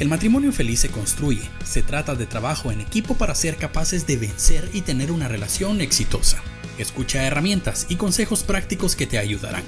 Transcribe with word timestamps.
El 0.00 0.08
matrimonio 0.08 0.50
feliz 0.50 0.80
se 0.80 0.88
construye, 0.88 1.42
se 1.62 1.82
trata 1.82 2.14
de 2.14 2.24
trabajo 2.24 2.72
en 2.72 2.80
equipo 2.80 3.16
para 3.16 3.34
ser 3.34 3.58
capaces 3.58 4.06
de 4.06 4.16
vencer 4.16 4.66
y 4.72 4.80
tener 4.80 5.12
una 5.12 5.28
relación 5.28 5.82
exitosa. 5.82 6.42
Escucha 6.78 7.22
herramientas 7.22 7.84
y 7.90 7.96
consejos 7.96 8.42
prácticos 8.42 8.96
que 8.96 9.06
te 9.06 9.18
ayudarán. 9.18 9.62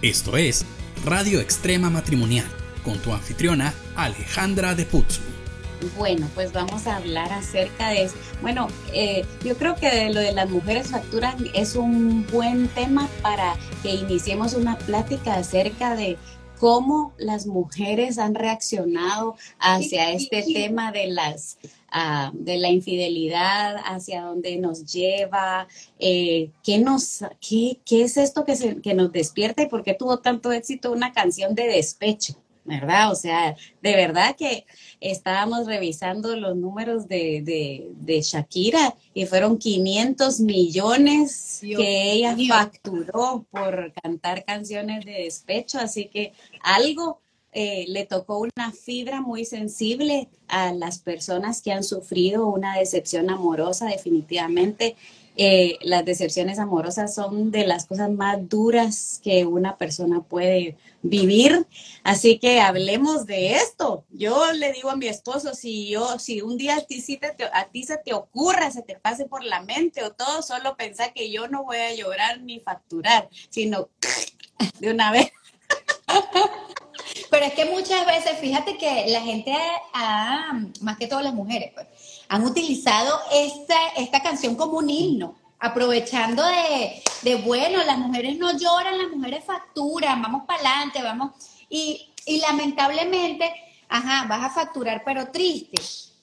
Esto 0.00 0.38
es 0.38 0.64
Radio 1.04 1.38
Extrema 1.38 1.90
Matrimonial, 1.90 2.46
con 2.82 2.96
tu 2.98 3.12
anfitriona 3.12 3.74
Alejandra 3.94 4.74
de 4.74 4.86
Putzu. 4.86 5.20
Bueno, 5.98 6.30
pues 6.34 6.50
vamos 6.54 6.86
a 6.86 6.96
hablar 6.96 7.30
acerca 7.34 7.90
de 7.90 8.04
eso. 8.04 8.14
Bueno, 8.40 8.68
eh, 8.94 9.26
yo 9.44 9.54
creo 9.58 9.76
que 9.76 10.08
lo 10.08 10.20
de 10.20 10.32
las 10.32 10.48
mujeres 10.48 10.88
facturan 10.88 11.36
es 11.52 11.76
un 11.76 12.26
buen 12.32 12.68
tema 12.68 13.06
para 13.20 13.54
que 13.82 13.90
iniciemos 13.90 14.54
una 14.54 14.78
plática 14.78 15.34
acerca 15.34 15.94
de 15.94 16.16
cómo 16.58 17.12
las 17.18 17.46
mujeres 17.46 18.18
han 18.18 18.34
reaccionado 18.34 19.36
hacia 19.58 20.12
este 20.12 20.42
tema 20.42 20.92
de 20.92 21.08
las 21.08 21.58
ah, 21.90 22.30
de 22.34 22.58
la 22.58 22.70
infidelidad, 22.70 23.76
hacia 23.84 24.22
dónde 24.22 24.56
nos 24.56 24.84
lleva, 24.92 25.68
eh, 25.98 26.50
qué 26.62 26.78
nos, 26.78 27.24
qué, 27.40 27.78
qué 27.84 28.02
es 28.02 28.16
esto 28.16 28.44
que, 28.44 28.56
se, 28.56 28.80
que 28.80 28.94
nos 28.94 29.12
despierta 29.12 29.62
y 29.62 29.68
por 29.68 29.82
qué 29.82 29.94
tuvo 29.94 30.18
tanto 30.18 30.52
éxito 30.52 30.92
una 30.92 31.12
canción 31.12 31.54
de 31.54 31.66
despecho. 31.66 32.34
¿verdad? 32.64 33.12
O 33.12 33.14
sea, 33.14 33.54
de 33.82 33.94
verdad 33.94 34.34
que 34.36 34.64
estábamos 35.04 35.66
revisando 35.66 36.34
los 36.34 36.56
números 36.56 37.06
de, 37.06 37.92
de, 37.94 38.20
Shakira 38.22 38.94
y 39.12 39.26
fueron 39.26 39.58
500 39.58 40.40
millones 40.40 41.58
que 41.60 42.12
ella 42.12 42.34
facturó 42.48 43.44
por 43.50 43.92
cantar 44.02 44.44
canciones 44.44 45.04
de 45.04 45.24
despecho, 45.24 45.78
así 45.78 46.06
que 46.06 46.32
algo 46.62 47.20
eh, 47.52 47.84
le 47.88 48.06
tocó 48.06 48.38
una 48.38 48.72
fibra 48.72 49.20
muy 49.20 49.44
sensible 49.44 50.28
a 50.48 50.72
las 50.72 50.98
personas 51.00 51.60
que 51.60 51.72
han 51.72 51.84
sufrido 51.84 52.46
una 52.46 52.78
decepción 52.78 53.28
amorosa 53.28 53.86
definitivamente 53.86 54.96
eh, 55.36 55.78
las 55.82 56.04
decepciones 56.04 56.58
amorosas 56.58 57.14
son 57.14 57.50
de 57.50 57.66
las 57.66 57.86
cosas 57.86 58.10
más 58.10 58.48
duras 58.48 59.20
que 59.22 59.44
una 59.44 59.76
persona 59.76 60.22
puede 60.22 60.76
vivir. 61.02 61.66
Así 62.04 62.38
que 62.38 62.60
hablemos 62.60 63.26
de 63.26 63.54
esto. 63.54 64.04
Yo 64.10 64.52
le 64.52 64.72
digo 64.72 64.90
a 64.90 64.96
mi 64.96 65.08
esposo, 65.08 65.54
si 65.54 65.88
yo, 65.88 66.18
si 66.18 66.40
un 66.40 66.56
día 66.56 66.76
a 66.76 66.80
ti, 66.82 67.02
a 67.52 67.64
ti 67.66 67.82
se 67.82 67.98
te 67.98 68.14
ocurra, 68.14 68.70
se 68.70 68.82
te 68.82 68.96
pase 68.96 69.26
por 69.26 69.42
la 69.42 69.62
mente 69.62 70.04
o 70.04 70.12
todo, 70.12 70.42
solo 70.42 70.76
pensá 70.76 71.12
que 71.12 71.30
yo 71.30 71.48
no 71.48 71.64
voy 71.64 71.78
a 71.78 71.94
llorar 71.94 72.40
ni 72.40 72.60
facturar, 72.60 73.28
sino 73.50 73.88
de 74.80 74.90
una 74.90 75.10
vez. 75.10 75.32
Pero 77.30 77.46
es 77.46 77.52
que 77.54 77.64
muchas 77.66 78.06
veces, 78.06 78.38
fíjate 78.38 78.76
que 78.76 79.06
la 79.08 79.20
gente, 79.20 79.54
más 80.80 80.96
que 80.98 81.06
todas 81.06 81.24
las 81.24 81.34
mujeres, 81.34 81.72
pues, 81.74 81.86
han 82.28 82.44
utilizado 82.44 83.20
esta, 83.32 83.76
esta 83.96 84.22
canción 84.22 84.56
como 84.56 84.78
un 84.78 84.90
himno, 84.90 85.36
aprovechando 85.58 86.44
de, 86.44 87.02
de, 87.22 87.36
bueno, 87.36 87.82
las 87.84 87.98
mujeres 87.98 88.38
no 88.38 88.56
lloran, 88.58 88.98
las 88.98 89.10
mujeres 89.10 89.44
facturan, 89.44 90.20
vamos 90.20 90.42
para 90.46 90.60
adelante, 90.60 91.02
vamos. 91.02 91.32
Y, 91.68 92.10
y 92.26 92.38
lamentablemente, 92.38 93.50
ajá, 93.88 94.26
vas 94.28 94.44
a 94.44 94.50
facturar, 94.50 95.02
pero 95.04 95.30
triste. 95.30 95.80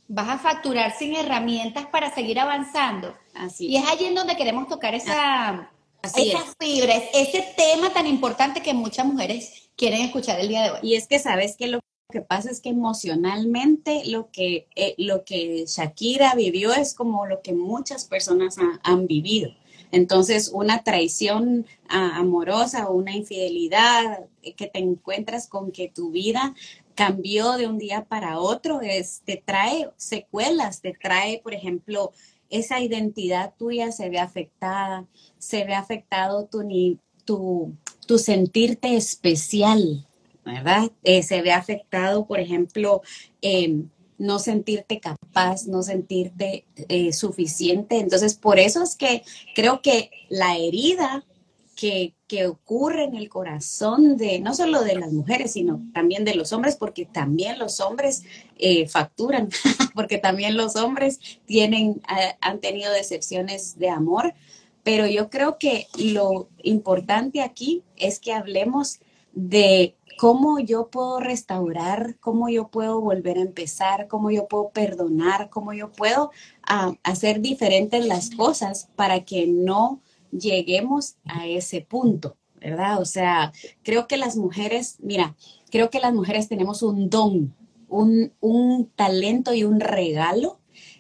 Vas 0.08 0.28
a 0.28 0.38
facturar 0.38 0.94
sin 0.98 1.16
herramientas 1.16 1.86
para 1.86 2.14
seguir 2.14 2.40
avanzando. 2.40 3.16
Así. 3.34 3.68
Y 3.68 3.78
es 3.78 3.88
allí 3.88 4.06
en 4.06 4.16
donde 4.16 4.36
queremos 4.36 4.68
tocar 4.68 4.94
esa, 4.94 5.72
esa 6.04 6.44
fibra, 6.60 6.96
ese 7.14 7.54
tema 7.56 7.92
tan 7.92 8.08
importante 8.08 8.62
que 8.62 8.74
muchas 8.74 9.06
mujeres 9.06 9.71
quieren 9.82 10.02
escuchar 10.02 10.40
el 10.40 10.48
día 10.48 10.62
de 10.62 10.70
hoy. 10.70 10.80
Y 10.84 10.94
es 10.94 11.08
que 11.08 11.18
sabes 11.18 11.58
que 11.58 11.66
lo 11.66 11.80
que 12.12 12.22
pasa 12.22 12.52
es 12.52 12.62
que 12.62 12.70
emocionalmente 12.70 14.04
lo 14.06 14.30
que, 14.30 14.68
eh, 14.76 14.94
lo 15.00 15.26
que 15.26 15.66
Shakira 15.66 16.36
vivió 16.36 16.72
es 16.72 16.94
como 16.94 17.26
lo 17.26 17.42
que 17.42 17.54
muchas 17.54 18.06
personas 18.06 18.58
han 18.84 19.08
vivido. 19.08 19.50
Entonces, 19.92 20.52
una 20.54 20.84
traición 20.84 21.66
amorosa 21.90 22.90
o 22.90 22.94
una 22.94 23.16
infidelidad 23.16 24.28
eh, 24.44 24.54
que 24.54 24.68
te 24.68 24.78
encuentras 24.78 25.48
con 25.48 25.72
que 25.72 25.90
tu 25.90 26.12
vida 26.12 26.54
cambió 26.94 27.54
de 27.54 27.66
un 27.66 27.80
día 27.80 28.06
para 28.06 28.40
otro, 28.40 28.82
es, 28.82 29.24
te 29.26 29.42
trae 29.44 29.90
secuelas, 29.98 30.82
te 30.82 30.94
trae, 30.94 31.42
por 31.42 31.56
ejemplo, 31.56 32.12
esa 32.52 32.82
identidad 32.82 33.56
tuya 33.58 33.92
se 33.92 34.12
ve 34.12 34.20
afectada, 34.20 35.08
se 35.40 35.64
ve 35.64 35.74
afectado 35.74 36.46
tu, 36.46 36.62
tu, 37.26 37.74
tu 38.06 38.18
sentirte 38.18 38.96
especial, 38.96 40.06
¿verdad? 40.46 40.92
Eh, 41.04 41.24
se 41.24 41.42
ve 41.42 41.52
afectado, 41.52 42.26
por 42.26 42.40
ejemplo, 42.40 43.02
eh, 43.42 43.84
no 44.18 44.40
sentirte 44.40 45.00
capaz, 45.00 45.66
no 45.68 45.82
sentirte 45.82 46.66
eh, 46.90 47.14
suficiente. 47.14 47.98
Entonces, 47.98 48.36
por 48.36 48.60
eso 48.60 48.84
es 48.84 48.96
que 48.96 49.24
creo 49.56 49.82
que 49.82 50.12
la 50.30 50.58
herida 50.58 51.26
que, 51.76 52.14
que, 52.28 52.46
ocurre 52.46 53.06
en 53.06 53.16
el 53.16 53.30
corazón 53.30 54.18
de 54.18 54.40
no 54.40 54.54
solo 54.54 54.84
de 54.84 54.96
las 54.96 55.12
mujeres, 55.12 55.54
sino 55.54 55.82
también 55.94 56.26
de 56.26 56.36
los 56.36 56.54
hombres, 56.54 56.76
porque 56.76 57.06
también 57.06 57.58
los 57.58 57.80
hombres 57.80 58.24
facturan, 58.90 59.50
porque 59.96 60.20
también 60.20 60.58
los 60.58 60.76
hombres 60.76 61.20
tienen, 61.48 62.02
han 62.42 62.60
tenido 62.60 62.92
decepciones 62.94 63.80
de 63.80 63.90
amor. 63.90 64.36
Pero 64.84 65.08
yo 65.08 65.30
creo 65.30 65.58
que 65.58 65.88
lo 65.98 66.50
importante 66.64 67.42
aquí 67.42 67.84
es 67.98 68.20
que 68.20 68.34
hablemos 68.34 69.00
de 69.34 69.96
cómo 70.18 70.60
yo 70.60 70.90
puedo 70.90 71.20
restaurar, 71.20 72.16
cómo 72.20 72.50
yo 72.50 72.68
puedo 72.68 73.02
volver 73.02 73.38
a 73.38 73.42
empezar, 73.42 74.08
cómo 74.08 74.32
yo 74.32 74.48
puedo 74.48 74.70
perdonar, 74.70 75.50
cómo 75.50 75.74
yo 75.74 75.92
puedo 75.92 76.32
ah, 76.64 76.94
hacer 77.04 77.42
diferentes 77.42 78.06
las 78.06 78.30
cosas 78.30 78.90
para 78.96 79.26
que 79.26 79.48
no 79.48 80.02
lleguemos 80.32 81.16
a 81.26 81.48
ese 81.48 81.82
punto, 81.82 82.38
¿verdad? 82.60 83.02
O 83.02 83.06
sea, 83.06 83.52
creo 83.84 84.08
que 84.08 84.18
las 84.18 84.36
mujeres, 84.36 84.98
mira, 85.00 85.36
creo 85.72 85.90
que 85.90 86.00
las 86.00 86.14
mujeres 86.14 86.48
tenemos 86.48 86.84
un 86.84 87.10
don, 87.10 87.56
un, 87.88 88.34
un 88.40 88.92
talento 88.96 89.54
y 89.54 89.64
un 89.64 89.80
regalo 89.80 90.60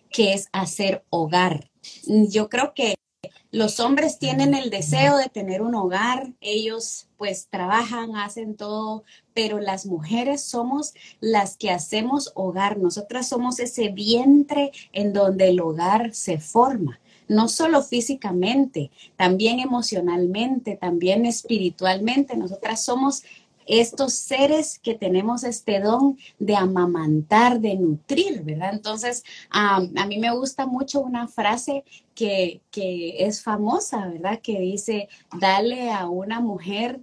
que 0.09 0.33
es 0.33 0.49
hacer 0.51 1.05
hogar. 1.09 1.69
Yo 2.05 2.49
creo 2.49 2.73
que 2.73 2.95
los 3.51 3.79
hombres 3.79 4.17
tienen 4.17 4.53
el 4.53 4.69
deseo 4.69 5.17
de 5.17 5.29
tener 5.29 5.61
un 5.61 5.75
hogar, 5.75 6.31
ellos 6.41 7.07
pues 7.17 7.47
trabajan, 7.49 8.15
hacen 8.15 8.55
todo, 8.55 9.03
pero 9.33 9.59
las 9.59 9.85
mujeres 9.85 10.41
somos 10.41 10.93
las 11.19 11.57
que 11.57 11.69
hacemos 11.69 12.31
hogar, 12.33 12.77
nosotras 12.79 13.27
somos 13.27 13.59
ese 13.59 13.89
vientre 13.89 14.71
en 14.93 15.13
donde 15.13 15.49
el 15.49 15.59
hogar 15.59 16.13
se 16.13 16.39
forma 16.39 16.99
no 17.31 17.47
solo 17.47 17.81
físicamente, 17.81 18.91
también 19.15 19.61
emocionalmente, 19.61 20.75
también 20.75 21.25
espiritualmente. 21.25 22.35
Nosotras 22.35 22.83
somos 22.83 23.23
estos 23.71 24.13
seres 24.13 24.79
que 24.79 24.95
tenemos 24.95 25.45
este 25.45 25.79
don 25.79 26.17
de 26.39 26.57
amamantar, 26.57 27.61
de 27.61 27.75
nutrir, 27.75 28.43
¿verdad? 28.43 28.73
Entonces, 28.73 29.23
a 29.49 29.79
mí 29.79 30.19
me 30.19 30.35
gusta 30.35 30.65
mucho 30.65 30.99
una 30.99 31.29
frase 31.29 31.85
que, 32.13 32.61
es 33.17 33.41
famosa, 33.41 34.07
¿verdad? 34.07 34.39
Que 34.41 34.59
dice, 34.59 35.07
dale 35.39 35.91
a 35.91 36.09
una 36.09 36.41
mujer 36.41 36.99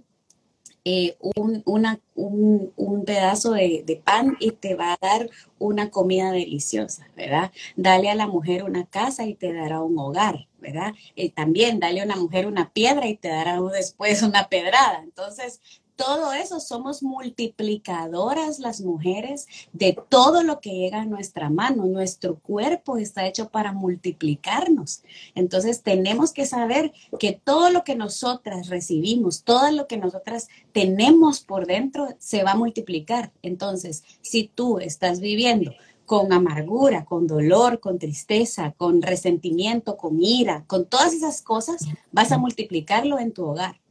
eh, 0.85 1.17
un, 1.19 1.63
un, 1.65 3.05
pedazo 3.05 3.51
de, 3.51 4.01
pan 4.03 4.37
y 4.39 4.51
te 4.51 4.75
va 4.75 4.93
a 4.93 4.97
dar 5.01 5.29
una 5.57 5.89
comida 5.89 6.31
deliciosa, 6.31 7.07
¿verdad? 7.15 7.51
Dale 7.75 8.11
a 8.11 8.15
la 8.15 8.27
mujer 8.27 8.63
una 8.63 8.85
casa 8.85 9.25
y 9.25 9.33
te 9.33 9.53
dará 9.53 9.81
un 9.81 9.97
hogar, 9.97 10.47
¿verdad? 10.59 10.93
Y 11.15 11.29
también 11.29 11.79
dale 11.79 12.01
a 12.01 12.05
una 12.05 12.15
mujer 12.15 12.45
una 12.45 12.71
piedra 12.71 13.07
y 13.07 13.17
te 13.17 13.29
dará 13.29 13.59
después 13.73 14.21
una 14.21 14.49
pedrada. 14.49 15.01
Entonces, 15.03 15.61
todo 15.99 16.31
eso 16.31 16.61
somos 16.61 17.03
multiplicadoras 17.03 18.59
las 18.59 18.79
mujeres 18.79 19.47
de 19.73 19.97
todo 20.07 20.43
lo 20.43 20.61
que 20.61 20.71
llega 20.71 21.01
a 21.01 21.05
nuestra 21.05 21.49
mano. 21.49 21.87
Nuestro 21.87 22.39
cuerpo 22.39 22.97
está 22.97 23.27
hecho 23.27 23.49
para 23.49 23.73
multiplicarnos. 23.73 25.03
Entonces 25.35 25.83
tenemos 25.83 26.31
que 26.31 26.45
saber 26.45 26.93
que 27.19 27.33
todo 27.33 27.69
lo 27.69 27.83
que 27.83 27.97
nosotras 27.97 28.69
recibimos, 28.69 29.43
todo 29.43 29.69
lo 29.71 29.87
que 29.87 29.97
nosotras 29.97 30.47
tenemos 30.71 31.41
por 31.41 31.67
dentro, 31.67 32.07
se 32.17 32.43
va 32.43 32.51
a 32.51 32.55
multiplicar. 32.55 33.33
Entonces, 33.41 34.05
si 34.21 34.45
tú 34.47 34.79
estás 34.79 35.19
viviendo 35.19 35.73
con 36.05 36.31
amargura, 36.31 37.03
con 37.03 37.27
dolor, 37.27 37.81
con 37.81 37.99
tristeza, 37.99 38.73
con 38.77 39.01
resentimiento, 39.01 39.97
con 39.97 40.23
ira, 40.23 40.63
con 40.65 40.85
todas 40.85 41.11
esas 41.11 41.41
cosas, 41.41 41.85
vas 42.13 42.31
a 42.31 42.37
multiplicarlo 42.37 43.19
en 43.19 43.33
tu 43.33 43.43
hogar 43.43 43.81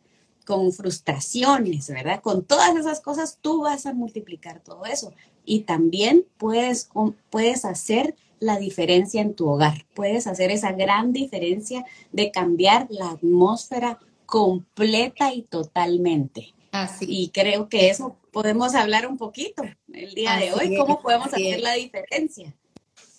con 0.48 0.72
frustraciones, 0.72 1.90
¿verdad? 1.90 2.22
Con 2.22 2.42
todas 2.42 2.74
esas 2.74 3.02
cosas 3.02 3.36
tú 3.42 3.64
vas 3.64 3.84
a 3.84 3.92
multiplicar 3.92 4.60
todo 4.60 4.86
eso. 4.86 5.12
Y 5.44 5.60
también 5.64 6.24
puedes, 6.38 6.88
puedes 7.28 7.66
hacer 7.66 8.16
la 8.40 8.56
diferencia 8.56 9.20
en 9.20 9.34
tu 9.34 9.46
hogar, 9.46 9.84
puedes 9.92 10.26
hacer 10.26 10.50
esa 10.50 10.72
gran 10.72 11.12
diferencia 11.12 11.84
de 12.12 12.30
cambiar 12.30 12.86
la 12.88 13.10
atmósfera 13.10 13.98
completa 14.24 15.34
y 15.34 15.42
totalmente. 15.42 16.54
Así. 16.72 17.04
Y 17.06 17.28
creo 17.28 17.68
que 17.68 17.90
eso 17.90 18.16
podemos 18.32 18.74
hablar 18.74 19.06
un 19.06 19.18
poquito 19.18 19.64
el 19.92 20.14
día 20.14 20.36
de 20.36 20.54
hoy, 20.54 20.78
cómo 20.78 21.02
podemos 21.02 21.26
hacer 21.26 21.60
la 21.60 21.74
diferencia. 21.74 22.54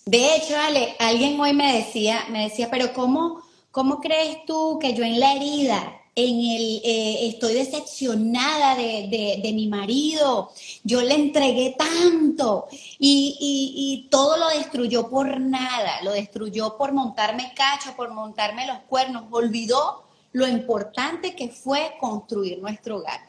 De 0.04 0.34
hecho, 0.34 0.56
Ale, 0.56 0.96
alguien 0.98 1.38
hoy 1.38 1.52
me 1.52 1.76
decía, 1.76 2.24
me 2.28 2.42
decía, 2.42 2.68
pero 2.72 2.92
¿cómo, 2.92 3.40
cómo 3.70 4.00
crees 4.00 4.38
tú 4.46 4.80
que 4.80 4.94
yo 4.94 5.04
en 5.04 5.20
la 5.20 5.36
herida, 5.36 5.99
en 6.14 6.40
el, 6.40 6.80
eh, 6.84 7.28
estoy 7.28 7.54
decepcionada 7.54 8.74
de, 8.74 9.50
mi 9.54 9.68
marido, 9.68 10.50
yo 10.82 11.02
le 11.02 11.14
entregué 11.14 11.76
tanto 11.78 12.66
y, 12.98 13.36
y, 13.40 14.08
todo 14.10 14.36
lo 14.36 14.48
destruyó 14.48 15.08
por 15.08 15.40
nada, 15.40 16.02
lo 16.02 16.12
destruyó 16.12 16.76
por 16.76 16.92
montarme 16.92 17.52
cacho, 17.54 17.94
por 17.96 18.12
montarme 18.12 18.66
los 18.66 18.78
cuernos, 18.88 19.24
olvidó 19.30 20.04
lo 20.32 20.46
importante 20.46 21.34
que 21.34 21.48
fue 21.48 21.96
construir 22.00 22.58
nuestro 22.58 22.98
hogar. 22.98 23.20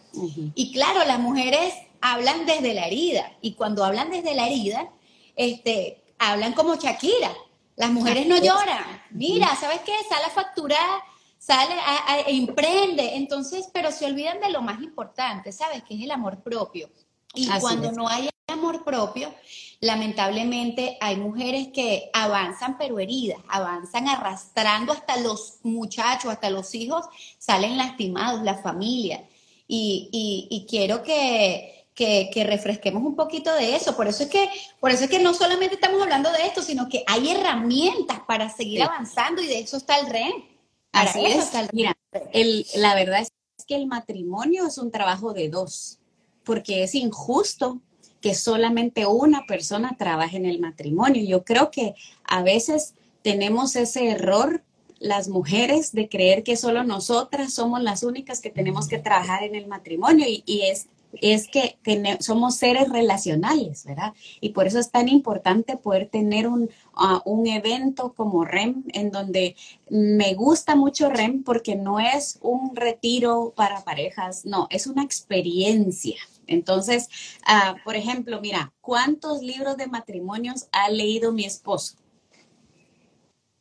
Y 0.55 0.71
claro, 0.73 1.05
las 1.05 1.19
mujeres 1.19 1.73
hablan 2.01 2.45
desde 2.45 2.73
la 2.73 2.87
herida 2.87 3.31
y 3.41 3.53
cuando 3.53 3.83
hablan 3.83 4.09
desde 4.09 4.35
la 4.35 4.47
herida, 4.47 4.89
este, 5.35 6.01
hablan 6.19 6.53
como 6.53 6.75
Shakira. 6.75 7.31
Las 7.77 7.91
mujeres 7.91 8.27
no 8.27 8.37
lloran. 8.37 8.83
Mira, 9.11 9.55
¿sabes 9.55 9.79
qué? 9.81 9.93
Sale 10.07 10.25
a 10.25 10.29
facturar, 10.29 11.01
sale 11.41 11.73
a, 11.73 12.13
a, 12.13 12.19
emprende. 12.27 13.15
Entonces, 13.15 13.67
pero 13.73 13.91
se 13.91 14.05
olvidan 14.05 14.39
de 14.39 14.51
lo 14.51 14.61
más 14.61 14.81
importante, 14.81 15.51
¿sabes? 15.51 15.83
Que 15.83 15.95
es 15.95 16.01
el 16.01 16.11
amor 16.11 16.43
propio. 16.43 16.89
Y 17.33 17.49
cuando 17.59 17.91
no 17.91 18.07
hay 18.07 18.29
amor 18.47 18.83
propio, 18.83 19.33
lamentablemente 19.79 20.97
hay 20.99 21.15
mujeres 21.15 21.69
que 21.73 22.09
avanzan 22.13 22.77
pero 22.77 22.99
heridas, 22.99 23.39
avanzan 23.47 24.09
arrastrando 24.09 24.91
hasta 24.91 25.17
los 25.17 25.59
muchachos, 25.63 26.31
hasta 26.31 26.49
los 26.49 26.75
hijos, 26.75 27.05
salen 27.39 27.77
lastimados, 27.77 28.43
la 28.43 28.57
familia. 28.57 29.25
y, 29.67 30.47
y 30.51 30.65
quiero 30.69 31.01
que, 31.01 31.81
que, 31.95 32.43
refresquemos 32.45 33.03
un 33.03 33.15
poquito 33.15 33.53
de 33.53 33.75
eso. 33.75 33.95
Por 33.95 34.07
eso 34.07 34.23
es 34.23 34.29
que, 34.29 34.49
por 34.79 34.91
eso 34.91 35.05
es 35.05 35.09
que 35.09 35.19
no 35.19 35.33
solamente 35.33 35.75
estamos 35.75 36.01
hablando 36.01 36.31
de 36.31 36.45
esto, 36.45 36.61
sino 36.61 36.89
que 36.89 37.03
hay 37.07 37.29
herramientas 37.29 38.21
para 38.27 38.49
seguir 38.49 38.83
avanzando 38.83 39.41
y 39.41 39.47
de 39.47 39.59
eso 39.59 39.77
está 39.77 39.99
el 39.99 40.07
REN. 40.07 40.50
Así 40.91 41.25
es. 41.25 41.51
Mira, 41.73 41.97
el, 42.33 42.65
la 42.75 42.95
verdad 42.95 43.21
es 43.21 43.31
que 43.65 43.75
el 43.75 43.87
matrimonio 43.87 44.67
es 44.67 44.77
un 44.77 44.91
trabajo 44.91 45.33
de 45.33 45.49
dos, 45.49 45.99
porque 46.43 46.83
es 46.83 46.95
injusto 46.95 47.81
que 48.19 48.35
solamente 48.35 49.05
una 49.05 49.45
persona 49.45 49.95
trabaje 49.97 50.37
en 50.37 50.45
el 50.45 50.59
matrimonio. 50.59 51.23
Yo 51.23 51.43
creo 51.43 51.71
que 51.71 51.95
a 52.23 52.43
veces 52.43 52.93
tenemos 53.23 53.75
ese 53.75 54.09
error 54.09 54.63
las 54.99 55.27
mujeres 55.27 55.93
de 55.93 56.07
creer 56.07 56.43
que 56.43 56.55
solo 56.55 56.83
nosotras 56.83 57.53
somos 57.53 57.81
las 57.81 58.03
únicas 58.03 58.39
que 58.39 58.51
tenemos 58.51 58.87
que 58.87 58.99
trabajar 58.99 59.43
en 59.43 59.55
el 59.55 59.67
matrimonio 59.67 60.27
y, 60.27 60.43
y 60.45 60.61
es 60.61 60.87
es 61.19 61.47
que 61.47 61.77
somos 62.19 62.55
seres 62.55 62.89
relacionales, 62.89 63.85
¿verdad? 63.85 64.13
Y 64.39 64.49
por 64.49 64.67
eso 64.67 64.79
es 64.79 64.91
tan 64.91 65.09
importante 65.09 65.77
poder 65.77 66.09
tener 66.09 66.47
un, 66.47 66.69
ah, 66.93 67.21
un 67.25 67.47
evento 67.47 68.13
como 68.13 68.45
REM, 68.45 68.83
en 68.93 69.11
donde 69.11 69.55
me 69.89 70.33
gusta 70.33 70.75
mucho 70.75 71.09
REM 71.09 71.43
porque 71.43 71.75
no 71.75 71.99
es 71.99 72.39
un 72.41 72.75
retiro 72.75 73.53
para 73.55 73.83
parejas, 73.83 74.45
no, 74.45 74.67
es 74.69 74.87
una 74.87 75.03
experiencia. 75.03 76.17
Entonces, 76.47 77.09
uh, 77.47 77.77
por 77.83 77.95
ejemplo, 77.95 78.41
mira, 78.41 78.73
¿cuántos 78.81 79.41
libros 79.41 79.77
de 79.77 79.87
matrimonios 79.87 80.67
ha 80.71 80.89
leído 80.89 81.31
mi 81.31 81.45
esposo? 81.45 81.95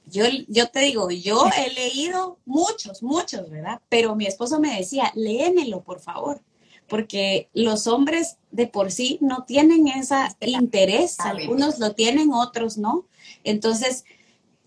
Yo, 0.06 0.24
yo, 0.48 0.68
te 0.70 0.80
digo, 0.80 1.08
yo 1.10 1.44
he 1.56 1.72
leído 1.72 2.38
muchos, 2.44 3.00
muchos, 3.00 3.48
¿verdad? 3.48 3.80
Pero 3.88 4.16
mi 4.16 4.26
esposo 4.26 4.58
me 4.58 4.76
decía, 4.76 5.12
léemelo, 5.14 5.84
por 5.84 6.00
favor 6.00 6.42
porque 6.90 7.48
los 7.54 7.86
hombres 7.86 8.36
de 8.50 8.66
por 8.66 8.90
sí 8.90 9.16
no 9.22 9.44
tienen 9.44 9.86
ese 9.86 10.16
interés, 10.40 11.18
algunos 11.20 11.78
lo 11.78 11.94
tienen, 11.94 12.32
otros 12.32 12.76
no. 12.76 13.06
Entonces, 13.44 14.04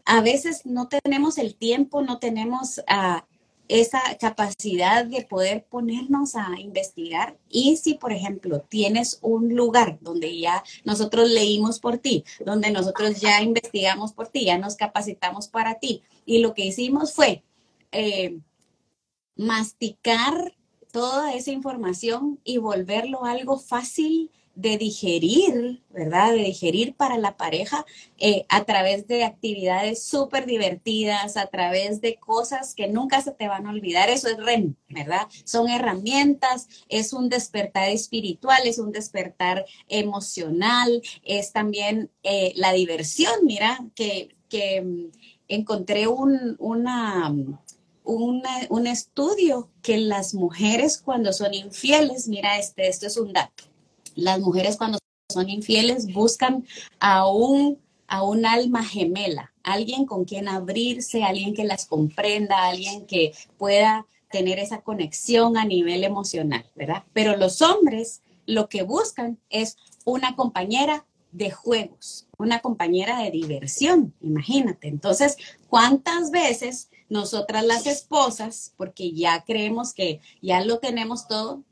a 0.05 0.21
veces 0.21 0.65
no 0.65 0.87
tenemos 0.87 1.37
el 1.37 1.53
tiempo, 1.53 2.01
no 2.01 2.19
tenemos 2.19 2.81
ah, 2.87 3.25
esa 3.67 4.01
capacidad 4.19 5.05
de 5.05 5.23
poder 5.23 5.65
ponernos 5.65 6.35
a 6.35 6.47
investigar. 6.59 7.37
Y 7.49 7.75
si, 7.75 7.95
por 7.95 8.13
ejemplo, 8.13 8.61
tienes 8.61 9.19
un 9.21 9.53
lugar 9.53 9.97
donde 9.99 10.39
ya 10.39 10.63
nosotros 10.85 11.29
leímos 11.29 11.79
por 11.79 11.97
ti, 11.97 12.23
donde 12.45 12.71
nosotros 12.71 13.19
ya 13.19 13.41
investigamos 13.41 14.13
por 14.13 14.29
ti, 14.29 14.45
ya 14.45 14.57
nos 14.57 14.75
capacitamos 14.75 15.49
para 15.49 15.77
ti, 15.77 16.03
y 16.25 16.39
lo 16.39 16.53
que 16.53 16.65
hicimos 16.65 17.13
fue 17.13 17.43
eh, 17.91 18.37
masticar 19.35 20.53
toda 20.93 21.33
esa 21.33 21.49
información 21.49 22.39
y 22.43 22.59
volverlo 22.59 23.25
algo 23.25 23.57
fácil 23.57 24.29
de 24.53 24.77
digerir, 24.77 25.81
¿verdad? 25.89 26.33
De 26.33 26.43
digerir 26.43 26.93
para 26.93 27.17
la 27.17 27.35
pareja 27.35 27.83
eh, 28.19 28.45
a 28.47 28.63
través 28.63 29.07
de 29.07 29.23
actividades 29.23 30.03
súper 30.03 30.45
divertidas, 30.45 31.35
a 31.35 31.47
través 31.47 31.99
de 31.99 32.17
cosas 32.17 32.75
que 32.75 32.87
nunca 32.87 33.21
se 33.21 33.31
te 33.31 33.47
van 33.47 33.65
a 33.65 33.71
olvidar. 33.71 34.11
Eso 34.11 34.27
es 34.27 34.37
REM, 34.37 34.75
¿verdad? 34.87 35.27
Son 35.45 35.67
herramientas, 35.67 36.67
es 36.89 37.11
un 37.11 37.27
despertar 37.27 37.89
espiritual, 37.89 38.61
es 38.65 38.77
un 38.77 38.91
despertar 38.91 39.65
emocional, 39.89 41.01
es 41.23 41.51
también 41.51 42.11
eh, 42.21 42.53
la 42.55 42.71
diversión. 42.71 43.33
Mira, 43.41 43.79
que, 43.95 44.35
que 44.47 44.83
mm, 44.83 45.09
encontré 45.47 46.07
un, 46.07 46.55
una 46.59 47.33
un 48.03 48.87
estudio 48.87 49.69
que 49.81 49.97
las 49.97 50.33
mujeres 50.33 50.97
cuando 50.97 51.33
son 51.33 51.53
infieles, 51.53 52.27
mira, 52.27 52.57
este, 52.59 52.87
esto 52.87 53.07
es 53.07 53.17
un 53.17 53.33
dato, 53.33 53.63
las 54.15 54.39
mujeres 54.39 54.77
cuando 54.77 54.99
son 55.29 55.49
infieles 55.49 56.11
buscan 56.13 56.65
a 56.99 57.27
un, 57.27 57.79
a 58.07 58.23
un 58.23 58.45
alma 58.45 58.83
gemela, 58.83 59.53
alguien 59.63 60.05
con 60.05 60.25
quien 60.25 60.47
abrirse, 60.47 61.23
alguien 61.23 61.53
que 61.53 61.63
las 61.63 61.85
comprenda, 61.85 62.67
alguien 62.67 63.05
que 63.05 63.33
pueda 63.57 64.05
tener 64.29 64.59
esa 64.59 64.81
conexión 64.81 65.57
a 65.57 65.65
nivel 65.65 66.03
emocional, 66.03 66.69
¿verdad? 66.75 67.03
Pero 67.13 67.37
los 67.37 67.61
hombres 67.61 68.21
lo 68.45 68.67
que 68.67 68.83
buscan 68.83 69.39
es 69.49 69.77
una 70.05 70.35
compañera 70.35 71.05
de 71.31 71.49
juegos, 71.49 72.27
una 72.37 72.59
compañera 72.59 73.23
de 73.23 73.31
diversión, 73.31 74.13
imagínate. 74.21 74.87
Entonces, 74.87 75.37
¿cuántas 75.67 76.29
veces 76.29 76.89
nosotras 77.13 77.63
las 77.63 77.85
esposas, 77.85 78.73
porque 78.75 79.13
ya 79.13 79.43
creemos 79.45 79.93
que 79.93 80.19
ya 80.41 80.65
lo 80.65 80.79
tenemos 80.79 81.27
todo, 81.27 81.63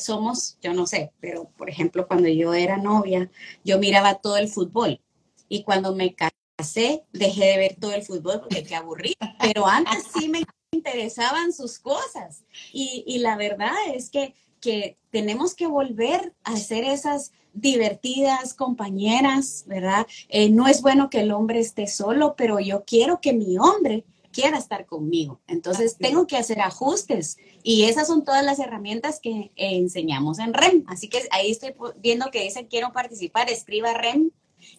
somos, 0.00 0.56
yo 0.62 0.72
no 0.72 0.86
sé, 0.86 1.12
pero 1.20 1.50
por 1.56 1.68
ejemplo, 1.68 2.06
cuando 2.06 2.28
yo 2.28 2.54
era 2.54 2.76
novia, 2.76 3.28
yo 3.64 3.78
miraba 3.78 4.14
todo 4.14 4.36
el 4.36 4.48
fútbol. 4.48 5.00
Y 5.48 5.64
cuando 5.64 5.94
me 5.94 6.14
casé, 6.14 7.04
dejé 7.12 7.44
de 7.44 7.58
ver 7.58 7.76
todo 7.80 7.92
el 7.92 8.02
fútbol 8.02 8.40
porque 8.40 8.62
qué 8.62 8.76
aburrí, 8.76 9.16
pero 9.40 9.66
antes 9.66 10.04
sí 10.16 10.28
me 10.28 10.44
interesaban 10.70 11.52
sus 11.52 11.80
cosas. 11.80 12.44
Y, 12.72 13.02
y 13.06 13.18
la 13.18 13.36
verdad 13.36 13.74
es 13.92 14.10
que, 14.10 14.34
que 14.60 14.96
tenemos 15.10 15.54
que 15.54 15.66
volver 15.66 16.34
a 16.44 16.56
ser 16.56 16.84
esas 16.84 17.32
divertidas 17.52 18.54
compañeras, 18.54 19.64
¿verdad? 19.66 20.06
Eh, 20.28 20.50
no 20.50 20.68
es 20.68 20.82
bueno 20.82 21.10
que 21.10 21.20
el 21.20 21.32
hombre 21.32 21.60
esté 21.60 21.86
solo, 21.86 22.34
pero 22.36 22.60
yo 22.60 22.84
quiero 22.84 23.20
que 23.20 23.32
mi 23.32 23.58
hombre 23.58 24.04
quiera 24.34 24.58
estar 24.58 24.84
conmigo. 24.84 25.40
Entonces 25.46 25.96
tengo 25.96 26.26
que 26.26 26.36
hacer 26.36 26.60
ajustes 26.60 27.38
y 27.62 27.84
esas 27.84 28.08
son 28.08 28.24
todas 28.24 28.44
las 28.44 28.58
herramientas 28.58 29.20
que 29.20 29.52
enseñamos 29.56 30.38
en 30.40 30.52
REM. 30.52 30.84
Así 30.88 31.08
que 31.08 31.22
ahí 31.30 31.50
estoy 31.50 31.74
viendo 31.98 32.30
que 32.30 32.42
dice 32.42 32.66
quiero 32.66 32.92
participar, 32.92 33.48
escriba 33.48 33.94
REM 33.94 34.30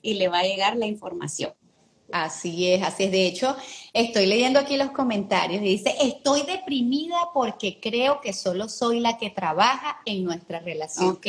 y 0.02 0.16
le 0.16 0.28
va 0.28 0.40
a 0.40 0.44
llegar 0.44 0.76
la 0.76 0.86
información. 0.86 1.54
Así 2.12 2.72
es, 2.72 2.84
así 2.84 3.06
es. 3.06 3.12
De 3.12 3.26
hecho, 3.26 3.56
estoy 3.92 4.28
leyendo 4.28 4.60
aquí 4.60 4.78
los 4.78 4.92
comentarios 4.92 5.62
y 5.64 5.66
dice, 5.66 5.96
estoy 6.00 6.44
deprimida 6.44 7.18
porque 7.34 7.80
creo 7.80 8.22
que 8.22 8.32
solo 8.32 8.70
soy 8.70 9.00
la 9.00 9.18
que 9.18 9.32
trabaja 9.32 10.02
en 10.06 10.24
nuestra 10.24 10.60
relación. 10.60 11.08
Ok. 11.08 11.26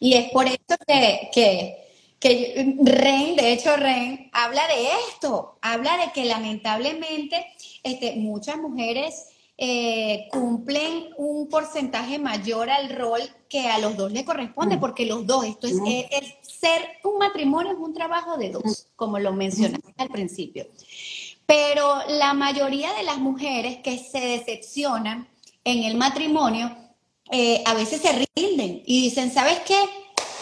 Y 0.00 0.14
es 0.14 0.32
por 0.32 0.46
eso 0.46 0.76
que, 0.86 1.30
que 1.32 1.85
que 2.18 2.76
Ren, 2.82 3.36
de 3.36 3.52
hecho 3.52 3.76
Ren, 3.76 4.30
habla 4.32 4.66
de 4.68 4.88
esto, 5.08 5.58
habla 5.60 5.96
de 5.98 6.12
que 6.12 6.24
lamentablemente 6.24 7.46
este, 7.82 8.16
muchas 8.16 8.56
mujeres 8.56 9.26
eh, 9.58 10.28
cumplen 10.30 11.08
un 11.16 11.48
porcentaje 11.48 12.18
mayor 12.18 12.68
al 12.68 12.90
rol 12.90 13.20
que 13.48 13.68
a 13.68 13.78
los 13.78 13.96
dos 13.96 14.12
le 14.12 14.24
corresponde, 14.24 14.76
mm. 14.76 14.80
porque 14.80 15.06
los 15.06 15.26
dos, 15.26 15.44
esto 15.44 15.66
es, 15.66 15.74
ser 16.42 16.82
un 17.04 17.18
matrimonio 17.18 17.72
es 17.72 17.78
un 17.78 17.94
trabajo 17.94 18.36
de 18.36 18.50
dos, 18.50 18.62
mm. 18.64 18.96
como 18.96 19.18
lo 19.18 19.32
mencionaste 19.32 19.94
al 19.96 20.08
principio. 20.08 20.66
Pero 21.46 22.00
la 22.08 22.34
mayoría 22.34 22.92
de 22.94 23.04
las 23.04 23.18
mujeres 23.18 23.78
que 23.78 23.98
se 23.98 24.20
decepcionan 24.20 25.28
en 25.64 25.84
el 25.84 25.96
matrimonio, 25.96 26.76
eh, 27.30 27.62
a 27.66 27.74
veces 27.74 28.02
se 28.02 28.26
rinden 28.36 28.82
y 28.84 29.02
dicen, 29.02 29.32
¿sabes 29.32 29.60
qué? 29.60 29.78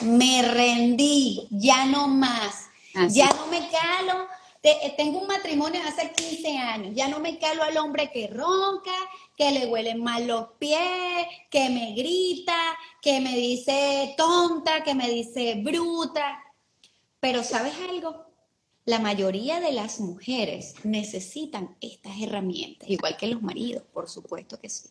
Me 0.02 0.42
rendí, 0.42 1.46
ya 1.50 1.86
no 1.86 2.08
más, 2.08 2.68
ya 3.08 3.28
no 3.30 3.46
me 3.46 3.68
calo 3.70 4.28
tengo 4.96 5.20
un 5.20 5.26
matrimonio 5.26 5.80
hace 5.86 6.10
15 6.12 6.56
años, 6.56 6.94
ya 6.94 7.08
no 7.08 7.20
me 7.20 7.38
calo 7.38 7.62
al 7.62 7.76
hombre 7.76 8.10
que 8.10 8.28
ronca, 8.28 8.94
que 9.36 9.50
le 9.50 9.66
huelen 9.66 10.02
mal 10.02 10.26
los 10.26 10.52
pies, 10.58 11.26
que 11.50 11.68
me 11.68 11.92
grita, 11.94 12.56
que 13.02 13.20
me 13.20 13.36
dice 13.36 14.14
tonta, 14.16 14.82
que 14.82 14.94
me 14.94 15.10
dice 15.10 15.60
bruta. 15.62 16.42
Pero 17.20 17.44
¿sabes 17.44 17.74
algo? 17.88 18.24
La 18.86 18.98
mayoría 19.00 19.60
de 19.60 19.72
las 19.72 20.00
mujeres 20.00 20.74
necesitan 20.82 21.76
estas 21.80 22.20
herramientas, 22.20 22.88
igual 22.88 23.16
que 23.18 23.26
los 23.26 23.42
maridos, 23.42 23.82
por 23.92 24.08
supuesto 24.08 24.58
que 24.58 24.70
sí. 24.70 24.88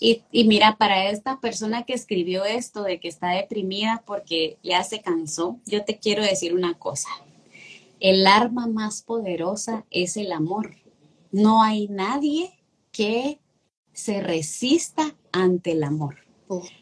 Y, 0.00 0.22
y, 0.32 0.44
mira, 0.44 0.76
para 0.78 1.10
esta 1.10 1.40
persona 1.40 1.84
que 1.84 1.92
escribió 1.92 2.44
esto 2.44 2.82
de 2.82 2.98
que 2.98 3.08
está 3.08 3.32
deprimida 3.32 4.02
porque 4.06 4.56
ya 4.62 4.82
se 4.82 5.02
cansó, 5.02 5.60
yo 5.66 5.84
te 5.84 5.98
quiero 5.98 6.22
decir 6.22 6.54
una 6.54 6.78
cosa. 6.78 7.10
El 8.00 8.26
arma 8.26 8.66
más 8.66 9.02
poderosa 9.02 9.84
es 9.90 10.16
el 10.16 10.32
amor. 10.32 10.74
No 11.30 11.62
hay 11.62 11.86
nadie 11.88 12.58
que 12.90 13.38
se 13.92 14.22
resista 14.22 15.14
ante 15.32 15.72
el 15.72 15.84
amor. 15.84 16.16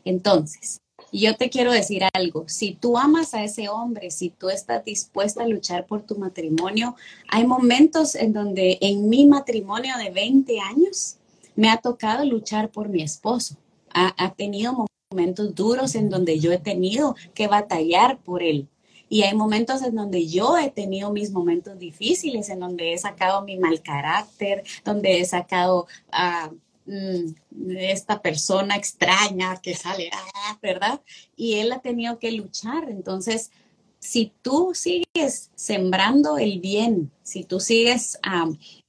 Entonces, 0.05 0.81
yo 1.13 1.37
te 1.37 1.51
quiero 1.51 1.73
decir 1.73 2.03
algo, 2.15 2.45
si 2.49 2.73
tú 2.75 2.97
amas 2.97 3.35
a 3.35 3.45
ese 3.45 3.69
hombre, 3.69 4.11
si 4.11 4.31
tú 4.31 4.49
estás 4.49 4.85
dispuesta 4.85 5.43
a 5.43 5.49
luchar 5.49 5.87
por 5.87 6.03
tu 6.03 6.17
matrimonio, 6.17 6.97
hay 7.29 7.47
momentos 7.47 8.15
en 8.15 8.33
donde 8.33 8.79
en 8.81 9.09
mi 9.09 9.27
matrimonio 9.27 9.97
de 9.99 10.11
20 10.11 10.61
años 10.61 11.18
me 11.59 11.71
ha 11.71 11.79
tocado 11.79 12.25
luchar 12.25 12.71
por 12.71 12.89
mi 12.89 13.03
esposo. 13.03 13.57
Ha, 13.93 14.15
ha 14.17 14.33
tenido 14.33 14.87
momentos 15.11 15.57
duros 15.57 15.97
en 15.97 16.09
donde 16.09 16.39
yo 16.39 16.53
he 16.53 16.59
tenido 16.59 17.17
que 17.35 17.49
batallar 17.49 18.19
por 18.19 18.45
él. 18.45 18.69
Y 19.09 19.23
hay 19.23 19.35
momentos 19.35 19.83
en 19.83 19.97
donde 19.97 20.29
yo 20.29 20.57
he 20.57 20.71
tenido 20.71 21.11
mis 21.11 21.33
momentos 21.33 21.77
difíciles, 21.77 22.49
en 22.49 22.61
donde 22.61 22.93
he 22.93 22.99
sacado 22.99 23.43
mi 23.43 23.59
mal 23.59 23.83
carácter, 23.83 24.63
donde 24.85 25.19
he 25.19 25.25
sacado 25.25 25.89
a 26.13 26.53
mm, 26.87 27.35
esta 27.77 28.23
persona 28.23 28.77
extraña 28.77 29.61
que 29.61 29.75
sale, 29.75 30.11
ah, 30.13 30.59
¿verdad? 30.63 31.01
Y 31.35 31.55
él 31.55 31.73
ha 31.73 31.81
tenido 31.81 32.21
que 32.21 32.31
luchar. 32.31 32.89
Entonces, 32.89 33.51
si 33.99 34.33
tú 34.43 34.75
sigues 34.75 35.51
sembrando 35.57 36.39
el 36.39 36.61
bien, 36.61 37.11
si 37.25 37.43
tú 37.43 37.59
sigues 37.59 38.17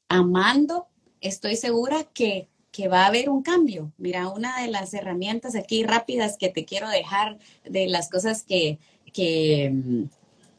amando, 0.08 0.86
estoy 1.22 1.56
segura 1.56 2.04
que, 2.04 2.49
que, 2.72 2.88
va 2.88 3.04
a 3.04 3.08
haber 3.08 3.30
un 3.30 3.42
cambio. 3.42 3.92
Mira, 3.98 4.30
una 4.30 4.62
de 4.62 4.70
las 4.70 4.94
herramientas 4.94 5.56
aquí 5.56 5.84
rápidas 5.84 6.38
que 6.38 6.50
te 6.50 6.66
quiero 6.66 6.90
dejar 6.90 7.38
de 7.64 7.88
las 7.88 8.10
cosas 8.10 8.44
que, 8.44 8.80
que, 9.14 9.74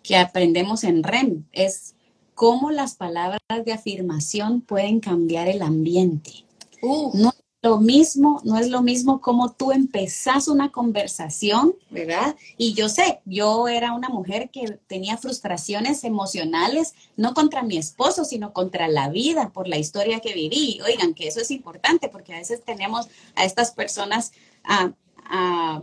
que 0.02 0.16
aprendemos 0.16 0.84
en 0.84 1.02
REM 1.02 1.44
es 1.52 1.94
cómo 2.34 2.70
las 2.70 2.94
palabras 2.94 3.40
de 3.64 3.72
afirmación 3.72 4.62
pueden 4.62 5.00
cambiar 5.00 5.48
el 5.48 5.62
ambiente. 5.62 6.44
No 6.82 7.28
es 7.28 7.39
lo 7.62 7.78
mismo, 7.78 8.40
no 8.44 8.58
es 8.58 8.68
lo 8.68 8.80
mismo 8.82 9.20
como 9.20 9.52
tú 9.52 9.70
empezás 9.70 10.48
una 10.48 10.72
conversación, 10.72 11.74
¿verdad? 11.90 12.34
Y 12.56 12.72
yo 12.72 12.88
sé, 12.88 13.20
yo 13.26 13.68
era 13.68 13.92
una 13.92 14.08
mujer 14.08 14.50
que 14.50 14.78
tenía 14.86 15.18
frustraciones 15.18 16.04
emocionales, 16.04 16.94
no 17.16 17.34
contra 17.34 17.62
mi 17.62 17.76
esposo, 17.76 18.24
sino 18.24 18.54
contra 18.54 18.88
la 18.88 19.10
vida, 19.10 19.50
por 19.50 19.68
la 19.68 19.76
historia 19.76 20.20
que 20.20 20.32
viví. 20.32 20.80
Oigan, 20.86 21.12
que 21.12 21.28
eso 21.28 21.40
es 21.40 21.50
importante 21.50 22.08
porque 22.08 22.32
a 22.32 22.38
veces 22.38 22.64
tenemos 22.64 23.08
a 23.34 23.44
estas 23.44 23.72
personas, 23.72 24.32
a, 24.64 24.92
a, 25.26 25.82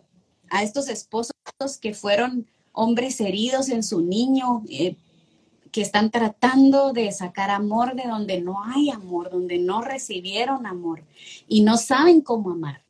a 0.49 0.63
estos 0.63 0.89
esposos 0.89 1.31
que 1.79 1.93
fueron 1.93 2.47
hombres 2.71 3.21
heridos 3.21 3.69
en 3.69 3.83
su 3.83 4.01
niño, 4.01 4.63
eh, 4.69 4.95
que 5.71 5.81
están 5.81 6.11
tratando 6.11 6.93
de 6.93 7.11
sacar 7.11 7.49
amor 7.49 7.95
de 7.95 8.07
donde 8.07 8.41
no 8.41 8.63
hay 8.63 8.89
amor, 8.89 9.29
donde 9.29 9.57
no 9.57 9.81
recibieron 9.81 10.65
amor 10.65 11.03
y 11.47 11.61
no 11.61 11.77
saben 11.77 12.21
cómo 12.21 12.51
amar. 12.51 12.81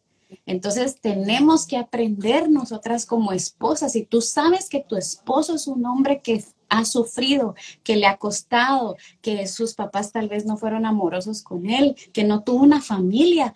Entonces 0.46 1.00
tenemos 1.00 1.66
que 1.66 1.78
aprender 1.78 2.50
nosotras 2.50 3.06
como 3.06 3.32
esposas. 3.32 3.94
Si 3.94 4.04
tú 4.04 4.22
sabes 4.22 4.70
que 4.70 4.82
tu 4.82 4.98
esposo 4.98 5.56
es 5.56 5.68
un 5.68 5.86
hombre 5.86 6.22
que 6.22 6.44
ha 6.70 6.86
sufrido, 6.86 7.56
que 7.84 7.96
le 7.96 8.08
ha 8.08 8.18
costado, 8.18 8.98
que 9.22 9.48
sus 9.48 9.74
papás 9.74 10.12
tal 10.12 10.28
vez 10.28 10.46
no 10.46 10.58
fueron 10.58 10.86
amorosos 10.86 11.42
con 11.42 11.70
él, 11.70 11.96
que 12.12 12.24
no 12.24 12.44
tuvo 12.44 12.64
una 12.64 12.82
familia, 12.82 13.54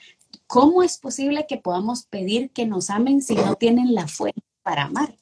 ¿cómo 0.48 0.84
es 0.84 0.98
posible 0.98 1.46
que 1.48 1.58
podamos 1.58 2.04
pedir 2.04 2.52
que 2.52 2.66
nos 2.66 2.90
amen 2.90 3.22
si 3.22 3.36
no 3.36 3.56
tienen 3.56 3.94
la 3.94 4.08
fuerza 4.08 4.42
para 4.64 4.84
amar? 4.84 5.16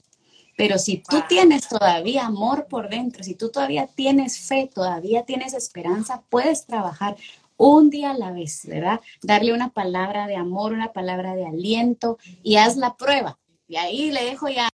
Pero 0.59 0.77
si 0.77 0.97
tú 0.97 1.23
tienes 1.29 1.69
todavía 1.69 2.25
amor 2.25 2.67
por 2.67 2.89
dentro, 2.89 3.23
si 3.23 3.33
tú 3.33 3.49
todavía 3.49 3.87
tienes 3.87 4.39
fe, 4.39 4.69
todavía 4.75 5.23
tienes 5.23 5.53
esperanza, 5.53 6.23
puedes 6.27 6.65
trabajar 6.65 7.15
un 7.55 7.89
día 7.89 8.11
a 8.11 8.17
la 8.17 8.33
vez, 8.33 8.65
¿verdad? 8.65 8.99
Darle 9.21 9.53
una 9.53 9.69
palabra 9.69 10.27
de 10.27 10.35
amor, 10.35 10.73
una 10.73 10.91
palabra 10.91 11.33
de 11.33 11.45
aliento 11.45 12.17
y 12.43 12.57
haz 12.57 12.75
la 12.75 12.97
prueba. 12.97 13.39
Y 13.69 13.77
ahí 13.77 14.11
le 14.11 14.25
dejo 14.25 14.49
ya 14.49 14.67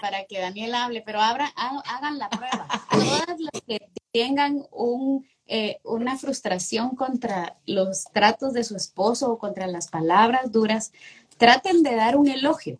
para 0.00 0.26
que 0.26 0.38
Daniel 0.38 0.76
hable, 0.76 1.02
pero 1.04 1.20
hagan 1.20 2.18
la 2.18 2.30
prueba. 2.30 2.68
Todas 2.92 3.40
las 3.40 3.62
que 3.66 3.80
tengan 4.12 4.64
un, 4.70 5.26
eh, 5.48 5.80
una 5.82 6.16
frustración 6.18 6.94
contra 6.94 7.56
los 7.66 8.04
tratos 8.12 8.52
de 8.52 8.62
su 8.62 8.76
esposo 8.76 9.32
o 9.32 9.38
contra 9.38 9.66
las 9.66 9.88
palabras 9.88 10.52
duras, 10.52 10.92
traten 11.36 11.82
de 11.82 11.96
dar 11.96 12.16
un 12.16 12.28
elogio 12.28 12.78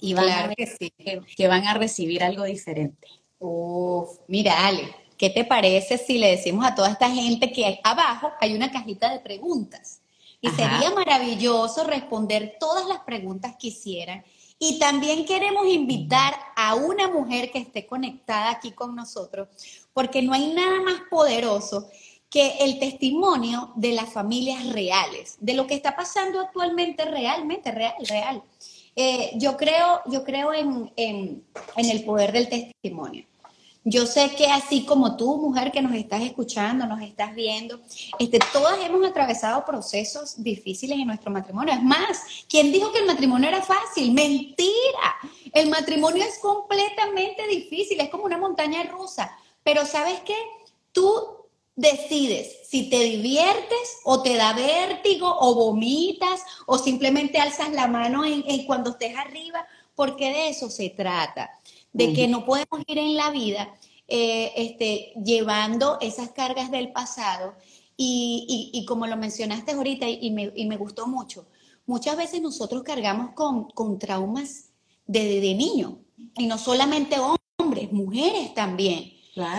y 0.00 0.14
van 0.14 0.30
a 0.30 0.54
que, 0.54 1.22
que, 1.36 1.48
van 1.48 1.66
a 1.66 1.74
recibir 1.74 2.22
algo 2.22 2.44
diferente. 2.44 3.08
Uf, 3.38 4.18
mira, 4.28 4.66
Ale, 4.66 4.94
¿qué 5.16 5.30
te 5.30 5.44
parece 5.44 5.98
si 5.98 6.18
le 6.18 6.30
decimos 6.30 6.66
a 6.66 6.74
toda 6.74 6.90
esta 6.90 7.10
gente 7.10 7.52
que 7.52 7.80
abajo 7.82 8.30
hay 8.40 8.54
una 8.54 8.70
cajita 8.70 9.12
de 9.12 9.20
preguntas? 9.20 10.00
Y 10.40 10.48
sería 10.50 10.90
maravilloso 10.94 11.84
responder 11.84 12.56
todas 12.60 12.86
las 12.86 13.00
preguntas 13.00 13.56
que 13.58 13.68
hicieran. 13.68 14.24
Y 14.58 14.78
también 14.78 15.26
queremos 15.26 15.66
invitar 15.66 16.34
a 16.54 16.74
una 16.74 17.08
mujer 17.08 17.50
que 17.50 17.58
esté 17.58 17.86
conectada 17.86 18.50
aquí 18.50 18.70
con 18.72 18.94
nosotros, 18.94 19.48
porque 19.92 20.22
no 20.22 20.32
hay 20.32 20.52
nada 20.52 20.80
más 20.82 21.02
poderoso 21.10 21.88
que 22.30 22.58
el 22.60 22.78
testimonio 22.78 23.72
de 23.76 23.92
las 23.92 24.12
familias 24.12 24.72
reales, 24.72 25.36
de 25.40 25.54
lo 25.54 25.66
que 25.66 25.74
está 25.74 25.94
pasando 25.94 26.40
actualmente 26.40 27.04
realmente, 27.04 27.70
real, 27.70 27.94
real. 28.08 28.42
Eh, 28.98 29.32
yo 29.34 29.58
creo, 29.58 30.00
yo 30.06 30.24
creo 30.24 30.54
en, 30.54 30.90
el 31.76 32.04
poder 32.04 32.32
del 32.32 32.48
testimonio. 32.48 33.26
Yo 33.84 34.06
sé 34.06 34.34
que 34.34 34.46
así 34.46 34.84
como 34.84 35.16
tú, 35.16 35.36
mujer 35.36 35.70
que 35.70 35.82
nos 35.82 35.94
estás 35.94 36.22
escuchando, 36.22 36.86
nos 36.86 37.00
estás 37.02 37.34
viendo, 37.36 37.78
este, 38.18 38.40
todas 38.52 38.80
hemos 38.80 39.06
atravesado 39.06 39.64
procesos 39.64 40.42
difíciles 40.42 40.98
en 40.98 41.06
nuestro 41.06 41.30
matrimonio. 41.30 41.74
Es 41.74 41.82
más, 41.82 42.22
¿quién 42.48 42.72
dijo 42.72 42.90
que 42.90 43.00
el 43.00 43.06
matrimonio 43.06 43.48
era 43.48 43.62
fácil? 43.62 44.12
Mentira. 44.12 45.14
El 45.52 45.68
matrimonio 45.68 46.24
es 46.24 46.38
completamente 46.38 47.46
difícil, 47.46 48.00
es 48.00 48.08
como 48.08 48.24
una 48.24 48.38
montaña 48.38 48.82
rusa. 48.84 49.30
Pero 49.62 49.84
¿sabes 49.86 50.20
qué? 50.24 50.36
Tú 50.90 51.45
decides 51.76 52.66
si 52.68 52.88
te 52.88 52.98
diviertes 53.00 53.98
o 54.04 54.22
te 54.22 54.34
da 54.34 54.54
vértigo 54.54 55.32
o 55.40 55.54
vomitas 55.54 56.40
o 56.66 56.78
simplemente 56.78 57.38
alzas 57.38 57.70
la 57.72 57.86
mano 57.86 58.24
en, 58.24 58.64
cuando 58.66 58.90
estés 58.90 59.14
arriba, 59.16 59.66
porque 59.94 60.30
de 60.30 60.48
eso 60.48 60.70
se 60.70 60.90
trata, 60.90 61.50
de 61.92 62.12
que 62.12 62.26
no 62.26 62.44
podemos 62.44 62.80
ir 62.86 62.98
en 62.98 63.14
la 63.14 63.30
vida 63.30 63.74
eh, 64.08 64.52
este, 64.56 65.12
llevando 65.22 65.98
esas 66.00 66.30
cargas 66.30 66.70
del 66.70 66.92
pasado 66.92 67.54
y, 67.96 68.84
como 68.88 69.06
lo 69.06 69.16
mencionaste 69.16 69.72
ahorita 69.72 70.08
y 70.08 70.30
me, 70.30 70.52
y 70.54 70.66
me, 70.66 70.76
gustó 70.76 71.06
mucho, 71.06 71.46
muchas 71.86 72.16
veces 72.16 72.42
nosotros 72.42 72.82
cargamos 72.82 73.32
con, 73.34 73.70
con 73.70 73.98
traumas 73.98 74.70
de, 75.06 75.40
de 75.40 75.54
niño 75.54 75.98
y 76.36 76.46
no 76.46 76.58
solamente 76.58 77.16
hombres, 77.58 77.92
mujeres 77.92 78.54
también. 78.54 79.12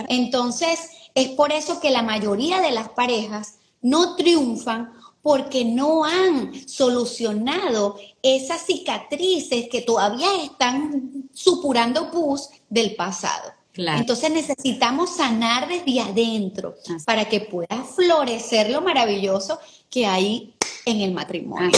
Entonces, 0.08 0.90
es 1.14 1.28
por 1.30 1.52
eso 1.52 1.80
que 1.80 1.90
la 1.90 2.02
mayoría 2.02 2.60
de 2.60 2.72
las 2.72 2.88
parejas 2.90 3.58
no 3.80 4.16
triunfan 4.16 4.92
porque 5.22 5.64
no 5.64 6.04
han 6.04 6.68
solucionado 6.68 7.98
esas 8.22 8.62
cicatrices 8.62 9.68
que 9.70 9.82
todavía 9.82 10.28
están 10.42 11.28
supurando 11.32 12.10
pus 12.10 12.48
del 12.68 12.94
pasado. 12.94 13.52
Entonces 13.74 14.30
necesitamos 14.30 15.16
sanar 15.16 15.68
desde 15.68 16.00
adentro 16.00 16.74
para 17.04 17.28
que 17.28 17.40
pueda 17.40 17.84
florecer 17.84 18.70
lo 18.70 18.80
maravilloso 18.80 19.60
que 19.88 20.04
hay 20.04 20.54
en 20.84 21.00
el 21.00 21.12
matrimonio. 21.12 21.70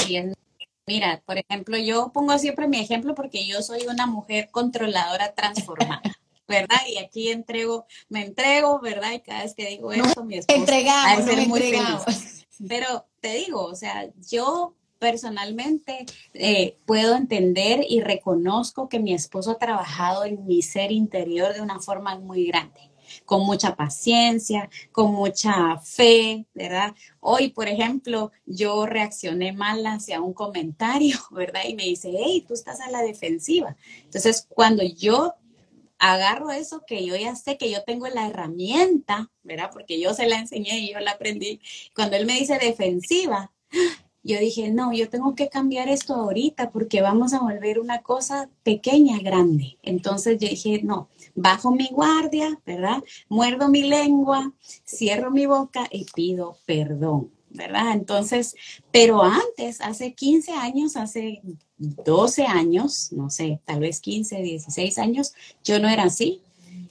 Mira, 0.86 1.22
por 1.26 1.38
ejemplo, 1.38 1.76
yo 1.76 2.10
pongo 2.12 2.38
siempre 2.38 2.66
mi 2.68 2.78
ejemplo 2.80 3.14
porque 3.14 3.46
yo 3.46 3.62
soy 3.62 3.86
una 3.86 4.06
mujer 4.06 4.48
controladora 4.50 5.34
transformada. 5.34 6.02
¿verdad? 6.50 6.80
Y 6.88 6.98
aquí 6.98 7.30
entrego, 7.30 7.86
me 8.08 8.26
entrego, 8.26 8.80
¿verdad? 8.80 9.12
Y 9.12 9.20
cada 9.20 9.44
vez 9.44 9.54
que 9.54 9.68
digo 9.68 9.92
eso, 9.92 10.24
mi 10.24 10.36
esposo 10.36 10.58
entregamos, 10.58 11.24
ser 11.24 11.46
muy 11.46 11.60
feliz. 11.60 12.46
Pero 12.68 13.06
te 13.20 13.34
digo, 13.34 13.64
o 13.64 13.74
sea, 13.76 14.10
yo 14.28 14.74
personalmente 14.98 16.04
eh, 16.34 16.76
puedo 16.84 17.16
entender 17.16 17.86
y 17.88 18.00
reconozco 18.00 18.88
que 18.88 18.98
mi 18.98 19.14
esposo 19.14 19.52
ha 19.52 19.58
trabajado 19.58 20.24
en 20.24 20.44
mi 20.44 20.60
ser 20.60 20.92
interior 20.92 21.54
de 21.54 21.62
una 21.62 21.80
forma 21.80 22.18
muy 22.18 22.46
grande. 22.46 22.80
con 23.24 23.44
mucha 23.44 23.74
paciencia, 23.74 24.70
con 24.92 25.12
mucha 25.12 25.78
fe, 25.78 26.46
¿verdad? 26.54 26.94
Hoy, 27.18 27.48
por 27.48 27.66
ejemplo, 27.66 28.30
yo 28.46 28.86
reaccioné 28.86 29.52
mal 29.52 29.84
hacia 29.84 30.20
un 30.20 30.32
comentario, 30.32 31.18
¿verdad? 31.32 31.62
Y 31.66 31.74
me 31.74 31.84
dice, 31.84 32.12
hey, 32.16 32.44
tú 32.46 32.54
estás 32.54 32.80
a 32.80 32.88
la 32.88 33.02
defensiva. 33.02 33.74
Entonces, 34.04 34.46
cuando 34.48 34.84
yo 34.84 35.34
agarro 36.00 36.50
eso 36.50 36.82
que 36.86 37.06
yo 37.06 37.14
ya 37.14 37.36
sé 37.36 37.56
que 37.56 37.70
yo 37.70 37.84
tengo 37.84 38.08
la 38.08 38.26
herramienta, 38.26 39.30
¿verdad? 39.42 39.70
Porque 39.72 40.00
yo 40.00 40.14
se 40.14 40.26
la 40.26 40.38
enseñé 40.38 40.80
y 40.80 40.92
yo 40.92 40.98
la 41.00 41.12
aprendí. 41.12 41.60
Cuando 41.94 42.16
él 42.16 42.26
me 42.26 42.34
dice 42.34 42.58
defensiva, 42.58 43.52
yo 44.22 44.38
dije, 44.38 44.70
no, 44.70 44.92
yo 44.92 45.08
tengo 45.08 45.34
que 45.34 45.48
cambiar 45.48 45.88
esto 45.88 46.14
ahorita 46.14 46.70
porque 46.70 47.00
vamos 47.00 47.32
a 47.32 47.40
volver 47.40 47.78
una 47.78 48.02
cosa 48.02 48.50
pequeña, 48.62 49.18
grande. 49.20 49.78
Entonces 49.82 50.38
yo 50.38 50.48
dije, 50.48 50.82
no, 50.82 51.08
bajo 51.34 51.70
mi 51.70 51.88
guardia, 51.88 52.60
¿verdad? 52.66 53.02
Muerdo 53.28 53.68
mi 53.68 53.82
lengua, 53.82 54.52
cierro 54.86 55.30
mi 55.30 55.46
boca 55.46 55.86
y 55.90 56.04
pido 56.04 56.58
perdón, 56.66 57.30
¿verdad? 57.50 57.92
Entonces, 57.92 58.54
pero 58.90 59.22
antes, 59.22 59.80
hace 59.80 60.14
15 60.14 60.52
años, 60.52 60.96
hace 60.96 61.42
12 61.78 62.46
años, 62.46 63.12
no 63.12 63.30
sé, 63.30 63.60
tal 63.64 63.80
vez 63.80 64.00
15, 64.00 64.42
16 64.42 64.98
años, 64.98 65.34
yo 65.64 65.78
no 65.78 65.88
era 65.88 66.04
así. 66.04 66.42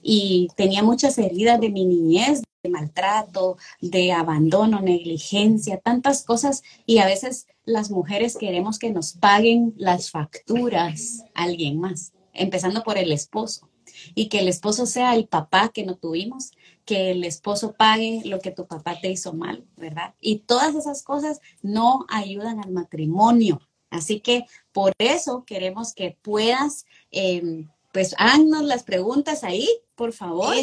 Y 0.02 0.48
tenía 0.56 0.82
muchas 0.82 1.18
heridas 1.18 1.60
de 1.60 1.70
mi 1.70 1.84
niñez, 1.84 2.42
de 2.62 2.70
maltrato, 2.70 3.56
de 3.80 4.12
abandono, 4.12 4.80
negligencia, 4.80 5.78
tantas 5.78 6.24
cosas. 6.24 6.62
Y 6.86 6.98
a 6.98 7.06
veces 7.06 7.46
las 7.64 7.90
mujeres 7.90 8.36
queremos 8.36 8.78
que 8.78 8.90
nos 8.90 9.12
paguen 9.14 9.74
las 9.76 10.10
facturas 10.10 11.24
a 11.34 11.44
alguien 11.44 11.80
más, 11.80 12.12
empezando 12.32 12.82
por 12.82 12.98
el 12.98 13.12
esposo. 13.12 13.68
Y 14.14 14.28
que 14.28 14.40
el 14.40 14.48
esposo 14.48 14.86
sea 14.86 15.14
el 15.14 15.26
papá 15.26 15.70
que 15.72 15.84
no 15.84 15.96
tuvimos, 15.96 16.52
que 16.90 17.12
el 17.12 17.22
esposo 17.22 17.74
pague 17.74 18.20
lo 18.24 18.40
que 18.40 18.50
tu 18.50 18.66
papá 18.66 18.98
te 19.00 19.08
hizo 19.08 19.32
mal, 19.32 19.64
¿verdad? 19.76 20.16
Y 20.20 20.40
todas 20.40 20.74
esas 20.74 21.04
cosas 21.04 21.40
no 21.62 22.04
ayudan 22.08 22.58
al 22.58 22.72
matrimonio. 22.72 23.60
Así 23.90 24.18
que 24.18 24.44
por 24.72 24.92
eso 24.98 25.44
queremos 25.44 25.94
que 25.94 26.18
puedas, 26.20 26.86
eh, 27.12 27.64
pues 27.92 28.16
haznos 28.18 28.64
las 28.64 28.82
preguntas 28.82 29.44
ahí, 29.44 29.68
por 29.94 30.12
favor. 30.12 30.56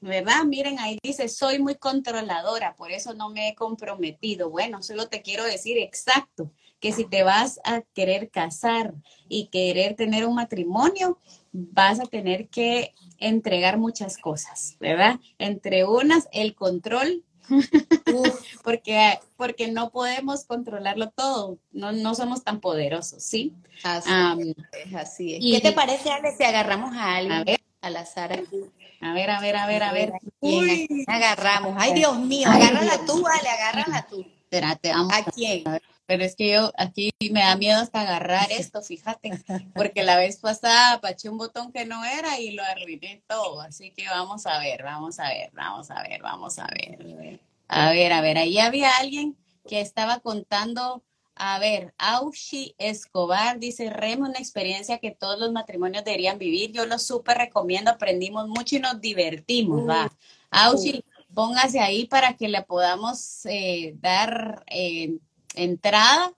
¿verdad? 0.00 0.42
Miren, 0.44 0.80
ahí 0.80 0.98
dice, 1.00 1.28
soy 1.28 1.60
muy 1.60 1.76
controladora, 1.76 2.74
por 2.74 2.90
eso 2.90 3.14
no 3.14 3.30
me 3.30 3.50
he 3.50 3.54
comprometido. 3.54 4.50
Bueno, 4.50 4.82
solo 4.82 5.06
te 5.06 5.22
quiero 5.22 5.44
decir 5.44 5.78
exacto, 5.78 6.50
que 6.80 6.90
si 6.90 7.04
te 7.04 7.22
vas 7.22 7.60
a 7.62 7.82
querer 7.94 8.28
casar 8.30 8.94
y 9.28 9.46
querer 9.46 9.94
tener 9.94 10.26
un 10.26 10.34
matrimonio, 10.34 11.20
vas 11.52 12.00
a 12.00 12.06
tener 12.06 12.48
que 12.48 12.94
entregar 13.18 13.78
muchas 13.78 14.16
cosas, 14.16 14.76
¿verdad? 14.80 15.20
Entre 15.38 15.84
unas, 15.84 16.28
el 16.32 16.54
control, 16.54 17.24
porque, 18.64 19.20
porque 19.36 19.70
no 19.70 19.90
podemos 19.90 20.44
controlarlo 20.44 21.10
todo, 21.10 21.58
no, 21.72 21.92
no 21.92 22.14
somos 22.14 22.42
tan 22.42 22.60
poderosos, 22.60 23.22
¿sí? 23.22 23.54
Así 23.82 24.54
es, 24.72 24.94
así 24.94 25.34
es. 25.34 25.40
¿Qué 25.40 25.60
te 25.60 25.72
parece, 25.72 26.10
Ale, 26.10 26.34
si 26.36 26.44
agarramos 26.44 26.96
a 26.96 27.16
alguien 27.16 27.58
al 27.80 27.96
azar 27.96 28.32
aquí? 28.32 28.60
A 29.00 29.12
ver, 29.12 29.30
a 29.30 29.40
ver, 29.40 29.56
a 29.56 29.66
ver, 29.66 29.82
a 29.82 29.92
ver. 29.92 30.12
Uy. 30.40 31.04
Agarramos. 31.08 31.74
Ay, 31.76 31.92
Dios 31.94 32.18
mío, 32.20 32.48
agárrala 32.48 33.04
tú, 33.04 33.26
Ale, 33.26 33.48
agárrala 33.48 34.06
tú. 34.08 34.24
Espérate, 34.44 34.90
vamos. 34.90 35.12
¿A 35.12 35.24
quién? 35.24 35.64
Pero 36.12 36.24
es 36.24 36.36
que 36.36 36.52
yo 36.52 36.70
aquí 36.76 37.10
me 37.30 37.40
da 37.40 37.56
miedo 37.56 37.80
hasta 37.80 38.02
agarrar 38.02 38.52
esto, 38.52 38.82
fíjate, 38.82 39.30
porque 39.74 40.02
la 40.02 40.18
vez 40.18 40.36
pasada 40.36 40.92
apaché 40.92 41.30
un 41.30 41.38
botón 41.38 41.72
que 41.72 41.86
no 41.86 42.04
era 42.04 42.38
y 42.38 42.50
lo 42.50 42.62
arruiné 42.62 43.22
todo. 43.26 43.62
Así 43.62 43.92
que 43.92 44.06
vamos 44.10 44.44
a 44.44 44.58
ver, 44.58 44.82
vamos 44.82 45.18
a 45.18 45.30
ver, 45.30 45.50
vamos 45.54 45.90
a 45.90 46.02
ver, 46.02 46.20
vamos 46.20 46.58
a 46.58 46.66
ver. 46.66 47.40
A 47.66 47.90
ver, 47.92 48.12
a 48.12 48.20
ver, 48.20 48.36
ahí 48.36 48.58
había 48.58 48.94
alguien 48.98 49.38
que 49.66 49.80
estaba 49.80 50.20
contando 50.20 51.02
a 51.34 51.58
ver, 51.58 51.94
Aushi 51.96 52.74
Escobar 52.76 53.58
dice, 53.58 53.88
Remo, 53.88 54.26
una 54.26 54.38
experiencia 54.38 54.98
que 54.98 55.12
todos 55.12 55.40
los 55.40 55.50
matrimonios 55.50 56.04
deberían 56.04 56.36
vivir. 56.36 56.72
Yo 56.72 56.84
lo 56.84 56.98
súper 56.98 57.38
recomiendo, 57.38 57.90
aprendimos 57.90 58.48
mucho 58.48 58.76
y 58.76 58.80
nos 58.80 59.00
divertimos, 59.00 59.88
va. 59.88 60.12
Aushi, 60.50 61.02
póngase 61.32 61.80
ahí 61.80 62.04
para 62.04 62.36
que 62.36 62.48
le 62.48 62.60
podamos 62.60 63.46
eh, 63.46 63.94
dar 63.98 64.62
eh, 64.66 65.16
entrada. 65.54 66.32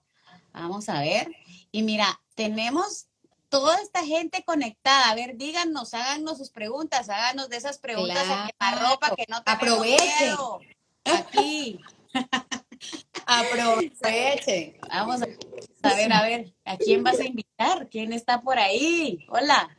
Vamos 0.53 0.89
a 0.89 1.01
ver. 1.01 1.31
Y 1.71 1.83
mira, 1.83 2.21
tenemos 2.35 3.07
toda 3.49 3.79
esta 3.81 4.05
gente 4.05 4.43
conectada. 4.45 5.09
A 5.09 5.15
ver, 5.15 5.37
díganos, 5.37 5.93
háganos 5.93 6.37
sus 6.37 6.49
preguntas, 6.49 7.09
háganos 7.09 7.49
de 7.49 7.57
esas 7.57 7.77
preguntas 7.77 8.23
Claro. 8.23 8.49
en 8.49 8.55
la 8.59 8.89
ropa 8.89 9.15
que 9.15 9.25
no 9.29 9.43
te 9.43 9.51
Aprovechen. 9.51 10.35
Aquí. 11.03 11.79
Aprovechen. 13.25 14.77
Vamos 14.89 15.21
a, 15.21 15.25
a 15.83 15.95
ver, 15.95 16.13
a 16.13 16.21
ver, 16.23 16.53
¿a 16.65 16.77
quién 16.77 17.03
vas 17.03 17.19
a 17.19 17.25
invitar? 17.25 17.89
¿Quién 17.89 18.13
está 18.13 18.41
por 18.41 18.59
ahí? 18.59 19.25
Hola. 19.29 19.75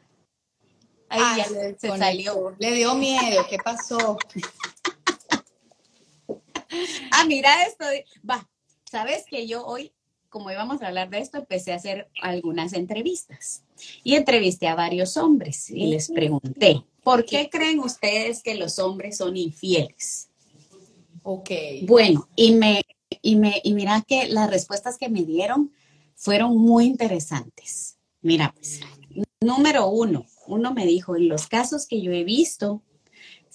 Ahí 1.09 1.21
Ay, 1.23 1.37
ya 1.39 1.45
se 1.79 1.99
salió. 1.99 2.57
Le 2.59 2.73
dio 2.73 2.95
miedo. 2.95 3.47
¿Qué 3.49 3.59
pasó? 3.59 4.19
Ah, 7.13 7.25
mira 7.25 7.63
esto. 7.63 7.85
Va, 8.29 8.47
sabes 8.91 9.25
que 9.29 9.47
yo 9.47 9.65
hoy, 9.67 9.93
como 10.29 10.51
íbamos 10.51 10.83
a 10.83 10.89
hablar 10.89 11.11
de 11.11 11.19
esto, 11.19 11.39
empecé 11.39 11.73
a 11.73 11.77
hacer 11.77 12.09
algunas 12.23 12.73
entrevistas. 12.73 13.63
Y 14.03 14.15
entrevisté 14.15 14.69
a 14.69 14.75
varios 14.75 15.17
hombres 15.17 15.71
y 15.71 15.87
les 15.87 16.11
pregunté, 16.11 16.83
¿por 17.03 17.25
qué 17.25 17.51
creen 17.51 17.81
ustedes 17.81 18.43
que 18.43 18.55
los 18.55 18.79
hombres 18.79 19.19
son 19.19 19.37
infieles? 19.37 20.29
Ok. 21.23 21.51
Bueno, 21.83 22.29
y 22.37 22.53
me, 22.53 22.83
y 23.23 23.37
me, 23.37 23.61
y 23.63 23.75
mira 23.75 24.03
que 24.07 24.29
las 24.29 24.49
respuestas 24.49 24.97
que 24.97 25.09
me 25.09 25.25
dieron 25.25 25.73
fueron 26.15 26.57
muy 26.57 26.87
interesantes. 26.87 27.99
Mira, 28.23 28.55
pues, 28.55 28.81
número 29.41 29.89
uno, 29.89 30.25
uno 30.47 30.73
me 30.73 30.87
dijo, 30.87 31.17
en 31.17 31.29
los 31.29 31.47
casos 31.47 31.87
que 31.87 32.01
yo 32.01 32.13
he 32.13 32.25
visto, 32.25 32.83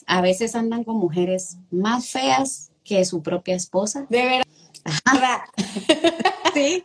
a 0.06 0.22
veces 0.22 0.56
andan 0.56 0.84
con 0.84 0.98
mujeres 0.98 1.58
más 1.72 2.10
feas 2.10 2.72
que 2.84 3.04
su 3.06 3.22
propia 3.22 3.56
esposa. 3.56 4.06
De 4.10 4.24
verdad. 4.24 4.46
Sí, 6.54 6.84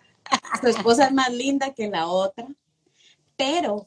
su 0.61 0.69
esposa 0.69 1.07
es 1.07 1.13
más 1.13 1.33
linda 1.33 1.75
que 1.75 1.89
la 1.89 2.07
otra, 2.09 2.47
pero 3.37 3.87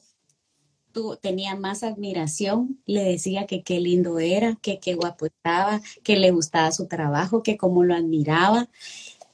tú 0.91 1.17
tenía 1.21 1.55
más 1.55 1.83
admiración, 1.83 2.81
le 2.85 3.03
decía 3.03 3.45
que 3.47 3.63
qué 3.63 3.79
lindo 3.79 4.19
era, 4.19 4.57
que 4.61 4.79
qué 4.79 4.95
guapo 4.95 5.27
estaba, 5.27 5.81
que 6.03 6.17
le 6.17 6.31
gustaba 6.31 6.71
su 6.71 6.87
trabajo, 6.87 7.43
que 7.43 7.57
cómo 7.57 7.83
lo 7.83 7.95
admiraba, 7.95 8.69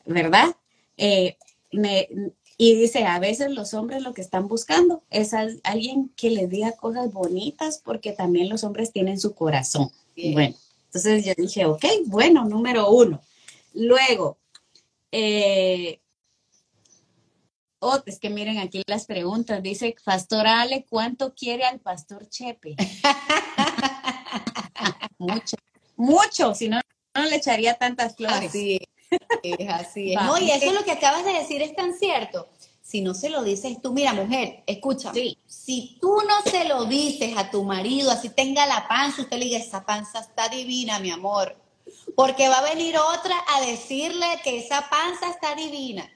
¿verdad? 0.05 0.55
Eh, 0.97 1.37
me- 1.71 2.09
y 2.57 2.75
dice, 2.75 3.05
a 3.05 3.19
veces 3.19 3.51
los 3.51 3.73
hombres 3.73 4.03
lo 4.03 4.13
que 4.13 4.21
están 4.21 4.47
buscando 4.47 5.03
es 5.09 5.33
al- 5.33 5.61
alguien 5.63 6.11
que 6.15 6.29
les 6.31 6.49
diga 6.49 6.73
cosas 6.73 7.11
bonitas 7.13 7.81
porque 7.83 8.13
también 8.13 8.49
los 8.49 8.63
hombres 8.63 8.91
tienen 8.93 9.19
su 9.19 9.35
corazón. 9.35 9.91
Bien. 10.15 10.33
Bueno, 10.33 10.55
entonces 10.87 11.25
yo 11.25 11.33
dije, 11.37 11.65
ok, 11.65 11.85
bueno, 12.05 12.45
número 12.45 12.89
uno. 12.91 13.21
Luego, 13.73 14.37
eh, 15.17 16.01
oh, 17.79 18.01
es 18.05 18.19
que 18.19 18.29
miren 18.29 18.57
aquí 18.57 18.83
las 18.85 19.05
preguntas. 19.05 19.63
Dice, 19.63 19.95
Pastor 20.03 20.45
Ale, 20.45 20.85
¿cuánto 20.89 21.33
quiere 21.33 21.63
al 21.63 21.79
Pastor 21.79 22.27
Chepe? 22.27 22.75
mucho, 25.17 25.55
mucho, 25.95 26.53
si 26.53 26.67
no, 26.67 26.81
no 27.13 27.25
le 27.25 27.37
echaría 27.37 27.75
tantas 27.75 28.17
flores. 28.17 28.49
Así 28.49 28.77
es, 29.41 29.69
así 29.69 30.13
es. 30.13 30.21
No, 30.21 30.37
y 30.37 30.51
eso 30.51 30.73
lo 30.73 30.83
que 30.83 30.91
acabas 30.91 31.23
de 31.23 31.31
decir 31.31 31.61
es 31.61 31.73
tan 31.73 31.97
cierto. 31.97 32.49
Si 32.81 32.99
no 32.99 33.13
se 33.13 33.29
lo 33.29 33.43
dices 33.43 33.81
tú, 33.81 33.93
mira, 33.93 34.13
mujer, 34.13 34.63
escúchame. 34.67 35.17
Sí. 35.17 35.37
Si 35.45 35.97
tú 36.01 36.17
no 36.27 36.51
se 36.51 36.65
lo 36.65 36.85
dices 36.85 37.37
a 37.37 37.49
tu 37.49 37.63
marido, 37.63 38.11
así 38.11 38.29
tenga 38.29 38.65
la 38.65 38.85
panza, 38.89 39.21
usted 39.21 39.37
le 39.37 39.45
diga, 39.45 39.59
esa 39.59 39.85
panza 39.85 40.19
está 40.19 40.49
divina, 40.49 40.99
mi 40.99 41.09
amor. 41.09 41.55
Porque 42.15 42.47
va 42.47 42.59
a 42.59 42.73
venir 42.73 42.95
otra 42.97 43.35
a 43.55 43.61
decirle 43.65 44.25
que 44.43 44.59
esa 44.59 44.89
panza 44.89 45.29
está 45.29 45.55
divina. 45.55 46.09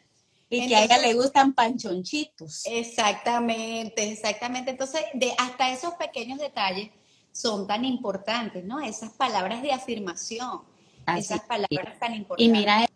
Y 0.49 0.67
que 0.67 0.75
a 0.75 0.83
ella 0.83 0.97
le 0.97 1.13
gustan 1.13 1.53
panchonchitos. 1.53 2.63
Exactamente, 2.65 4.11
exactamente. 4.11 4.71
Entonces, 4.71 5.03
de 5.13 5.33
hasta 5.37 5.71
esos 5.71 5.93
pequeños 5.95 6.39
detalles 6.39 6.89
son 7.31 7.67
tan 7.67 7.85
importantes, 7.85 8.63
¿no? 8.63 8.79
Esas 8.79 9.11
palabras 9.11 9.61
de 9.61 9.71
afirmación, 9.71 10.61
Así 11.05 11.19
esas 11.19 11.41
es. 11.41 11.47
palabras 11.47 11.99
tan 11.99 12.15
importantes. 12.15 12.47
Y 12.47 12.49
mira 12.49 12.87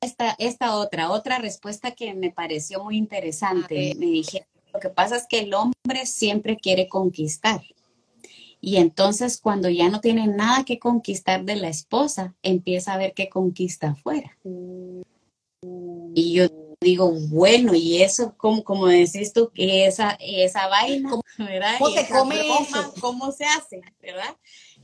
esta, 0.00 0.34
esta 0.38 0.76
otra, 0.76 1.10
otra 1.10 1.38
respuesta 1.38 1.92
que 1.92 2.14
me 2.14 2.30
pareció 2.30 2.82
muy 2.82 2.96
interesante. 2.96 3.94
Me 3.96 4.06
dije, 4.06 4.46
lo 4.72 4.80
que 4.80 4.90
pasa 4.90 5.16
es 5.16 5.26
que 5.28 5.40
el 5.40 5.54
hombre 5.54 6.06
siempre 6.06 6.56
quiere 6.56 6.88
conquistar. 6.88 7.62
Y 8.66 8.78
entonces 8.78 9.40
cuando 9.40 9.68
ya 9.68 9.90
no 9.90 10.00
tiene 10.00 10.26
nada 10.26 10.64
que 10.64 10.80
conquistar 10.80 11.44
de 11.44 11.54
la 11.54 11.68
esposa, 11.68 12.34
empieza 12.42 12.94
a 12.94 12.96
ver 12.98 13.14
qué 13.14 13.28
conquista 13.28 13.90
afuera. 13.90 14.36
Y 15.62 16.32
yo 16.32 16.48
digo, 16.80 17.12
bueno, 17.28 17.76
y 17.76 18.02
eso, 18.02 18.34
como, 18.36 18.64
como 18.64 18.88
decís 18.88 19.32
tú, 19.32 19.52
que 19.54 19.86
esa, 19.86 20.18
esa 20.18 20.66
vaina, 20.66 21.12
¿verdad? 21.38 21.76
¿Cómo 21.78 21.90
Y 21.90 21.94
se 21.94 22.00
esa 22.00 22.18
come 22.18 22.42
broma, 22.42 22.60
eso? 22.60 22.94
¿Cómo 23.00 23.30
se 23.30 23.44
hace? 23.44 23.82
¿Verdad? 24.02 24.36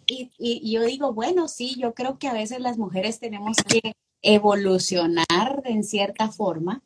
y, 0.07 0.31
y, 0.39 0.71
yo 0.71 0.85
digo, 0.85 1.13
bueno, 1.13 1.49
sí, 1.49 1.75
yo 1.77 1.93
creo 1.93 2.21
que 2.21 2.29
a 2.29 2.33
veces 2.35 2.61
las 2.61 2.79
mujeres 2.79 3.19
tenemos 3.19 3.57
que 3.67 3.97
evolucionar 4.23 5.63
en 5.65 5.83
cierta 5.83 6.31
forma 6.31 6.83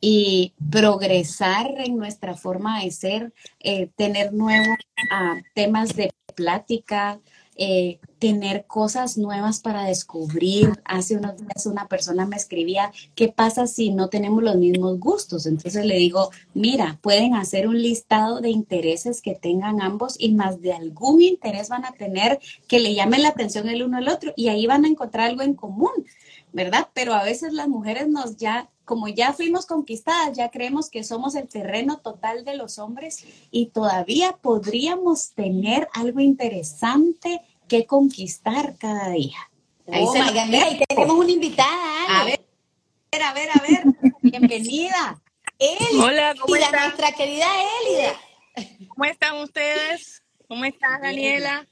y 0.00 0.52
progresar 0.70 1.74
en 1.78 1.96
nuestra 1.96 2.34
forma 2.34 2.82
de 2.82 2.90
ser, 2.90 3.32
eh, 3.60 3.88
tener 3.96 4.32
nuevos 4.32 4.76
ah, 5.10 5.36
temas 5.54 5.94
de 5.96 6.10
plática, 6.34 7.20
eh, 7.56 8.00
tener 8.18 8.64
cosas 8.66 9.16
nuevas 9.16 9.60
para 9.60 9.84
descubrir. 9.84 10.72
Hace 10.84 11.16
unos 11.16 11.36
días 11.36 11.66
una 11.66 11.86
persona 11.86 12.26
me 12.26 12.36
escribía, 12.36 12.90
¿qué 13.14 13.28
pasa 13.28 13.66
si 13.66 13.90
no 13.90 14.08
tenemos 14.08 14.42
los 14.42 14.56
mismos 14.56 14.98
gustos? 14.98 15.46
Entonces 15.46 15.84
le 15.84 15.96
digo, 15.96 16.30
mira, 16.52 16.98
pueden 17.02 17.34
hacer 17.34 17.68
un 17.68 17.80
listado 17.80 18.40
de 18.40 18.50
intereses 18.50 19.22
que 19.22 19.34
tengan 19.34 19.82
ambos 19.82 20.16
y 20.18 20.32
más 20.32 20.62
de 20.62 20.72
algún 20.72 21.22
interés 21.22 21.68
van 21.68 21.84
a 21.84 21.92
tener 21.92 22.40
que 22.66 22.80
le 22.80 22.94
llame 22.94 23.18
la 23.18 23.28
atención 23.28 23.68
el 23.68 23.82
uno 23.82 23.98
al 23.98 24.08
otro 24.08 24.32
y 24.36 24.48
ahí 24.48 24.66
van 24.66 24.84
a 24.84 24.88
encontrar 24.88 25.28
algo 25.28 25.42
en 25.42 25.54
común, 25.54 25.92
¿verdad? 26.54 26.88
Pero 26.94 27.14
a 27.14 27.24
veces 27.24 27.52
las 27.52 27.68
mujeres 27.68 28.08
nos 28.08 28.36
ya 28.36 28.70
como 28.84 29.08
ya 29.08 29.32
fuimos 29.32 29.66
conquistadas, 29.66 30.36
ya 30.36 30.50
creemos 30.50 30.90
que 30.90 31.04
somos 31.04 31.34
el 31.34 31.48
terreno 31.48 31.98
total 31.98 32.44
de 32.44 32.54
los 32.54 32.78
hombres 32.78 33.24
y 33.50 33.66
todavía 33.66 34.36
podríamos 34.40 35.30
tener 35.30 35.88
algo 35.94 36.20
interesante 36.20 37.40
que 37.66 37.86
conquistar 37.86 38.76
cada 38.78 39.08
día. 39.10 39.38
Ahí 39.90 40.04
oh 40.06 40.12
se 40.12 40.84
tenemos 40.86 41.16
una 41.16 41.30
invitada. 41.30 42.20
A 42.20 42.24
ver, 42.24 42.40
a 43.22 43.32
ver, 43.32 43.48
a 43.50 43.62
ver. 43.62 43.84
Bienvenida. 44.20 45.20
Hola, 45.98 46.34
¿cómo 46.38 46.56
están? 46.56 46.88
Nuestra 46.88 47.12
querida 47.12 47.46
Élida. 47.82 48.20
¿Cómo 48.88 49.04
están 49.06 49.36
ustedes? 49.40 50.22
¿Cómo 50.46 50.64
estás, 50.66 51.00
Daniela? 51.00 51.66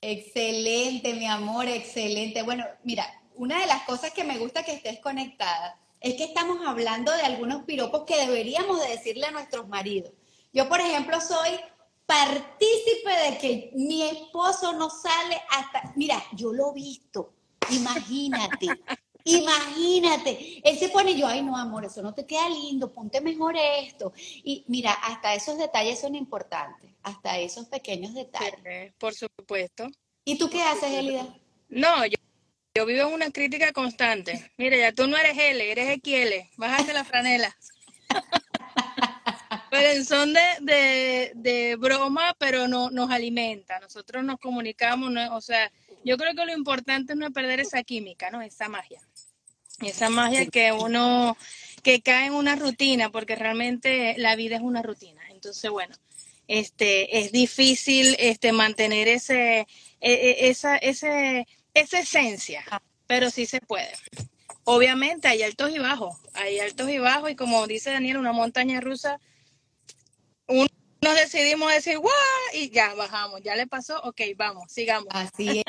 Excelente, 0.00 1.14
mi 1.14 1.26
amor, 1.26 1.68
excelente. 1.68 2.42
Bueno, 2.42 2.64
mira, 2.82 3.19
una 3.40 3.58
de 3.58 3.66
las 3.66 3.84
cosas 3.84 4.12
que 4.12 4.22
me 4.22 4.36
gusta 4.36 4.62
que 4.62 4.74
estés 4.74 5.00
conectada 5.00 5.80
es 5.98 6.14
que 6.14 6.24
estamos 6.24 6.58
hablando 6.66 7.10
de 7.10 7.22
algunos 7.22 7.64
piropos 7.64 8.04
que 8.06 8.18
deberíamos 8.18 8.78
de 8.82 8.88
decirle 8.90 9.24
a 9.24 9.30
nuestros 9.30 9.66
maridos. 9.66 10.12
Yo, 10.52 10.68
por 10.68 10.78
ejemplo, 10.78 11.18
soy 11.22 11.58
partícipe 12.04 13.10
de 13.30 13.38
que 13.38 13.70
mi 13.76 14.02
esposo 14.02 14.74
no 14.74 14.90
sale 14.90 15.40
hasta, 15.48 15.90
mira, 15.96 16.22
yo 16.32 16.52
lo 16.52 16.72
he 16.72 16.74
visto, 16.74 17.32
imagínate, 17.70 18.66
imagínate, 19.24 20.60
él 20.62 20.78
se 20.78 20.90
pone 20.90 21.18
yo, 21.18 21.26
ay 21.26 21.42
no, 21.42 21.56
amor, 21.56 21.86
eso 21.86 22.02
no 22.02 22.12
te 22.12 22.26
queda 22.26 22.46
lindo, 22.50 22.92
ponte 22.92 23.22
mejor 23.22 23.56
esto. 23.56 24.12
Y 24.16 24.66
mira, 24.68 24.92
hasta 24.92 25.32
esos 25.32 25.56
detalles 25.56 25.98
son 25.98 26.14
importantes, 26.14 26.92
hasta 27.02 27.38
esos 27.38 27.68
pequeños 27.68 28.12
detalles. 28.12 28.92
por 28.98 29.14
supuesto. 29.14 29.88
¿Y 30.26 30.36
tú 30.36 30.50
qué 30.50 30.60
haces, 30.60 30.92
Elida? 30.92 31.26
No, 31.70 32.04
yo 32.04 32.16
yo 32.74 32.86
vivo 32.86 33.08
en 33.08 33.14
una 33.14 33.30
crítica 33.30 33.72
constante. 33.72 34.52
Mira, 34.56 34.76
ya 34.76 34.92
tú 34.92 35.06
no 35.06 35.16
eres 35.16 35.36
L, 35.36 35.70
eres 35.70 35.98
XL. 36.02 36.56
Bájate 36.56 36.92
la 36.92 37.04
franela. 37.04 37.56
pero 39.70 40.04
son 40.04 40.32
de, 40.32 41.32
de, 41.34 41.76
broma, 41.76 42.34
pero 42.38 42.68
no, 42.68 42.90
nos 42.90 43.10
alimenta. 43.10 43.80
Nosotros 43.80 44.22
nos 44.22 44.38
comunicamos, 44.38 45.10
o 45.32 45.40
sea, 45.40 45.70
yo 46.04 46.16
creo 46.16 46.34
que 46.34 46.46
lo 46.46 46.52
importante 46.52 47.12
es 47.14 47.18
no 47.18 47.30
perder 47.32 47.60
esa 47.60 47.82
química, 47.82 48.30
¿no? 48.30 48.40
Esa 48.40 48.68
magia. 48.68 49.00
Esa 49.80 50.10
magia 50.10 50.46
que 50.46 50.72
uno, 50.72 51.36
que 51.82 52.02
cae 52.02 52.26
en 52.26 52.34
una 52.34 52.54
rutina, 52.54 53.10
porque 53.10 53.34
realmente 53.34 54.14
la 54.18 54.36
vida 54.36 54.56
es 54.56 54.62
una 54.62 54.82
rutina. 54.82 55.22
Entonces, 55.30 55.70
bueno, 55.70 55.94
este, 56.46 57.20
es 57.20 57.32
difícil 57.32 58.16
este, 58.18 58.52
mantener 58.52 59.08
ese, 59.08 59.66
e, 60.00 60.12
e, 60.12 60.50
esa, 60.50 60.76
ese 60.76 61.46
esa 61.74 62.00
esencia, 62.00 62.64
pero 63.06 63.30
sí 63.30 63.46
se 63.46 63.60
puede. 63.60 63.92
Obviamente 64.64 65.28
hay 65.28 65.42
altos 65.42 65.70
y 65.74 65.78
bajos, 65.78 66.16
hay 66.34 66.60
altos 66.60 66.88
y 66.90 66.98
bajos 66.98 67.30
y 67.30 67.36
como 67.36 67.66
dice 67.66 67.90
Daniel, 67.90 68.18
una 68.18 68.32
montaña 68.32 68.80
rusa, 68.80 69.20
uno 70.46 70.68
nos 71.02 71.14
decidimos 71.14 71.72
decir, 71.72 71.98
¡guau! 71.98 72.12
Y 72.54 72.70
ya 72.70 72.94
bajamos, 72.94 73.40
ya 73.42 73.56
le 73.56 73.66
pasó, 73.66 74.00
ok, 74.02 74.20
vamos, 74.36 74.70
sigamos. 74.70 75.08
Así 75.10 75.62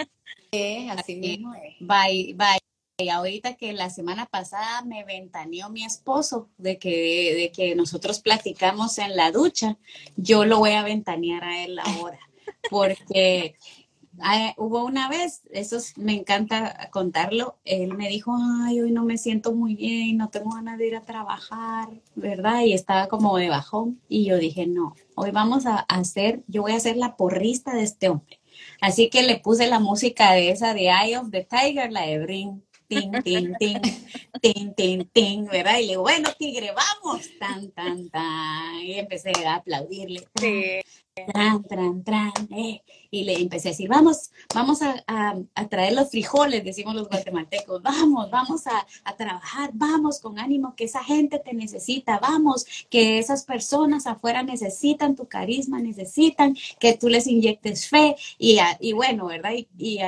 es, 0.52 0.92
así 0.92 1.16
mismo 1.16 1.54
es. 1.56 1.76
Bye, 1.80 2.34
bye. 2.36 2.60
Y 2.98 3.10
ahorita 3.10 3.56
que 3.56 3.74
la 3.74 3.90
semana 3.90 4.26
pasada 4.26 4.84
me 4.84 5.04
ventaneó 5.04 5.70
mi 5.70 5.84
esposo 5.84 6.50
de 6.58 6.78
que, 6.78 7.34
de 7.36 7.52
que 7.52 7.76
nosotros 7.76 8.20
platicamos 8.20 8.98
en 9.00 9.16
la 9.16 9.32
ducha, 9.32 9.78
yo 10.18 10.46
lo 10.46 10.60
voy 10.60 10.72
a 10.72 10.84
ventanear 10.84 11.44
a 11.44 11.64
él 11.64 11.80
ahora, 11.80 12.20
porque 12.70 13.56
Ah, 14.24 14.54
hubo 14.58 14.84
una 14.86 15.10
vez, 15.10 15.42
eso 15.52 15.78
me 15.96 16.14
encanta 16.14 16.90
contarlo, 16.92 17.58
él 17.66 17.96
me 17.96 18.10
dijo, 18.10 18.36
ay, 18.66 18.82
hoy 18.82 18.92
no 18.92 19.04
me 19.04 19.18
siento 19.18 19.54
muy 19.54 19.76
bien, 19.76 20.18
no 20.18 20.30
tengo 20.30 20.52
ganas 20.52 20.78
de 20.78 20.88
ir 20.88 20.96
a 20.96 21.02
trabajar, 21.02 21.90
¿verdad? 22.16 22.62
Y 22.62 22.74
estaba 22.74 23.08
como 23.08 23.38
de 23.38 23.50
bajón. 23.50 24.00
Y 24.08 24.26
yo 24.26 24.38
dije, 24.38 24.68
no, 24.68 24.96
hoy 25.16 25.32
vamos 25.32 25.66
a 25.66 25.78
hacer, 25.80 26.44
yo 26.48 26.62
voy 26.62 26.74
a 26.74 26.80
ser 26.80 26.98
la 26.98 27.16
porrista 27.16 27.74
de 27.74 27.84
este 27.84 28.10
hombre. 28.10 28.40
Así 28.80 29.10
que 29.10 29.24
le 29.24 29.40
puse 29.40 29.68
la 29.68 29.80
música 29.80 30.34
de 30.34 30.50
esa 30.50 30.74
de 30.74 30.90
Eye 30.90 31.18
of 31.18 31.32
the 31.32 31.44
Tiger, 31.50 31.92
la 31.92 32.02
de 32.02 32.20
Bring, 32.20 32.64
tin, 32.88 33.12
tin, 33.24 33.56
tin, 33.60 33.82
tin, 34.42 34.74
tin, 34.76 35.10
tin, 35.10 35.46
¿verdad? 35.46 35.78
Y 35.80 35.84
le 35.84 35.88
digo, 35.90 36.02
bueno, 36.02 36.30
tigre, 36.38 36.72
vamos, 36.74 37.28
tan, 37.40 37.72
tan, 37.72 38.10
tan. 38.10 38.76
Y 38.82 38.94
empecé 39.00 39.32
a 39.46 39.56
aplaudirle. 39.56 40.28
Sí. 40.36 40.82
Tran, 41.14 41.62
tran, 41.64 42.04
tran, 42.06 42.32
eh. 42.52 42.82
Y 43.12 43.26
le 43.26 43.34
empecé 43.34 43.68
a 43.68 43.72
decir, 43.72 43.90
vamos, 43.90 44.32
vamos 44.56 44.82
a, 44.82 45.04
a, 45.06 45.68
traer 45.68 45.92
los 45.92 46.10
frijoles, 46.10 46.64
decimos 46.64 46.96
los 46.96 47.10
guatemaltecos, 47.10 47.82
vamos, 47.82 48.32
vamos 48.32 48.66
a, 48.68 48.88
a, 49.04 49.18
trabajar, 49.18 49.72
vamos 49.74 50.22
con 50.22 50.40
ánimo, 50.40 50.74
que 50.74 50.86
esa 50.86 51.04
gente 51.04 51.40
te 51.40 51.54
necesita, 51.54 52.18
vamos, 52.20 52.66
que 52.90 53.20
esas 53.20 53.44
personas 53.44 54.08
afuera 54.08 54.42
necesitan 54.44 55.18
tu 55.18 55.28
carisma, 55.28 55.82
necesitan 55.82 56.56
que 56.80 56.96
tú 56.96 57.10
les 57.10 57.28
inyectes 57.28 57.90
fe. 57.90 58.16
Y, 58.38 58.60
y 58.80 58.94
bueno, 58.94 59.26
¿verdad? 59.26 59.52
Y, 59.52 59.68
y 59.78 60.00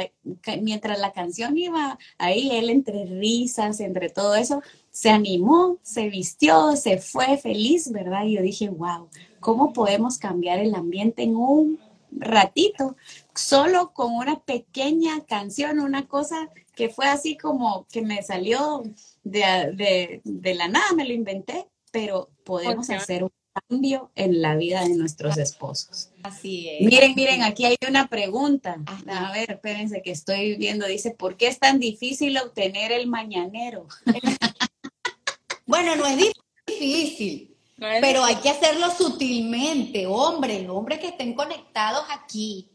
mientras 0.62 0.98
la 1.00 1.12
canción 1.12 1.58
iba 1.58 2.00
ahí, 2.18 2.50
él 2.52 2.70
entre 2.70 3.06
risas, 3.08 3.82
entre 3.82 4.10
todo 4.10 4.36
eso, 4.36 4.62
se 4.94 5.10
animó, 5.10 5.80
se 5.82 6.08
vistió, 6.08 6.76
se 6.76 7.00
fue 7.00 7.38
feliz, 7.38 7.92
¿verdad? 7.92 8.26
Y 8.26 8.36
yo 8.36 8.44
dije, 8.44 8.70
wow, 8.70 9.10
¿cómo 9.40 9.74
podemos 9.74 10.20
cambiar 10.20 10.60
el 10.60 10.76
ambiente 10.76 11.24
en 11.24 11.36
un 11.36 11.80
ratito? 12.12 12.96
Solo 13.34 13.92
con 13.92 14.14
una 14.14 14.42
pequeña 14.42 15.26
canción, 15.26 15.80
una 15.80 16.08
cosa 16.08 16.52
que 16.76 16.90
fue 16.90 17.08
así 17.08 17.36
como 17.38 17.88
que 17.92 18.04
me 18.04 18.22
salió 18.22 18.84
de, 19.24 20.22
la 20.24 20.68
nada, 20.68 20.94
me 20.96 21.06
lo 21.06 21.14
inventé, 21.14 21.68
pero 21.92 22.30
podemos 22.44 22.92
hacer 22.92 23.24
un 23.24 23.32
cambio 23.68 24.12
en 24.14 24.44
la 24.44 24.56
vida 24.56 24.84
de 24.84 24.96
nuestros 24.96 25.40
esposos. 25.40 26.12
Así 26.22 26.70
es. 26.70 26.82
Miren, 26.86 27.16
miren, 27.16 27.42
aquí 27.42 27.66
hay 27.66 27.78
una 27.90 28.10
pregunta. 28.10 28.78
A 29.08 29.32
ver, 29.32 29.54
espérense 29.54 30.04
que 30.04 30.12
estoy 30.12 30.56
viendo. 30.56 30.86
Dice, 30.86 31.12
¿por 31.12 31.36
qué 31.36 31.48
es 31.48 31.58
tan 31.58 31.80
difícil 31.80 32.38
obtener 32.38 32.92
el 32.92 33.08
mañanero? 33.08 33.88
Bueno, 35.66 35.96
no 35.96 36.06
es 36.06 36.18
difícil, 36.68 37.56
pero 37.78 38.24
hay 38.24 38.36
que 38.38 38.50
hacerlo 38.50 38.92
sutilmente. 38.92 40.06
Hombres, 40.06 40.68
hombres 40.70 41.00
que 41.00 41.08
estén 41.08 41.34
conectados 41.34 42.06
aquí. 42.10 42.70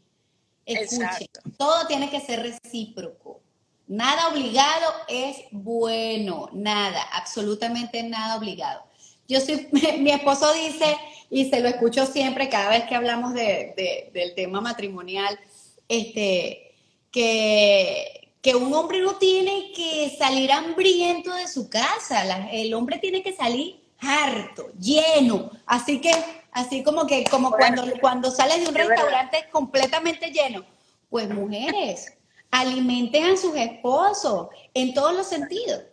Escuchen, 0.65 1.27
todo 1.57 1.87
tiene 1.87 2.09
que 2.09 2.19
ser 2.19 2.41
recíproco. 2.41 3.41
Nada 3.87 4.27
obligado 4.27 4.93
es 5.07 5.37
bueno, 5.51 6.49
nada, 6.53 7.01
absolutamente 7.13 8.03
nada 8.03 8.37
obligado. 8.37 8.83
Yo 9.27 9.39
soy, 9.39 9.67
mi 9.99 10.11
esposo 10.11 10.53
dice, 10.53 10.95
y 11.29 11.49
se 11.49 11.59
lo 11.59 11.69
escucho 11.69 12.05
siempre 12.05 12.49
cada 12.49 12.69
vez 12.69 12.83
que 12.85 12.95
hablamos 12.95 13.33
de, 13.33 14.11
del 14.13 14.35
tema 14.35 14.61
matrimonial, 14.61 15.39
este, 15.87 16.75
que 17.11 18.28
que 18.41 18.55
un 18.55 18.73
hombre 18.73 19.01
no 19.01 19.15
tiene 19.17 19.71
que 19.75 20.15
salir 20.17 20.51
hambriento 20.51 21.33
de 21.33 21.47
su 21.47 21.69
casa, 21.69 22.23
el 22.51 22.73
hombre 22.73 22.97
tiene 22.97 23.21
que 23.21 23.33
salir 23.33 23.83
harto, 23.99 24.71
lleno, 24.79 25.51
así 25.65 25.99
que, 25.99 26.11
así 26.51 26.83
como 26.83 27.05
que, 27.05 27.25
como 27.25 27.51
cuando, 27.51 27.83
cuando 27.99 28.31
sales 28.31 28.61
de 28.61 28.69
un 28.69 28.75
restaurante 28.75 29.45
completamente 29.51 30.31
lleno, 30.31 30.65
pues 31.09 31.29
mujeres, 31.29 32.13
alimenten 32.51 33.25
a 33.25 33.37
sus 33.37 33.55
esposos 33.55 34.47
en 34.73 34.93
todos 34.93 35.13
los 35.13 35.27
sentidos. 35.27 35.83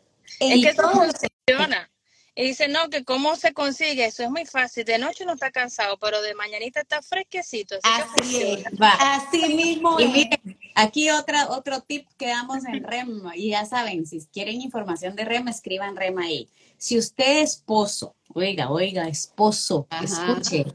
En 0.41 0.53
es 0.53 0.77
que 0.77 0.83
los 0.83 0.93
funciona. 0.93 1.91
Y 2.39 2.49
dice, 2.49 2.69
no, 2.69 2.91
que 2.91 3.03
cómo 3.03 3.35
se 3.35 3.55
consigue, 3.55 4.05
eso 4.05 4.23
es 4.23 4.31
muy 4.31 4.45
fácil. 4.45 4.85
De 4.85 4.99
noche 4.99 5.25
no 5.25 5.33
está 5.33 5.51
cansado, 5.51 5.99
pero 5.99 6.21
de 6.21 6.35
mañanita 6.35 6.81
está 6.81 7.01
fresquecito. 7.01 7.77
Así, 7.83 8.43
es, 8.43 8.65
así 8.79 9.55
mismo. 9.55 9.99
Y 9.99 10.09
miren, 10.09 10.56
aquí 10.77 11.11
otra, 11.11 11.51
otro 11.51 11.81
tip 11.81 12.07
que 12.17 12.29
damos 12.29 12.65
en 12.65 12.85
REM, 12.85 13.23
y 13.35 13.51
ya 13.51 13.65
saben, 13.65 14.07
si 14.07 14.25
quieren 14.27 14.61
información 14.61 15.17
de 15.17 15.25
REM, 15.25 15.49
escriban 15.49 15.97
REM 15.97 16.19
ahí. 16.19 16.49
Si 16.79 16.97
usted 16.97 17.43
esposo, 17.43 18.15
oiga, 18.35 18.71
oiga, 18.71 19.09
esposo, 19.09 19.89
escuche, 20.03 20.67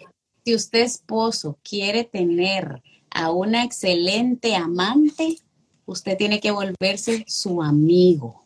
si 0.44 0.56
usted 0.56 0.80
esposo 0.80 1.58
quiere 1.64 2.04
tener 2.04 2.82
a 3.12 3.32
una 3.32 3.64
excelente 3.64 4.56
amante, 4.56 5.38
usted 5.86 6.18
tiene 6.18 6.40
que 6.40 6.52
volverse 6.52 7.24
su 7.28 7.62
amigo. 7.62 8.44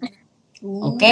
¿Ok? 0.61 1.03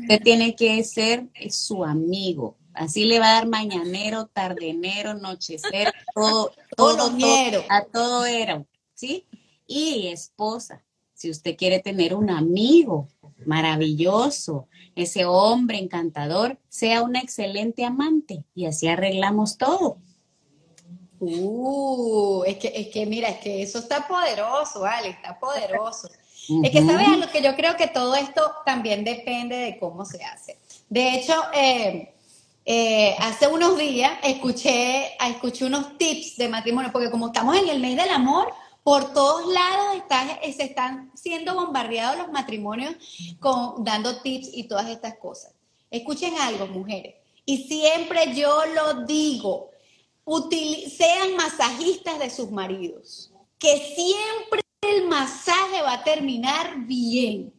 Usted 0.00 0.22
tiene 0.22 0.54
que 0.54 0.82
ser 0.84 1.28
su 1.50 1.84
amigo. 1.84 2.56
Así 2.72 3.04
le 3.04 3.18
va 3.18 3.30
a 3.30 3.34
dar 3.34 3.48
mañanero, 3.48 4.26
tardenero, 4.26 5.14
nochecero, 5.14 5.90
todo, 6.14 6.52
todo, 6.76 7.10
todo, 7.18 7.64
a 7.68 7.84
todo 7.84 8.24
era, 8.24 8.64
¿sí? 8.94 9.26
Y 9.72 10.08
esposa, 10.08 10.82
si 11.14 11.30
usted 11.30 11.56
quiere 11.56 11.78
tener 11.78 12.12
un 12.12 12.28
amigo 12.28 13.06
maravilloso, 13.46 14.66
ese 14.96 15.26
hombre 15.26 15.78
encantador, 15.78 16.58
sea 16.68 17.02
un 17.02 17.14
excelente 17.14 17.84
amante 17.84 18.44
y 18.52 18.66
así 18.66 18.88
arreglamos 18.88 19.58
todo. 19.58 19.98
Uh, 21.20 22.42
es 22.48 22.56
que, 22.56 22.72
es 22.74 22.88
que 22.88 23.06
mira, 23.06 23.28
es 23.28 23.38
que 23.38 23.62
eso 23.62 23.78
está 23.78 24.08
poderoso, 24.08 24.80
vale, 24.80 25.10
está 25.10 25.38
poderoso. 25.38 26.08
Es 26.64 26.70
que 26.72 26.84
sabes 26.84 27.06
algo 27.06 27.30
que 27.30 27.40
yo 27.40 27.54
creo 27.54 27.76
que 27.76 27.86
todo 27.86 28.16
esto 28.16 28.42
también 28.66 29.04
depende 29.04 29.54
de 29.54 29.78
cómo 29.78 30.04
se 30.04 30.24
hace. 30.24 30.58
De 30.88 31.14
hecho, 31.14 31.34
eh, 31.54 32.12
eh, 32.64 33.14
hace 33.20 33.46
unos 33.46 33.78
días 33.78 34.18
escuché, 34.24 35.16
escuché 35.24 35.64
unos 35.64 35.96
tips 35.96 36.38
de 36.38 36.48
matrimonio, 36.48 36.90
porque 36.90 37.08
como 37.08 37.28
estamos 37.28 37.56
en 37.56 37.68
el 37.68 37.78
mes 37.78 37.96
del 37.96 38.10
amor, 38.10 38.52
por 38.82 39.12
todos 39.12 39.52
lados 39.52 39.90
se 40.56 40.64
están 40.64 41.10
siendo 41.14 41.54
bombardeados 41.54 42.18
los 42.18 42.32
matrimonios 42.32 42.94
con, 43.38 43.84
dando 43.84 44.20
tips 44.22 44.50
y 44.52 44.64
todas 44.64 44.88
estas 44.88 45.16
cosas. 45.16 45.54
Escuchen 45.90 46.34
algo, 46.38 46.66
mujeres. 46.66 47.16
Y 47.44 47.64
siempre 47.64 48.34
yo 48.34 48.64
lo 48.66 49.04
digo, 49.06 49.70
sean 50.96 51.36
masajistas 51.36 52.18
de 52.18 52.30
sus 52.30 52.50
maridos, 52.50 53.32
que 53.58 53.76
siempre 53.94 54.60
el 54.82 55.06
masaje 55.08 55.82
va 55.82 55.94
a 55.94 56.04
terminar 56.04 56.86
bien. 56.86 57.52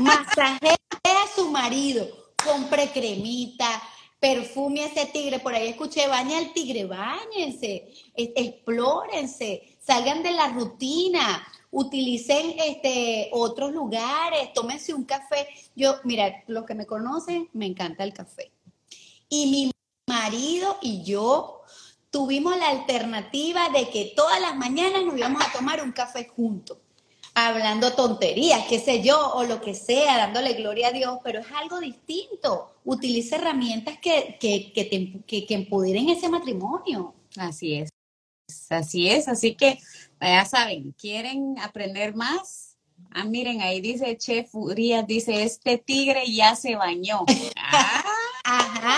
Masajea 0.00 0.76
a 1.04 1.34
su 1.34 1.50
marido, 1.50 2.06
compre 2.44 2.90
cremita, 2.92 3.82
perfume 4.20 4.82
a 4.82 4.86
ese 4.86 5.06
tigre. 5.06 5.40
Por 5.40 5.54
ahí 5.54 5.68
escuché, 5.68 6.06
baña 6.06 6.38
al 6.38 6.52
tigre, 6.52 6.84
bañense, 6.84 7.88
explórense, 8.14 9.69
salgan 9.90 10.22
de 10.22 10.30
la 10.30 10.46
rutina, 10.46 11.44
utilicen 11.72 12.54
este, 12.64 13.28
otros 13.32 13.72
lugares, 13.72 14.52
tómense 14.54 14.94
un 14.94 15.02
café. 15.02 15.48
Yo, 15.74 15.96
mira, 16.04 16.44
los 16.46 16.64
que 16.64 16.76
me 16.76 16.86
conocen, 16.86 17.48
me 17.54 17.66
encanta 17.66 18.04
el 18.04 18.12
café. 18.12 18.52
Y 19.28 19.50
mi 19.50 19.72
marido 20.06 20.78
y 20.80 21.02
yo 21.02 21.62
tuvimos 22.08 22.56
la 22.56 22.68
alternativa 22.68 23.68
de 23.70 23.90
que 23.90 24.12
todas 24.14 24.40
las 24.40 24.54
mañanas 24.54 25.04
nos 25.04 25.18
íbamos 25.18 25.44
a 25.44 25.50
tomar 25.50 25.82
un 25.82 25.90
café 25.90 26.28
juntos, 26.28 26.78
hablando 27.34 27.92
tonterías, 27.92 28.68
qué 28.68 28.78
sé 28.78 29.02
yo, 29.02 29.18
o 29.34 29.42
lo 29.42 29.60
que 29.60 29.74
sea, 29.74 30.18
dándole 30.18 30.52
gloria 30.54 30.88
a 30.88 30.92
Dios, 30.92 31.18
pero 31.24 31.40
es 31.40 31.46
algo 31.50 31.80
distinto. 31.80 32.74
Utilice 32.84 33.34
herramientas 33.34 33.98
que, 33.98 34.38
que, 34.40 34.72
que, 34.72 35.46
que 35.46 35.54
empoderen 35.54 36.10
ese 36.10 36.28
matrimonio. 36.28 37.12
Así 37.36 37.74
es, 37.74 37.90
así 38.70 39.08
es, 39.08 39.28
así 39.28 39.54
que 39.54 39.78
ya 40.20 40.44
saben, 40.44 40.92
¿quieren 40.92 41.58
aprender 41.58 42.14
más? 42.14 42.76
Ah, 43.12 43.24
miren, 43.24 43.60
ahí 43.60 43.80
dice 43.80 44.16
Chef 44.16 44.54
Urias, 44.54 45.06
dice, 45.06 45.42
este 45.42 45.78
tigre 45.78 46.22
ya 46.32 46.54
se 46.56 46.76
bañó. 46.76 47.24
Ah, 47.72 48.02
Ajá. 48.42 48.96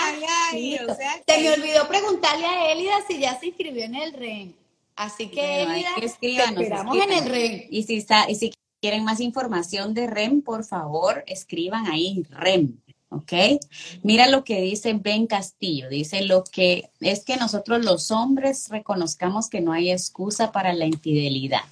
Ay, 0.53 0.77
o 0.77 0.95
sea 0.95 1.21
Te 1.27 1.39
me 1.41 1.53
olvidó 1.53 1.87
preguntarle 1.89 2.47
a 2.47 2.73
Elida 2.73 2.95
si 3.07 3.19
ya 3.19 3.39
se 3.39 3.49
inscribió 3.49 3.85
en 3.85 3.95
el 3.97 4.13
REN. 4.13 4.55
Así 4.97 5.29
que, 5.29 5.63
Elida, 5.63 5.91
esperamos 6.01 6.97
en 6.97 7.13
el 7.13 7.25
REN. 7.27 7.67
Y 7.69 7.83
si, 7.83 7.97
está, 7.97 8.31
y 8.31 8.37
si 8.37 8.53
quieren 8.81 9.05
más 9.05 9.21
información 9.21 9.95
de 9.95 10.07
REM, 10.07 10.43
por 10.43 10.65
favor, 10.65 11.25
escriban 11.27 11.87
ahí 11.87 12.25
REM. 12.31 12.79
¿Ok? 13.13 13.61
Mira 14.03 14.29
lo 14.29 14.45
que 14.45 14.61
dice 14.61 14.95
Ben 14.95 15.27
Castillo, 15.27 15.89
dice 15.89 16.23
lo 16.23 16.45
que 16.45 16.91
es 17.01 17.25
que 17.25 17.37
nosotros 17.37 17.85
los 17.85 18.11
hombres 18.11 18.69
reconozcamos 18.69 19.49
que 19.49 19.61
no 19.61 19.73
hay 19.73 19.91
excusa 19.91 20.53
para 20.53 20.73
la 20.73 20.87
infidelidad 20.87 21.63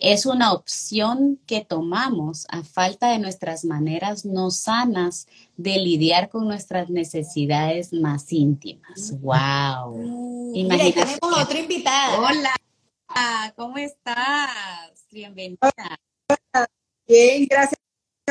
es 0.00 0.26
una 0.26 0.52
opción 0.52 1.40
que 1.46 1.64
tomamos 1.64 2.46
a 2.50 2.62
falta 2.62 3.10
de 3.10 3.18
nuestras 3.18 3.64
maneras 3.64 4.24
no 4.24 4.50
sanas 4.50 5.26
de 5.56 5.78
lidiar 5.78 6.28
con 6.28 6.46
nuestras 6.46 6.90
necesidades 6.90 7.92
más 7.92 8.32
íntimas. 8.32 9.12
¡Wow! 9.20 9.96
Mm, 9.96 10.68
tenemos 10.68 11.18
otra 11.22 11.58
invitada. 11.58 12.18
Hola, 12.18 12.54
¿cómo 13.56 13.78
estás? 13.78 15.06
Bienvenida. 15.10 15.58
Bien, 17.06 17.46
gracias. 17.48 17.85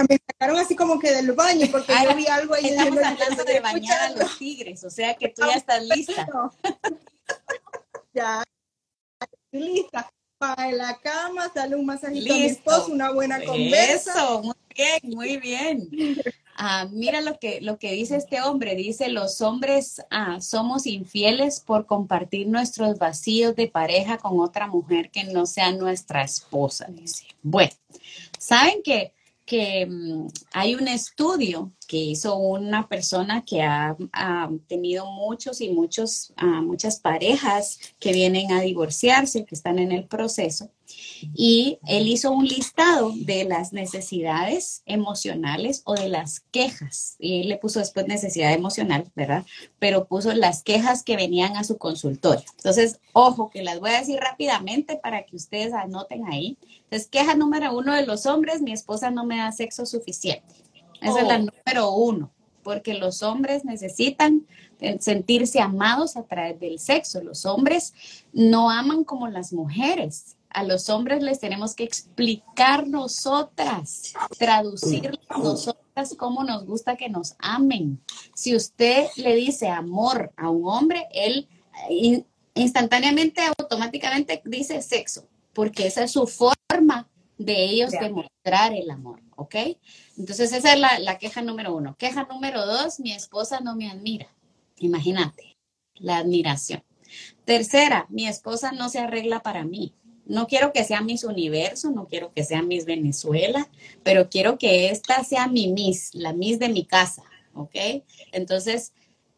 Me 0.09 0.19
sacaron 0.27 0.57
así 0.57 0.75
como 0.75 0.99
que 0.99 1.11
del 1.11 1.31
baño 1.31 1.67
porque 1.71 1.93
yo 2.03 2.15
vi 2.15 2.27
algo 2.27 2.53
ahí. 2.53 2.67
Estamos 2.67 2.99
hablando 3.01 3.43
de 3.45 3.59
bañar 3.61 4.01
a 4.01 4.09
los 4.11 4.37
tigres, 4.37 4.83
o 4.83 4.89
sea 4.89 5.15
que 5.15 5.29
tú 5.29 5.43
ya 5.47 5.53
estás 5.53 5.83
lista. 5.83 6.27
ya, 8.13 8.43
estoy 9.21 9.73
lista 9.73 10.11
en 10.57 10.77
la 10.77 10.99
cama, 10.99 11.49
sale 11.53 11.75
un 11.75 11.85
masajito 11.85 12.33
a 12.33 12.37
mi 12.37 12.45
esposo, 12.45 12.91
una 12.91 13.11
buena 13.11 13.43
conversa. 13.43 14.11
Eso, 14.11 14.41
muy 14.43 14.55
bien, 14.75 14.99
muy 15.15 15.37
bien. 15.37 15.89
Ah, 16.57 16.87
mira 16.91 17.21
lo 17.21 17.39
que, 17.39 17.61
lo 17.61 17.79
que 17.79 17.91
dice 17.91 18.15
este 18.15 18.41
hombre, 18.41 18.75
dice, 18.75 19.09
los 19.09 19.41
hombres 19.41 20.01
ah, 20.09 20.39
somos 20.41 20.85
infieles 20.85 21.59
por 21.59 21.85
compartir 21.85 22.47
nuestros 22.47 22.97
vacíos 22.97 23.55
de 23.55 23.67
pareja 23.67 24.17
con 24.17 24.39
otra 24.39 24.67
mujer 24.67 25.09
que 25.09 25.23
no 25.23 25.45
sea 25.45 25.71
nuestra 25.71 26.23
esposa, 26.23 26.87
dice. 26.89 27.25
Bueno, 27.41 27.71
¿saben 28.37 28.83
que 28.83 29.13
que 29.45 29.85
mm, 29.85 30.27
hay 30.53 30.75
un 30.75 30.87
estudio 30.87 31.71
que 31.87 31.97
hizo 31.97 32.35
una 32.37 32.87
persona 32.87 33.43
que 33.45 33.61
ha, 33.61 33.95
tenido 34.67 35.05
muchos 35.05 35.61
y 35.61 35.69
muchos, 35.69 36.33
ah, 36.37 36.61
muchas 36.61 36.99
parejas 36.99 37.79
que 37.99 38.11
vienen 38.11 38.51
a 38.51 38.61
divorciarse, 38.61 39.45
que 39.45 39.55
están 39.55 39.79
en 39.79 39.91
el 39.91 40.07
proceso, 40.07 40.71
y 41.33 41.79
él 41.87 42.07
hizo 42.07 42.31
un 42.31 42.45
listado 42.45 43.11
de 43.15 43.45
las 43.45 43.73
necesidades 43.73 44.83
emocionales 44.85 45.81
o 45.85 45.93
de 45.93 46.09
las 46.09 46.41
quejas, 46.51 47.15
y 47.19 47.41
él 47.41 47.49
le 47.49 47.57
puso 47.57 47.79
después 47.79 48.07
necesidad 48.07 48.53
emocional, 48.53 49.11
¿verdad? 49.15 49.45
Pero 49.79 50.05
puso 50.05 50.33
las 50.33 50.63
quejas 50.63 51.03
que 51.03 51.15
venían 51.15 51.57
a 51.57 51.63
su 51.63 51.77
consultorio. 51.77 52.45
Entonces, 52.57 52.99
ojo, 53.13 53.49
que 53.49 53.63
las 53.63 53.79
voy 53.79 53.91
a 53.91 53.99
decir 53.99 54.19
rápidamente 54.19 54.97
para 54.97 55.23
que 55.23 55.35
ustedes 55.35 55.73
anoten 55.73 56.25
ahí. 56.27 56.57
Entonces, 56.83 57.07
queja 57.07 57.35
número 57.35 57.75
uno 57.75 57.93
de 57.93 58.05
los 58.05 58.25
hombres, 58.25 58.61
mi 58.61 58.71
esposa 58.71 59.11
no 59.11 59.25
me 59.25 59.37
da 59.37 59.51
sexo 59.51 59.85
suficiente. 59.85 60.55
Esa 61.01 61.21
es 61.21 61.27
la 61.27 61.35
oh. 61.35 61.39
número 61.39 61.91
uno, 61.91 62.31
porque 62.63 62.93
los 62.93 63.21
hombres 63.21 63.65
necesitan 63.65 64.45
sentirse 64.99 65.59
amados 65.59 66.17
a 66.17 66.23
través 66.23 66.59
del 66.59 66.79
sexo. 66.79 67.21
Los 67.21 67.45
hombres 67.45 67.93
no 68.33 68.69
aman 68.69 69.03
como 69.03 69.27
las 69.27 69.53
mujeres. 69.53 70.34
A 70.55 70.63
los 70.63 70.89
hombres 70.89 71.21
les 71.21 71.41
tenemos 71.41 71.75
que 71.75 71.83
explicar 71.83 72.87
nosotras, 72.87 74.13
traducir 74.37 75.19
nosotras 75.29 76.15
cómo 76.17 76.45
nos 76.45 76.65
gusta 76.65 76.95
que 76.95 77.09
nos 77.09 77.35
amen. 77.39 78.01
Si 78.33 78.55
usted 78.55 79.07
le 79.17 79.35
dice 79.35 79.67
amor 79.67 80.31
a 80.37 80.49
un 80.49 80.69
hombre, 80.69 81.07
él 81.11 81.49
instantáneamente, 82.53 83.41
automáticamente 83.59 84.41
dice 84.45 84.81
sexo, 84.81 85.27
porque 85.51 85.87
esa 85.87 86.05
es 86.05 86.11
su 86.11 86.25
forma 86.25 87.09
de 87.37 87.65
ellos 87.65 87.91
demostrar 87.91 88.73
el 88.73 88.89
amor, 88.89 89.21
¿ok? 89.35 89.55
Entonces 90.17 90.53
esa 90.53 90.73
es 90.73 90.79
la, 90.79 91.17
queja 91.17 91.41
número 91.41 91.75
uno. 91.75 91.97
Queja 91.97 92.23
número 92.23 92.65
dos, 92.65 92.99
mi 93.01 93.11
esposa 93.11 93.59
no 93.59 93.75
me 93.75 93.89
admira. 93.89 94.27
Imagínate, 94.77 95.57
la 95.95 96.17
admiración. 96.17 96.81
Tercera, 97.43 98.05
mi 98.09 98.25
esposa 98.25 98.71
no 98.71 98.87
se 98.89 98.99
arregla 98.99 99.41
para 99.41 99.65
mí. 99.65 99.93
No 100.25 100.47
quiero 100.47 100.73
que 100.73 100.83
sea 100.83 101.01
Miss 101.01 101.23
Universo, 101.23 101.91
no 101.91 102.07
quiero 102.07 102.31
que 102.33 102.43
sea 102.43 102.61
Miss 102.61 102.85
Venezuela, 102.85 103.69
pero 104.03 104.29
quiero 104.29 104.57
que 104.57 104.89
esta 104.89 105.23
sea 105.23 105.47
mi 105.47 105.67
Miss, 105.67 106.13
la 106.13 106.33
Miss 106.33 106.59
de 106.59 106.69
mi 106.69 106.85
casa, 106.85 107.23
¿ok? 107.53 107.75
Entonces, 108.31 108.93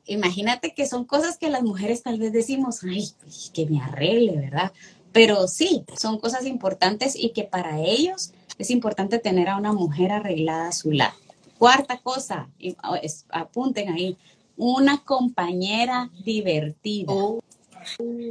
imagínate 0.05 0.73
que 0.73 0.87
son 0.87 1.05
cosas 1.05 1.37
que 1.37 1.49
las 1.49 1.63
mujeres 1.63 2.03
tal 2.03 2.19
vez 2.19 2.31
decimos, 2.31 2.79
ay, 2.83 3.09
que 3.53 3.65
me 3.65 3.81
arregle, 3.81 4.37
¿verdad? 4.37 4.71
Pero 5.11 5.47
sí, 5.47 5.83
son 5.99 6.19
cosas 6.19 6.45
importantes 6.45 7.15
y 7.15 7.29
que 7.29 7.43
para 7.43 7.81
ellos 7.81 8.31
es 8.57 8.69
importante 8.69 9.19
tener 9.19 9.49
a 9.49 9.57
una 9.57 9.73
mujer 9.73 10.11
arreglada 10.11 10.69
a 10.69 10.73
su 10.73 10.91
lado. 10.91 11.15
Cuarta 11.57 11.97
cosa, 11.97 12.49
oh, 12.83 12.95
apunten 13.29 13.89
ahí, 13.89 14.17
una 14.55 15.03
compañera 15.03 16.09
divertida. 16.23 17.11
Oh. 17.13 17.41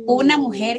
Una 0.06 0.36
mujer 0.36 0.78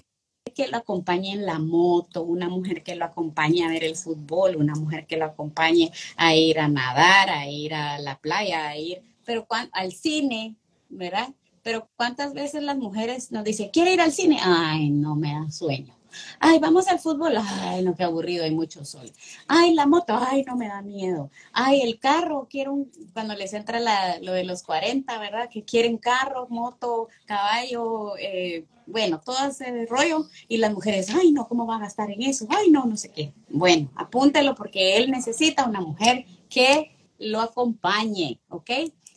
que 0.57 0.67
lo 0.67 0.77
acompañe 0.77 1.33
en 1.33 1.45
la 1.45 1.59
moto, 1.59 2.23
una 2.23 2.49
mujer 2.49 2.81
que 2.81 2.95
lo 2.95 3.05
acompañe 3.05 3.63
a 3.63 3.69
ver 3.69 3.83
el 3.83 3.95
fútbol, 3.95 4.55
una 4.55 4.73
mujer 4.73 5.05
que 5.05 5.15
lo 5.15 5.25
acompañe 5.25 5.91
a 6.15 6.33
ir 6.33 6.59
a 6.59 6.67
nadar, 6.67 7.29
a 7.29 7.47
ir 7.47 7.75
a 7.75 7.99
la 7.99 8.17
playa, 8.17 8.67
a 8.67 8.75
ir, 8.75 9.03
pero 9.23 9.45
al 9.71 9.91
cine, 9.91 10.55
¿verdad? 10.89 11.29
Pero 11.61 11.87
cuántas 11.95 12.33
veces 12.33 12.63
las 12.63 12.75
mujeres 12.75 13.31
nos 13.31 13.43
dicen, 13.43 13.69
¿quiere 13.71 13.93
ir 13.93 14.01
al 14.01 14.11
cine? 14.11 14.39
Ay, 14.41 14.89
no 14.89 15.15
me 15.15 15.31
da 15.33 15.51
sueño. 15.51 15.93
Ay, 16.39 16.59
vamos 16.59 16.87
al 16.87 16.99
fútbol. 16.99 17.35
Ay, 17.37 17.83
no, 17.83 17.95
qué 17.95 18.03
aburrido, 18.03 18.43
hay 18.43 18.51
mucho 18.51 18.83
sol. 18.85 19.11
Ay, 19.47 19.73
la 19.73 19.85
moto. 19.85 20.17
Ay, 20.19 20.43
no 20.43 20.55
me 20.55 20.67
da 20.67 20.81
miedo. 20.81 21.29
Ay, 21.53 21.81
el 21.81 21.99
carro, 21.99 22.47
quiero 22.49 22.73
un, 22.73 22.91
cuando 23.13 23.35
les 23.35 23.53
entra 23.53 23.79
lo 24.21 24.31
de 24.33 24.43
los 24.43 24.63
40, 24.63 25.17
¿verdad? 25.19 25.49
Que 25.49 25.63
quieren 25.63 25.97
carro, 25.97 26.47
moto, 26.49 27.07
caballo, 27.25 28.17
eh, 28.17 28.65
bueno, 28.85 29.21
todo 29.23 29.47
ese 29.49 29.85
rollo. 29.85 30.25
Y 30.47 30.57
las 30.57 30.73
mujeres, 30.73 31.09
ay, 31.09 31.31
no, 31.31 31.47
¿cómo 31.47 31.65
va 31.67 31.77
a 31.77 31.79
gastar 31.79 32.11
en 32.11 32.21
eso? 32.23 32.47
Ay, 32.49 32.71
no, 32.71 32.85
no 32.85 32.97
sé 32.97 33.11
qué. 33.11 33.33
Bueno, 33.49 33.89
apúntelo 33.95 34.55
porque 34.55 34.97
él 34.97 35.11
necesita 35.11 35.65
una 35.65 35.81
mujer 35.81 36.25
que 36.49 36.91
lo 37.19 37.41
acompañe, 37.41 38.39
¿ok? 38.49 38.71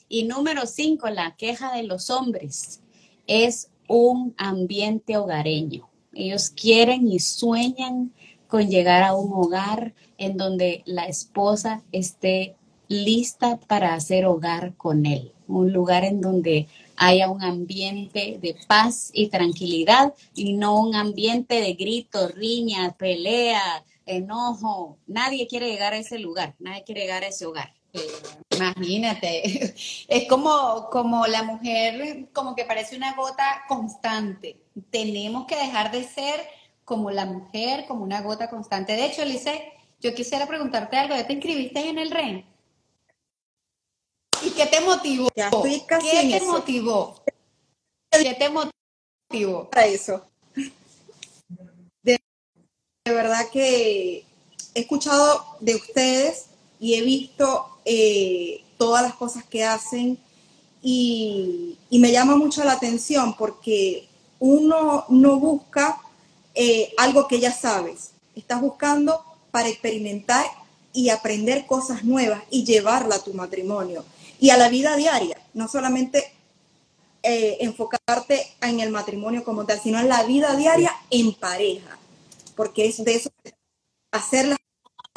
Y 0.08 0.24
número 0.24 0.66
cinco, 0.66 1.08
la 1.08 1.36
queja 1.36 1.72
de 1.72 1.84
los 1.84 2.10
hombres 2.10 2.80
es 3.26 3.70
un 3.86 4.34
ambiente 4.38 5.16
hogareño. 5.16 5.89
Ellos 6.12 6.50
quieren 6.50 7.08
y 7.08 7.20
sueñan 7.20 8.12
con 8.48 8.68
llegar 8.68 9.02
a 9.02 9.14
un 9.14 9.32
hogar 9.32 9.94
en 10.18 10.36
donde 10.36 10.82
la 10.84 11.04
esposa 11.04 11.82
esté 11.92 12.56
lista 12.88 13.58
para 13.68 13.94
hacer 13.94 14.26
hogar 14.26 14.74
con 14.76 15.06
él, 15.06 15.32
un 15.46 15.72
lugar 15.72 16.04
en 16.04 16.20
donde 16.20 16.66
haya 16.96 17.30
un 17.30 17.42
ambiente 17.42 18.38
de 18.42 18.56
paz 18.66 19.10
y 19.14 19.28
tranquilidad 19.28 20.12
y 20.34 20.54
no 20.54 20.80
un 20.80 20.94
ambiente 20.94 21.60
de 21.60 21.74
gritos, 21.74 22.34
riñas, 22.34 22.94
pelea, 22.96 23.84
enojo. 24.06 24.98
Nadie 25.06 25.46
quiere 25.46 25.70
llegar 25.70 25.92
a 25.92 25.98
ese 25.98 26.18
lugar, 26.18 26.56
nadie 26.58 26.82
quiere 26.84 27.02
llegar 27.02 27.22
a 27.22 27.28
ese 27.28 27.46
hogar. 27.46 27.79
Imagínate, 28.50 29.74
es 30.08 30.28
como, 30.28 30.88
como 30.90 31.26
la 31.26 31.42
mujer, 31.42 32.28
como 32.32 32.54
que 32.54 32.64
parece 32.64 32.96
una 32.96 33.14
gota 33.14 33.64
constante. 33.68 34.60
Tenemos 34.90 35.46
que 35.46 35.56
dejar 35.56 35.90
de 35.90 36.04
ser 36.04 36.46
como 36.84 37.10
la 37.10 37.24
mujer, 37.24 37.86
como 37.86 38.02
una 38.02 38.20
gota 38.20 38.50
constante. 38.50 38.92
De 38.94 39.06
hecho, 39.06 39.24
Lice, 39.24 39.72
yo 40.00 40.14
quisiera 40.14 40.46
preguntarte 40.46 40.96
algo. 40.96 41.14
¿Ya 41.14 41.26
te 41.26 41.34
inscribiste 41.34 41.88
en 41.88 41.98
el 41.98 42.10
REN? 42.10 42.44
¿Y 44.42 44.50
qué 44.50 44.66
te 44.66 44.80
motivó? 44.80 45.28
Ya 45.36 45.48
estoy 45.48 45.82
casi 45.86 46.10
¿Qué 46.10 46.38
te 46.38 46.44
motivó? 46.46 47.22
¿Qué 48.10 48.34
te 48.34 48.48
motivó? 48.48 49.70
Para 49.70 49.86
eso. 49.86 50.26
De, 52.02 52.18
de 53.04 53.12
verdad 53.12 53.48
que 53.52 54.24
he 54.74 54.80
escuchado 54.80 55.56
de 55.60 55.76
ustedes 55.76 56.46
y 56.80 56.94
he 56.94 57.02
visto 57.02 57.69
eh, 57.84 58.62
todas 58.78 59.02
las 59.02 59.14
cosas 59.14 59.44
que 59.44 59.64
hacen. 59.64 60.18
Y, 60.82 61.76
me 61.90 62.12
llama 62.12 62.36
mucho 62.36 62.64
la 62.64 62.72
atención 62.72 63.36
porque 63.36 64.08
uno 64.38 65.04
no 65.10 65.38
busca 65.38 66.00
eh, 66.54 66.92
algo 66.96 67.28
que 67.28 67.40
ya 67.40 67.52
sabes, 67.52 68.12
estás 68.34 68.60
buscando 68.60 69.22
para 69.50 69.68
experimentar 69.68 70.46
y 70.92 71.10
aprender 71.10 71.66
cosas 71.66 72.04
nuevas 72.04 72.42
y 72.50 72.64
llevarla 72.64 73.16
a 73.16 73.22
tu 73.22 73.34
matrimonio 73.34 74.04
y 74.40 74.50
a 74.50 74.56
la 74.56 74.68
vida 74.68 74.96
diaria, 74.96 75.36
no 75.52 75.68
solamente 75.68 76.32
eh, 77.22 77.58
enfocarte 77.60 78.46
en 78.62 78.80
el 78.80 78.90
matrimonio 78.90 79.44
como 79.44 79.66
tal, 79.66 79.78
sino 79.78 80.00
en 80.00 80.08
la 80.08 80.22
vida 80.22 80.56
diaria 80.56 80.90
en 81.10 81.34
pareja, 81.34 81.98
porque 82.56 82.86
es 82.86 83.04
de 83.04 83.16
eso, 83.16 83.30
hacer 84.10 84.48
las 84.48 84.58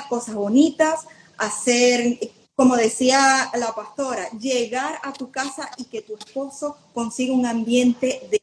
cosas 0.10 0.36
bonitas, 0.36 1.08
hacer 1.38 2.20
como 2.56 2.76
decía 2.76 3.50
la 3.56 3.74
pastora, 3.74 4.30
llegar 4.32 5.00
a 5.04 5.12
tu 5.14 5.32
casa 5.32 5.70
y 5.78 5.86
que 5.86 6.02
tu 6.02 6.16
esposo 6.16 6.78
consiga 6.94 7.34
un 7.34 7.46
ambiente 7.46 8.28
de... 8.30 8.42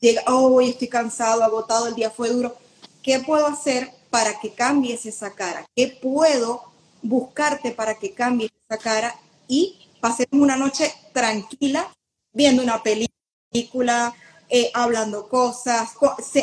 Llega, 0.00 0.22
oh, 0.28 0.54
hoy 0.54 0.70
estoy 0.70 0.88
cansado, 0.88 1.42
agotado, 1.42 1.88
el 1.88 1.94
día 1.94 2.10
fue 2.10 2.28
duro. 2.28 2.54
¿Qué 3.02 3.20
puedo 3.20 3.46
hacer 3.46 3.90
para 4.10 4.38
que 4.38 4.52
cambies 4.52 5.06
esa 5.06 5.34
cara? 5.34 5.64
¿Qué 5.74 5.98
puedo 6.00 6.62
buscarte 7.02 7.72
para 7.72 7.98
que 7.98 8.12
cambies 8.12 8.52
esa 8.68 8.78
cara 8.78 9.14
y 9.48 9.88
pasemos 10.00 10.42
una 10.42 10.56
noche 10.56 10.92
tranquila 11.12 11.90
viendo 12.32 12.62
una 12.62 12.82
película, 12.82 14.14
eh, 14.50 14.70
hablando 14.74 15.28
cosas, 15.28 15.94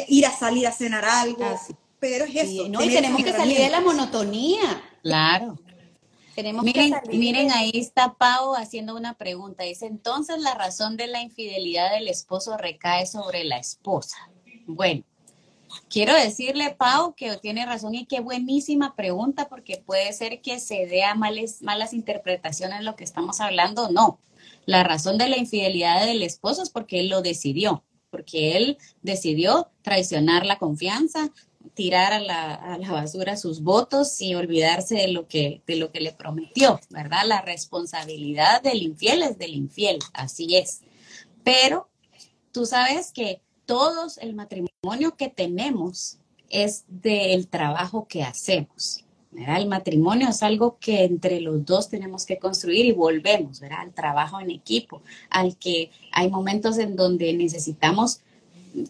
ir 0.08 0.26
a 0.26 0.32
salir 0.32 0.66
a 0.66 0.72
cenar 0.72 1.06
algo? 1.06 1.46
Pero 2.00 2.26
es 2.26 2.36
eso. 2.36 2.68
no, 2.68 2.84
y 2.84 2.90
tenemos 2.90 3.24
que 3.24 3.32
salir 3.32 3.60
de 3.60 3.70
la 3.70 3.80
monotonía. 3.80 4.84
Claro 5.04 5.60
miren, 6.64 6.94
miren, 7.12 7.52
ahí 7.52 7.72
está 7.74 8.14
Pau 8.14 8.56
haciendo 8.56 8.96
una 8.96 9.16
pregunta. 9.16 9.64
Dice, 9.64 9.86
entonces 9.86 10.40
la 10.40 10.54
razón 10.54 10.98
de 10.98 11.08
la 11.08 11.22
infidelidad 11.22 11.92
del 11.92 12.08
esposo 12.08 12.58
recae 12.58 13.06
sobre 13.06 13.44
la 13.44 13.58
esposa. 13.58 14.18
Bueno, 14.66 15.04
quiero 15.90 16.14
decirle, 16.14 16.76
Pau, 16.78 17.14
que 17.16 17.38
tiene 17.38 17.66
razón 17.66 17.96
y 17.96 18.06
qué 18.06 18.20
buenísima 18.20 18.96
pregunta, 18.96 19.50
porque 19.50 19.84
puede 19.86 20.12
ser 20.14 20.42
que 20.42 20.60
se 20.60 20.86
dé 20.86 21.04
a 21.04 21.16
malas 21.16 21.94
interpretaciones 21.94 22.80
de 22.80 22.86
lo 22.86 22.96
que 22.96 23.04
estamos 23.04 23.42
hablando. 23.42 23.90
No, 23.90 24.20
la 24.66 24.84
razón 24.84 25.18
de 25.18 25.30
la 25.30 25.38
infidelidad 25.38 26.06
del 26.06 26.24
esposo 26.24 26.64
es 26.64 26.70
porque 26.70 27.00
él 27.00 27.10
lo 27.10 27.22
decidió, 27.22 27.84
porque 28.10 28.58
él 28.58 28.78
decidió 29.02 29.72
traicionar 29.82 30.46
la 30.46 30.58
confianza, 30.58 31.32
tirar 31.74 32.14
a 32.14 32.20
la, 32.20 32.78
basura 32.92 33.38
sus 33.38 33.62
votos 33.62 34.22
y 34.22 34.36
olvidarse 34.36 34.96
de 34.96 35.08
lo 35.10 35.28
que 35.28 35.62
de 35.66 35.76
lo 35.78 35.92
que 35.92 36.02
le 36.02 36.12
prometió, 36.12 36.80
¿verdad? 36.90 37.24
La 37.26 37.42
responsabilidad 37.42 38.62
del 38.62 38.82
infiel 38.82 39.24
es 39.24 39.38
del 39.38 39.56
infiel, 39.56 40.00
así 40.14 40.56
es. 40.56 40.82
Pero 41.44 41.90
tú 42.52 42.66
sabes 42.66 43.12
que 43.12 43.42
todos 43.66 44.18
el 44.18 44.34
matrimonio 44.34 45.16
que 45.18 45.30
tenemos 45.30 46.18
es 46.50 46.84
del 46.88 47.48
trabajo 47.48 48.08
que 48.08 48.24
hacemos. 48.24 49.06
¿verdad? 49.32 49.62
El 49.62 49.68
matrimonio 49.68 50.28
es 50.30 50.44
algo 50.44 50.78
que 50.80 51.06
entre 51.06 51.40
los 51.40 51.66
dos 51.66 51.90
tenemos 51.90 52.26
que 52.26 52.38
construir 52.38 52.86
y 52.86 52.92
volvemos 52.92 53.62
¿verdad? 53.62 53.80
al 53.80 53.94
trabajo 53.94 54.42
en 54.42 54.52
equipo, 54.52 55.02
al 55.30 55.58
que 55.58 55.90
hay 56.12 56.30
momentos 56.30 56.78
en 56.78 56.98
donde 56.98 57.32
necesitamos 57.34 58.20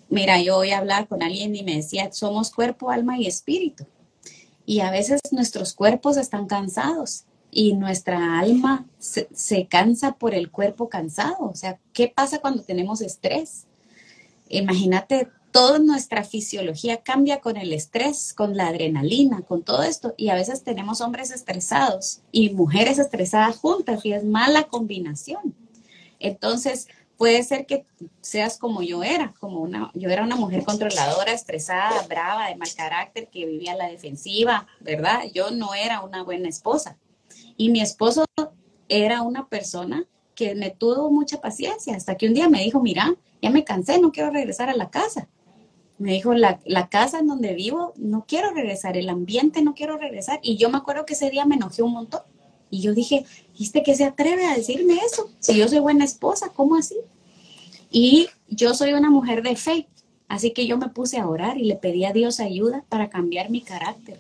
mira, 0.10 0.42
yo 0.42 0.56
voy 0.56 0.72
a 0.72 0.80
hablar 0.80 1.08
con 1.08 1.24
alguien 1.24 1.56
y 1.56 1.64
me 1.64 1.76
decía, 1.76 2.12
somos 2.12 2.52
cuerpo, 2.52 2.90
alma 2.90 3.18
y 3.18 3.28
espíritu. 3.28 3.86
Y 4.66 4.82
a 4.82 4.92
veces 4.92 5.20
nuestros 5.32 5.74
cuerpos 5.74 6.18
están 6.18 6.48
cansados 6.48 7.26
y 7.52 7.74
nuestra 7.74 8.40
alma 8.40 8.86
se, 9.00 9.68
cansa 9.68 10.14
por 10.14 10.34
el 10.34 10.50
cuerpo 10.50 10.88
cansado. 10.88 11.50
O 11.50 11.56
sea, 11.56 11.80
¿qué 11.94 12.08
pasa 12.08 12.40
cuando 12.40 12.64
tenemos 12.64 13.02
estrés? 13.02 13.66
Imagínate, 14.48 15.28
toda 15.52 15.80
nuestra 15.80 16.24
fisiología 16.24 16.98
cambia 17.04 17.42
con 17.42 17.58
el 17.58 17.74
estrés, 17.74 18.34
con 18.34 18.56
la 18.56 18.68
adrenalina, 18.68 19.42
con 19.42 19.64
todo 19.64 19.84
esto. 19.84 20.14
Y 20.16 20.30
a 20.30 20.36
veces 20.36 20.64
tenemos 20.64 21.02
hombres 21.02 21.32
estresados 21.32 22.22
y 22.32 22.52
mujeres 22.52 23.00
estresadas 23.00 23.58
juntas 23.58 24.06
y 24.06 24.14
es 24.14 24.24
mala 24.24 24.64
combinación. 24.64 25.56
Entonces, 26.20 26.88
puede 27.22 27.44
ser 27.44 27.68
que 27.68 27.86
seas 28.20 28.58
como 28.58 28.82
yo 28.82 29.04
era, 29.04 29.32
como 29.40 29.60
una, 29.60 29.92
yo 29.94 30.10
era 30.10 30.24
una 30.24 30.36
mujer 30.36 30.64
controladora, 30.64 31.32
estresada, 31.32 32.02
brava, 32.10 32.48
de 32.48 32.56
mal 32.56 32.70
carácter, 32.76 33.28
que 33.28 33.46
vivía 33.46 33.74
a 33.74 33.76
la 33.76 33.90
defensiva, 33.90 34.66
¿verdad? 34.80 35.26
Yo 35.32 35.52
no 35.52 35.76
era 35.76 36.02
una 36.02 36.24
buena 36.24 36.50
esposa. 36.50 36.98
Y 37.58 37.70
mi 37.70 37.80
esposo 37.80 38.26
era 38.90 39.22
una 39.22 39.48
persona 39.48 40.04
que 40.34 40.56
me 40.56 40.72
tuvo 40.72 41.12
mucha 41.12 41.40
paciencia, 41.40 41.96
hasta 41.96 42.16
que 42.16 42.26
un 42.26 42.34
día 42.34 42.50
me 42.50 42.64
dijo, 42.64 42.82
mira, 42.82 43.14
ya 43.40 43.52
me 43.52 43.64
cansé, 43.64 44.00
no 44.00 44.12
quiero 44.12 44.32
regresar 44.32 44.70
a 44.70 44.76
la 44.76 44.90
casa. 44.90 45.28
Me 46.00 46.14
dijo, 46.14 46.34
la, 46.34 46.60
la 46.66 46.90
casa 46.90 47.20
en 47.20 47.28
donde 47.28 47.54
vivo, 47.54 47.94
no 47.98 48.26
quiero 48.28 48.50
regresar, 48.50 48.98
el 48.98 49.10
ambiente 49.10 49.62
no 49.62 49.76
quiero 49.76 49.96
regresar. 50.00 50.40
Y 50.42 50.58
yo 50.58 50.72
me 50.72 50.80
acuerdo 50.80 51.06
que 51.06 51.14
ese 51.14 51.30
día 51.30 51.46
me 51.46 51.54
enojé 51.54 51.84
un 51.84 51.94
montón 51.94 52.22
y 52.72 52.82
yo 52.82 52.94
dije, 52.94 53.26
¿viste 53.62 53.84
que 53.84 53.96
se 53.96 54.06
atreve 54.06 54.48
a 54.48 54.56
decirme 54.56 54.98
eso? 55.06 55.30
Si 55.38 55.56
yo 55.56 55.68
soy 55.68 55.78
buena 55.78 56.04
esposa, 56.04 56.50
¿cómo 56.50 56.78
así? 56.78 56.96
Y 57.92 58.28
yo 58.50 58.74
soy 58.74 58.94
una 58.94 59.12
mujer 59.12 59.44
de 59.44 59.56
fe, 59.56 59.88
así 60.28 60.50
que 60.50 60.66
yo 60.66 60.80
me 60.80 60.90
puse 60.90 61.20
a 61.20 61.28
orar 61.28 61.60
y 61.60 61.66
le 61.66 61.76
pedí 61.76 62.04
a 62.06 62.12
Dios 62.12 62.40
ayuda 62.40 62.84
para 62.90 63.12
cambiar 63.12 63.52
mi 63.52 63.62
carácter. 63.62 64.20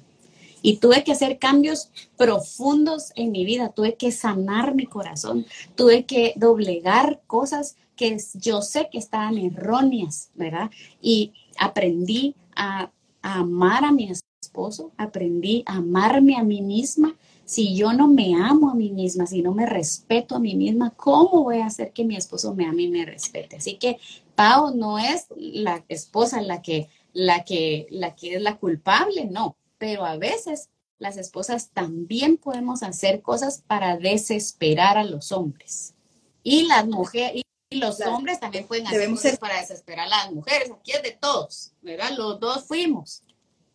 Y 0.62 0.78
tuve 0.78 1.04
que 1.04 1.14
hacer 1.14 1.40
cambios 1.40 1.90
profundos 2.18 3.14
en 3.16 3.32
mi 3.32 3.44
vida, 3.44 3.70
tuve 3.70 3.96
que 3.96 4.12
sanar 4.12 4.76
mi 4.76 4.86
corazón, 4.86 5.48
tuve 5.74 6.06
que 6.06 6.34
doblegar 6.36 7.24
cosas 7.26 7.78
que 7.96 8.16
yo 8.36 8.62
sé 8.62 8.90
que 8.92 9.00
estaban 9.00 9.40
erróneas, 9.40 10.30
¿verdad? 10.36 10.70
Y 11.02 11.34
aprendí 11.58 12.36
a, 12.56 12.92
a 13.24 13.40
amar 13.40 13.86
a 13.86 13.92
mi 13.92 14.12
esposo, 14.40 14.92
aprendí 14.98 15.64
a 15.66 15.78
amarme 15.78 16.38
a 16.38 16.44
mí 16.44 16.62
misma 16.62 17.16
si 17.52 17.76
yo 17.76 17.92
no 17.92 18.08
me 18.08 18.34
amo 18.36 18.70
a 18.70 18.76
mí 18.76 18.92
misma, 18.92 19.26
si 19.28 19.42
no 19.42 19.54
me 19.54 19.66
respeto 19.66 20.36
a 20.36 20.40
mí 20.40 20.56
misma, 20.56 20.92
¿cómo 20.96 21.44
voy 21.44 21.60
a 21.60 21.66
hacer 21.66 21.92
que 21.92 22.06
mi 22.06 22.16
esposo 22.16 22.56
me 22.56 22.66
ame 22.66 22.84
y 22.84 22.88
me 22.88 23.04
respete? 23.06 23.58
Así 23.58 23.76
que 23.78 24.00
Pau 24.36 24.74
no 24.74 24.98
es 24.98 25.26
la 25.36 25.84
esposa 25.90 26.42
la 26.42 26.62
que, 26.62 26.88
la 27.12 27.44
que, 27.44 27.88
la 27.90 28.16
que 28.16 28.36
es 28.36 28.42
la 28.42 28.58
culpable, 28.58 29.26
no, 29.26 29.58
pero 29.78 30.06
a 30.06 30.16
veces 30.16 30.70
las 30.98 31.18
esposas 31.18 31.72
también 31.74 32.38
podemos 32.38 32.84
hacer 32.84 33.22
cosas 33.22 33.64
para 33.68 33.98
desesperar 33.98 34.98
a 34.98 35.04
los 35.04 35.34
hombres. 35.34 35.94
Y 36.44 36.68
las 36.68 36.88
mujeres, 36.88 37.42
los 37.72 37.98
Claro. 37.98 38.16
hombres 38.16 38.40
también 38.40 38.66
pueden 38.66 38.88
hacer 38.88 39.00
Debemos 39.00 39.20
cosas 39.20 39.32
ser- 39.32 39.40
para 39.42 39.60
desesperar 39.60 40.08
a 40.08 40.10
las 40.10 40.32
mujeres. 40.32 40.72
Aquí 40.72 40.92
es 40.94 41.04
de 41.04 41.12
todos, 41.20 41.74
¿verdad? 41.82 42.12
Los 42.18 42.40
dos 42.40 42.64
fuimos. 42.64 43.24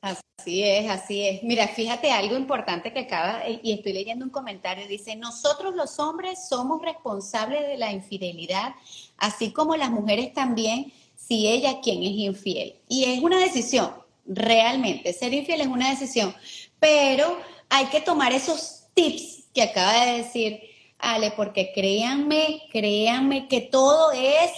Así 0.06 0.62
es, 0.62 0.88
así 0.88 1.26
es. 1.26 1.42
Mira, 1.42 1.66
fíjate 1.66 2.12
algo 2.12 2.36
importante 2.36 2.92
que 2.92 3.00
acaba, 3.00 3.44
eh, 3.46 3.58
y 3.62 3.72
estoy 3.72 3.92
leyendo 3.92 4.24
un 4.24 4.30
comentario, 4.30 4.86
dice, 4.86 5.16
nosotros 5.16 5.74
los 5.74 5.98
hombres 5.98 6.48
somos 6.48 6.80
responsables 6.80 7.66
de 7.66 7.76
la 7.76 7.90
infidelidad, 7.90 8.74
así 9.16 9.50
como 9.50 9.74
las 9.74 9.90
mujeres 9.90 10.32
también, 10.32 10.92
si 11.16 11.48
ella 11.48 11.80
quien 11.80 12.02
es 12.04 12.12
infiel. 12.12 12.76
Y 12.86 13.04
es 13.04 13.20
una 13.20 13.38
decisión, 13.38 13.90
realmente, 14.26 15.12
ser 15.12 15.34
infiel 15.34 15.62
es 15.62 15.66
una 15.66 15.90
decisión, 15.90 16.32
pero 16.78 17.38
hay 17.68 17.86
que 17.86 18.00
tomar 18.00 18.32
esos 18.32 18.84
tips 18.94 19.48
que 19.52 19.62
acaba 19.62 20.04
de 20.04 20.18
decir 20.18 20.60
Ale, 20.98 21.32
porque 21.32 21.72
créanme, 21.74 22.62
créanme 22.70 23.48
que 23.48 23.62
todo 23.62 24.12
es 24.12 24.52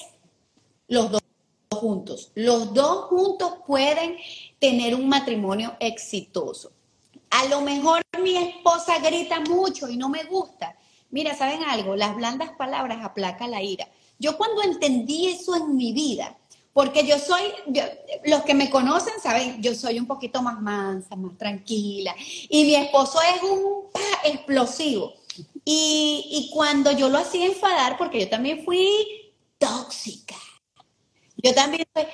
los 0.88 1.10
dos 1.10 1.22
juntos. 1.70 2.32
Los 2.34 2.74
dos 2.74 3.06
juntos 3.06 3.54
pueden 3.66 4.16
tener 4.58 4.94
un 4.94 5.08
matrimonio 5.08 5.76
exitoso. 5.80 6.72
A 7.30 7.44
lo 7.46 7.60
mejor 7.60 8.02
mi 8.22 8.36
esposa 8.36 8.98
grita 8.98 9.40
mucho 9.40 9.88
y 9.88 9.96
no 9.96 10.08
me 10.08 10.24
gusta. 10.24 10.76
Mira, 11.10 11.34
¿saben 11.36 11.62
algo? 11.64 11.96
Las 11.96 12.16
blandas 12.16 12.50
palabras 12.58 12.98
aplacan 13.02 13.50
la 13.50 13.62
ira. 13.62 13.88
Yo 14.18 14.36
cuando 14.36 14.62
entendí 14.62 15.28
eso 15.28 15.54
en 15.54 15.76
mi 15.76 15.92
vida, 15.92 16.36
porque 16.72 17.06
yo 17.06 17.18
soy, 17.18 17.42
yo- 17.66 17.82
los 18.24 18.42
que 18.42 18.54
me 18.54 18.70
conocen 18.70 19.14
saben, 19.22 19.62
yo 19.62 19.74
soy 19.74 19.98
un 19.98 20.06
poquito 20.06 20.42
más 20.42 20.60
mansa, 20.60 21.16
más 21.16 21.36
tranquila, 21.38 22.14
y 22.48 22.64
mi 22.64 22.74
esposo 22.74 23.18
es 23.22 23.42
un 23.42 23.84
explosivo. 24.24 25.14
Y, 25.64 26.24
y 26.30 26.50
cuando 26.52 26.90
yo 26.92 27.08
lo 27.08 27.18
hacía 27.18 27.46
enfadar, 27.46 27.96
porque 27.96 28.20
yo 28.20 28.28
también 28.28 28.64
fui 28.64 29.32
tóxica, 29.58 30.34
yo 31.36 31.54
también 31.54 31.86
fui 31.92 32.04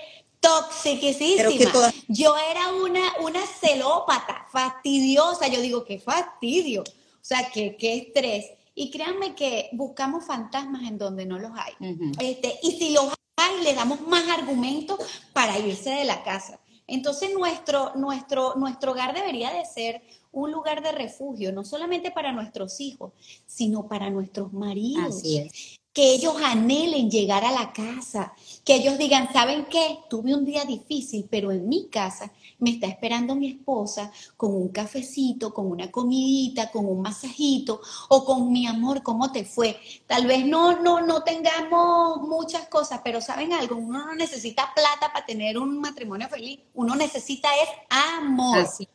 toxiquísima. 0.48 1.72
Todas- 1.72 1.94
Yo 2.08 2.36
era 2.36 2.72
una, 2.74 3.02
una 3.20 3.40
celópata, 3.46 4.46
fastidiosa. 4.52 5.48
Yo 5.48 5.60
digo, 5.60 5.84
qué 5.84 5.98
fastidio. 5.98 6.82
O 6.82 6.84
sea, 7.26 7.50
qué, 7.52 7.76
qué 7.76 7.96
estrés. 7.96 8.46
Y 8.74 8.90
créanme 8.90 9.34
que 9.34 9.68
buscamos 9.72 10.24
fantasmas 10.24 10.82
en 10.82 10.98
donde 10.98 11.26
no 11.26 11.38
los 11.38 11.52
hay. 11.54 11.72
Este, 12.20 12.58
y 12.62 12.72
si 12.72 12.90
los 12.92 13.06
hay, 13.36 13.62
le 13.62 13.74
damos 13.74 14.00
más 14.02 14.28
argumentos 14.28 14.98
para 15.32 15.58
irse 15.58 15.90
de 15.90 16.04
la 16.04 16.22
casa. 16.22 16.60
Entonces 16.86 17.32
nuestro, 17.32 17.92
nuestro, 17.94 18.54
nuestro 18.56 18.92
hogar 18.92 19.14
debería 19.14 19.50
de 19.52 19.64
ser 19.64 20.02
un 20.32 20.50
lugar 20.50 20.82
de 20.82 20.92
refugio, 20.92 21.52
no 21.52 21.64
solamente 21.64 22.10
para 22.10 22.32
nuestros 22.32 22.80
hijos, 22.80 23.12
sino 23.46 23.88
para 23.88 24.10
nuestros 24.10 24.52
maridos 24.52 25.16
Así 25.16 25.38
es. 25.38 25.76
Que 25.94 26.12
ellos 26.12 26.34
anhelen 26.44 27.08
llegar 27.08 27.44
a 27.44 27.52
la 27.52 27.72
casa, 27.72 28.34
que 28.64 28.74
ellos 28.74 28.98
digan, 28.98 29.32
¿saben 29.32 29.66
qué? 29.66 30.00
Tuve 30.10 30.34
un 30.34 30.44
día 30.44 30.64
difícil, 30.64 31.28
pero 31.30 31.52
en 31.52 31.68
mi 31.68 31.86
casa 31.86 32.32
me 32.58 32.70
está 32.70 32.88
esperando 32.88 33.36
mi 33.36 33.50
esposa 33.50 34.10
con 34.36 34.54
un 34.56 34.70
cafecito, 34.70 35.54
con 35.54 35.70
una 35.70 35.92
comidita, 35.92 36.72
con 36.72 36.86
un 36.86 37.00
masajito 37.00 37.80
o 38.08 38.24
con 38.24 38.50
mi 38.50 38.66
amor, 38.66 39.04
¿cómo 39.04 39.30
te 39.30 39.44
fue? 39.44 39.78
Tal 40.08 40.26
vez 40.26 40.44
no, 40.44 40.80
no, 40.80 41.00
no 41.00 41.22
tengamos 41.22 42.22
muchas 42.22 42.66
cosas, 42.66 43.00
pero 43.04 43.20
¿saben 43.20 43.52
algo? 43.52 43.76
Uno 43.76 44.04
no 44.04 44.14
necesita 44.16 44.72
plata 44.74 45.12
para 45.12 45.24
tener 45.24 45.56
un 45.58 45.78
matrimonio 45.78 46.28
feliz, 46.28 46.58
uno 46.74 46.96
necesita 46.96 47.48
es 47.62 47.68
amor, 47.88 48.58
Así, 48.58 48.88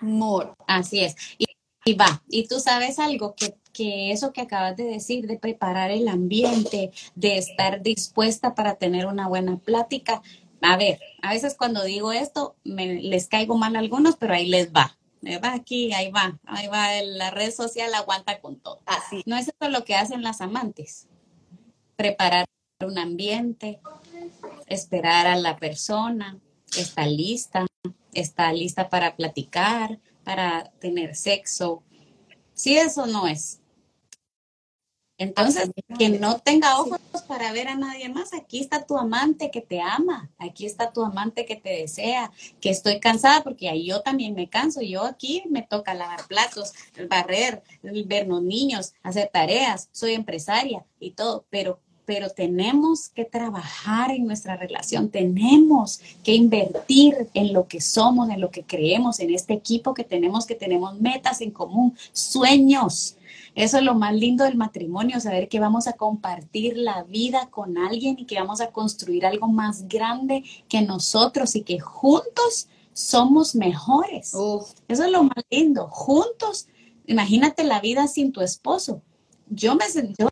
amor. 0.00 0.54
así 0.68 1.00
es. 1.00 1.16
Y, 1.36 1.46
y 1.84 1.94
va, 1.94 2.22
y 2.28 2.46
tú 2.46 2.60
sabes 2.60 3.00
algo, 3.00 3.34
que, 3.34 3.56
que 3.78 4.10
eso 4.10 4.32
que 4.32 4.40
acabas 4.40 4.76
de 4.76 4.82
decir, 4.82 5.28
de 5.28 5.38
preparar 5.38 5.92
el 5.92 6.08
ambiente, 6.08 6.90
de 7.14 7.38
estar 7.38 7.80
dispuesta 7.80 8.56
para 8.56 8.74
tener 8.74 9.06
una 9.06 9.28
buena 9.28 9.56
plática. 9.56 10.20
A 10.60 10.76
ver, 10.76 10.98
a 11.22 11.32
veces 11.32 11.54
cuando 11.56 11.84
digo 11.84 12.10
esto, 12.10 12.56
me, 12.64 13.00
les 13.00 13.28
caigo 13.28 13.56
mal 13.56 13.76
a 13.76 13.78
algunos, 13.78 14.16
pero 14.16 14.34
ahí 14.34 14.48
les 14.48 14.72
va. 14.72 14.98
Va 15.44 15.52
aquí, 15.52 15.92
ahí 15.92 16.10
va, 16.10 16.40
ahí 16.44 16.66
va, 16.66 17.00
la 17.02 17.30
red 17.30 17.52
social 17.52 17.94
aguanta 17.94 18.40
con 18.40 18.58
todo. 18.58 18.80
Así. 18.84 19.22
No 19.26 19.36
es 19.36 19.46
eso 19.46 19.70
lo 19.70 19.84
que 19.84 19.94
hacen 19.94 20.24
las 20.24 20.40
amantes. 20.40 21.06
Preparar 21.94 22.46
un 22.84 22.98
ambiente, 22.98 23.80
esperar 24.66 25.28
a 25.28 25.36
la 25.36 25.56
persona, 25.56 26.40
está 26.76 27.06
lista, 27.06 27.64
está 28.12 28.52
lista 28.52 28.88
para 28.88 29.14
platicar, 29.14 30.00
para 30.24 30.72
tener 30.80 31.14
sexo. 31.14 31.84
Si 32.54 32.76
eso 32.76 33.06
no 33.06 33.28
es. 33.28 33.60
Entonces, 35.18 35.70
que 35.98 36.08
no 36.10 36.38
tenga 36.38 36.80
ojos 36.80 37.00
para 37.26 37.52
ver 37.52 37.68
a 37.68 37.74
nadie 37.74 38.08
más. 38.08 38.32
Aquí 38.32 38.60
está 38.60 38.86
tu 38.86 38.96
amante 38.96 39.50
que 39.50 39.60
te 39.60 39.80
ama. 39.80 40.30
Aquí 40.38 40.64
está 40.64 40.92
tu 40.92 41.02
amante 41.04 41.44
que 41.44 41.56
te 41.56 41.70
desea. 41.70 42.30
Que 42.60 42.70
estoy 42.70 43.00
cansada 43.00 43.42
porque 43.42 43.68
ahí 43.68 43.86
yo 43.86 44.00
también 44.02 44.34
me 44.34 44.48
canso. 44.48 44.80
Yo 44.80 45.02
aquí 45.04 45.42
me 45.50 45.62
toca 45.62 45.92
lavar 45.94 46.26
platos, 46.28 46.72
barrer, 47.08 47.62
ver 47.82 48.28
los 48.28 48.42
niños, 48.42 48.94
hacer 49.02 49.28
tareas. 49.32 49.88
Soy 49.92 50.12
empresaria 50.12 50.86
y 51.00 51.10
todo, 51.10 51.44
pero 51.50 51.80
pero 52.08 52.30
tenemos 52.30 53.10
que 53.10 53.26
trabajar 53.26 54.12
en 54.12 54.26
nuestra 54.26 54.56
relación, 54.56 55.10
tenemos 55.10 56.00
que 56.24 56.34
invertir 56.34 57.28
en 57.34 57.52
lo 57.52 57.68
que 57.68 57.82
somos, 57.82 58.30
en 58.30 58.40
lo 58.40 58.50
que 58.50 58.62
creemos, 58.62 59.20
en 59.20 59.34
este 59.34 59.52
equipo 59.52 59.92
que 59.92 60.04
tenemos, 60.04 60.46
que 60.46 60.54
tenemos 60.54 60.98
metas 60.98 61.42
en 61.42 61.50
común, 61.50 61.94
sueños. 62.12 63.18
Eso 63.54 63.76
es 63.76 63.82
lo 63.84 63.94
más 63.94 64.14
lindo 64.14 64.44
del 64.44 64.56
matrimonio, 64.56 65.20
saber 65.20 65.50
que 65.50 65.60
vamos 65.60 65.86
a 65.86 65.92
compartir 65.92 66.78
la 66.78 67.02
vida 67.02 67.50
con 67.50 67.76
alguien 67.76 68.18
y 68.18 68.24
que 68.24 68.40
vamos 68.40 68.62
a 68.62 68.70
construir 68.70 69.26
algo 69.26 69.46
más 69.46 69.86
grande 69.86 70.44
que 70.66 70.80
nosotros 70.80 71.56
y 71.56 71.62
que 71.62 71.78
juntos 71.78 72.68
somos 72.94 73.54
mejores. 73.54 74.32
Uf, 74.32 74.70
Eso 74.88 75.04
es 75.04 75.10
lo 75.10 75.24
más 75.24 75.44
lindo. 75.50 75.88
Juntos, 75.88 76.68
imagínate 77.06 77.64
la 77.64 77.82
vida 77.82 78.08
sin 78.08 78.32
tu 78.32 78.40
esposo. 78.40 79.02
Yo 79.50 79.74
me 79.74 79.84
yo 80.18 80.28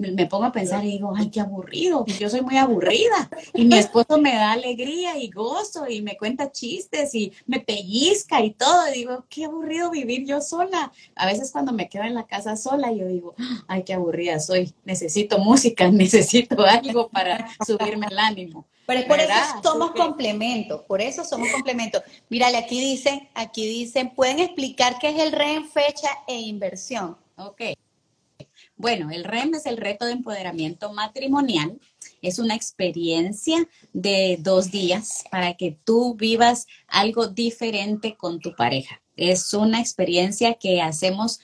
me 0.00 0.26
pongo 0.26 0.44
a 0.44 0.52
pensar 0.52 0.84
y 0.84 0.92
digo, 0.92 1.12
ay, 1.14 1.30
qué 1.30 1.40
aburrido, 1.40 2.04
yo 2.06 2.30
soy 2.30 2.40
muy 2.40 2.56
aburrida. 2.56 3.28
Y 3.54 3.64
mi 3.64 3.76
esposo 3.78 4.18
me 4.18 4.34
da 4.34 4.52
alegría 4.52 5.18
y 5.18 5.30
gozo 5.30 5.88
y 5.88 6.02
me 6.02 6.16
cuenta 6.16 6.50
chistes 6.50 7.14
y 7.14 7.32
me 7.46 7.60
pellizca 7.60 8.42
y 8.42 8.52
todo. 8.52 8.88
Y 8.88 8.98
digo, 8.98 9.24
qué 9.28 9.44
aburrido 9.44 9.90
vivir 9.90 10.26
yo 10.26 10.40
sola. 10.40 10.92
A 11.14 11.26
veces 11.26 11.52
cuando 11.52 11.72
me 11.72 11.88
quedo 11.88 12.04
en 12.04 12.14
la 12.14 12.26
casa 12.26 12.56
sola, 12.56 12.92
yo 12.92 13.06
digo, 13.06 13.34
ay, 13.68 13.82
qué 13.82 13.94
aburrida 13.94 14.40
soy. 14.40 14.72
Necesito 14.84 15.38
música, 15.38 15.88
necesito 15.90 16.64
algo 16.64 17.08
para 17.08 17.48
subirme 17.66 18.06
el 18.10 18.18
ánimo. 18.18 18.66
Pero 18.86 19.00
es 19.00 19.06
por 19.06 19.18
¿Verdad? 19.18 19.44
eso 19.50 19.70
somos 19.70 19.92
complementos, 19.92 20.82
por 20.82 21.00
eso 21.00 21.24
somos 21.24 21.48
complementos. 21.52 22.02
Mírale, 22.28 22.56
aquí 22.56 22.80
dicen, 22.80 23.28
aquí 23.34 23.64
dicen, 23.68 24.10
pueden 24.10 24.40
explicar 24.40 24.98
qué 24.98 25.10
es 25.10 25.18
el 25.20 25.30
REN, 25.30 25.68
fecha 25.68 26.08
e 26.26 26.36
inversión. 26.40 27.16
Ok. 27.36 27.60
Bueno, 28.80 29.10
el 29.10 29.24
REM 29.24 29.52
es 29.56 29.66
el 29.66 29.76
reto 29.76 30.06
de 30.06 30.12
empoderamiento 30.12 30.90
matrimonial. 30.94 31.78
Es 32.22 32.38
una 32.38 32.54
experiencia 32.54 33.68
de 33.92 34.38
dos 34.40 34.70
días 34.70 35.24
para 35.30 35.52
que 35.52 35.76
tú 35.84 36.14
vivas 36.14 36.66
algo 36.88 37.26
diferente 37.26 38.16
con 38.16 38.40
tu 38.40 38.56
pareja. 38.56 39.02
Es 39.16 39.52
una 39.52 39.80
experiencia 39.80 40.54
que 40.54 40.80
hacemos, 40.80 41.40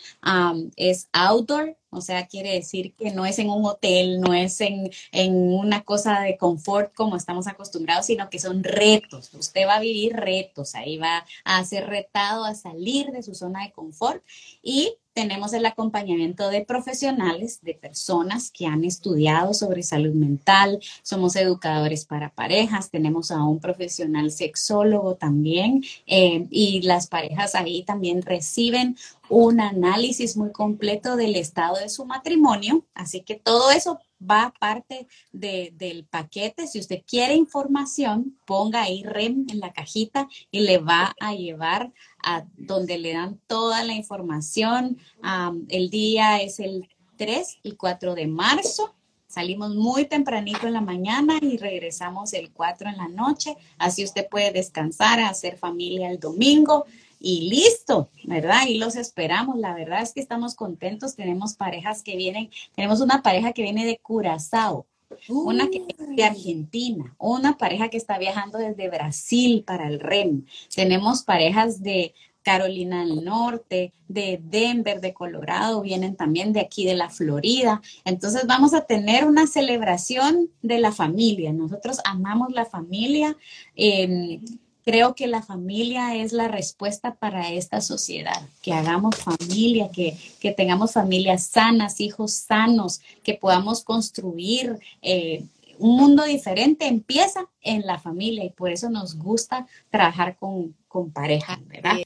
es 0.77 1.11
outdoor, 1.13 1.77
o 1.91 2.01
sea, 2.01 2.27
quiere 2.27 2.55
decir 2.55 2.95
que 2.95 3.11
no 3.11 3.27
es 3.27 3.39
en 3.39 3.51
un 3.51 3.67
hotel, 3.67 4.19
no 4.19 4.33
es 4.33 4.59
en, 4.63 4.91
en 5.13 5.35
una 5.35 5.85
cosa 5.85 6.23
de 6.23 6.39
confort 6.39 6.95
como 6.95 7.17
estamos 7.17 7.47
acostumbrados, 7.49 8.07
sino 8.07 8.31
que 8.31 8.39
son 8.39 8.65
retos. 8.65 9.31
Usted 9.35 9.67
va 9.67 9.75
a 9.75 9.81
vivir 9.81 10.15
retos, 10.15 10.75
ahí 10.75 10.97
va 10.97 11.27
a 11.45 11.63
ser 11.67 11.87
retado 11.87 12.47
a 12.47 12.55
salir 12.55 13.11
de 13.11 13.23
su 13.23 13.35
zona 13.35 13.65
de 13.65 13.73
confort 13.73 14.25
y 14.63 14.97
tenemos 15.17 15.55
el 15.55 15.65
acompañamiento 15.65 16.51
de 16.51 16.67
profesionales, 16.67 17.61
de 17.63 17.73
personas 17.73 18.51
que 18.51 18.67
han 18.67 18.85
estudiado 18.85 19.55
sobre 19.55 19.83
salud 19.83 20.13
mental, 20.13 20.79
somos 21.03 21.37
educadores 21.37 22.05
para 22.05 22.29
parejas, 22.29 22.91
tenemos 22.91 23.31
a 23.31 23.43
un 23.43 23.59
profesional 23.59 24.31
sexólogo 24.31 25.15
también 25.15 25.83
eh, 26.07 26.47
y 26.51 26.83
las 26.83 27.07
parejas 27.07 27.55
ahí 27.55 27.83
también 27.83 28.21
reciben 28.21 28.99
un 29.29 29.61
análisis 29.61 30.37
muy 30.37 30.53
completo 30.53 31.17
del 31.17 31.37
estado 31.37 31.77
de 31.77 31.89
su 31.89 32.05
matrimonio, 32.05 32.87
así 32.95 33.23
que 33.23 33.35
todo 33.35 33.71
eso 33.71 33.99
va 34.21 34.53
parte 34.59 35.09
de, 35.33 35.73
del 35.77 36.05
paquete. 36.05 36.67
Si 36.67 36.79
usted 36.79 37.03
quiere 37.07 37.35
información, 37.35 38.39
ponga 38.47 38.83
ahí 38.83 39.03
REM 39.03 39.47
en 39.51 39.61
la 39.61 39.73
cajita 39.73 40.29
y 40.51 40.61
le 40.61 40.79
va 40.79 41.15
a 41.21 41.35
llevar 41.35 41.93
a 42.25 42.45
donde 42.57 42.99
le 42.99 43.13
dan 43.13 43.41
toda 43.47 43.85
la 43.85 43.95
información. 43.95 44.99
Um, 45.23 45.67
el 45.69 45.91
día 45.91 46.41
es 46.41 46.61
el 46.61 46.89
3 47.17 47.59
y 47.63 47.73
4 47.73 48.15
de 48.15 48.27
marzo. 48.27 48.95
Salimos 49.27 49.75
muy 49.75 50.07
tempranito 50.07 50.67
en 50.67 50.73
la 50.73 50.81
mañana 50.81 51.39
y 51.43 51.59
regresamos 51.59 52.33
el 52.33 52.53
4 52.53 52.89
en 52.89 52.97
la 52.97 53.09
noche. 53.09 53.57
Así 53.77 54.03
usted 54.03 54.29
puede 54.29 54.51
descansar, 54.53 55.21
hacer 55.21 55.59
familia 55.59 56.11
el 56.11 56.19
domingo. 56.19 56.87
Y 57.21 57.49
listo, 57.49 58.11
¿verdad? 58.25 58.67
Y 58.69 58.79
los 58.79 58.97
esperamos. 58.97 59.59
La 59.59 59.75
verdad 59.75 60.03
es 60.03 60.13
que 60.13 60.21
estamos 60.21 60.55
contentos. 60.55 61.17
Tenemos 61.17 61.55
parejas 61.55 62.03
que 62.03 62.17
vienen, 62.17 62.51
tenemos 62.75 63.01
una 63.01 63.23
pareja 63.23 63.53
que 63.53 63.63
viene 63.63 63.87
de 63.87 63.99
Curazao, 63.99 64.87
una 65.29 65.69
que 65.69 65.81
viene 65.81 66.17
de 66.17 66.25
Argentina, 66.25 67.15
una 67.19 67.57
pareja 67.57 67.89
que 67.89 67.97
está 67.97 68.19
viajando 68.19 68.59
desde 68.59 68.89
Brasil 68.89 69.65
para 69.67 69.89
el 69.89 70.01
REM. 70.01 70.45
Tenemos 70.75 71.23
parejas 71.23 71.83
de 71.83 72.15
Carolina 72.47 73.05
del 73.05 73.25
Norte, 73.25 73.93
de 74.07 74.41
Denver, 74.41 75.01
de 75.01 75.13
Colorado, 75.13 75.83
vienen 75.83 76.15
también 76.15 76.53
de 76.53 76.61
aquí 76.61 76.85
de 76.85 76.95
la 76.95 77.11
Florida. 77.11 77.83
Entonces 78.05 78.47
vamos 78.47 78.73
a 78.73 78.83
tener 78.83 79.25
una 79.25 79.49
celebración 79.49 80.49
de 80.63 80.79
la 80.79 80.93
familia. 80.93 81.53
Nosotros 81.53 81.99
amamos 82.05 82.53
la 82.53 82.65
familia. 82.65 83.37
Em, 83.75 84.41
creo 84.87 85.17
que 85.17 85.27
la 85.27 85.43
familia 85.43 86.15
es 86.15 86.33
la 86.33 86.47
respuesta 86.47 87.17
para 87.17 87.51
esta 87.51 87.81
sociedad, 87.81 88.41
que 88.63 88.73
hagamos 88.73 89.17
familia, 89.17 89.91
que, 89.91 90.17
que 90.39 90.53
tengamos 90.53 90.93
familias 90.93 91.49
sanas, 91.49 92.01
hijos 92.01 92.33
sanos, 92.35 93.01
que 93.25 93.35
podamos 93.35 93.83
construir 93.83 94.79
eh, 95.03 95.43
un 95.81 95.97
mundo 95.97 96.23
diferente, 96.23 96.87
empieza 96.87 97.49
en 97.63 97.85
la 97.85 97.99
familia 97.99 98.45
y 98.45 98.51
por 98.51 98.71
eso 98.71 98.89
nos 98.89 99.19
gusta 99.19 99.67
trabajar 99.91 100.37
con, 100.37 100.77
con 100.87 101.11
pareja, 101.11 101.59
¿verdad? 101.67 101.97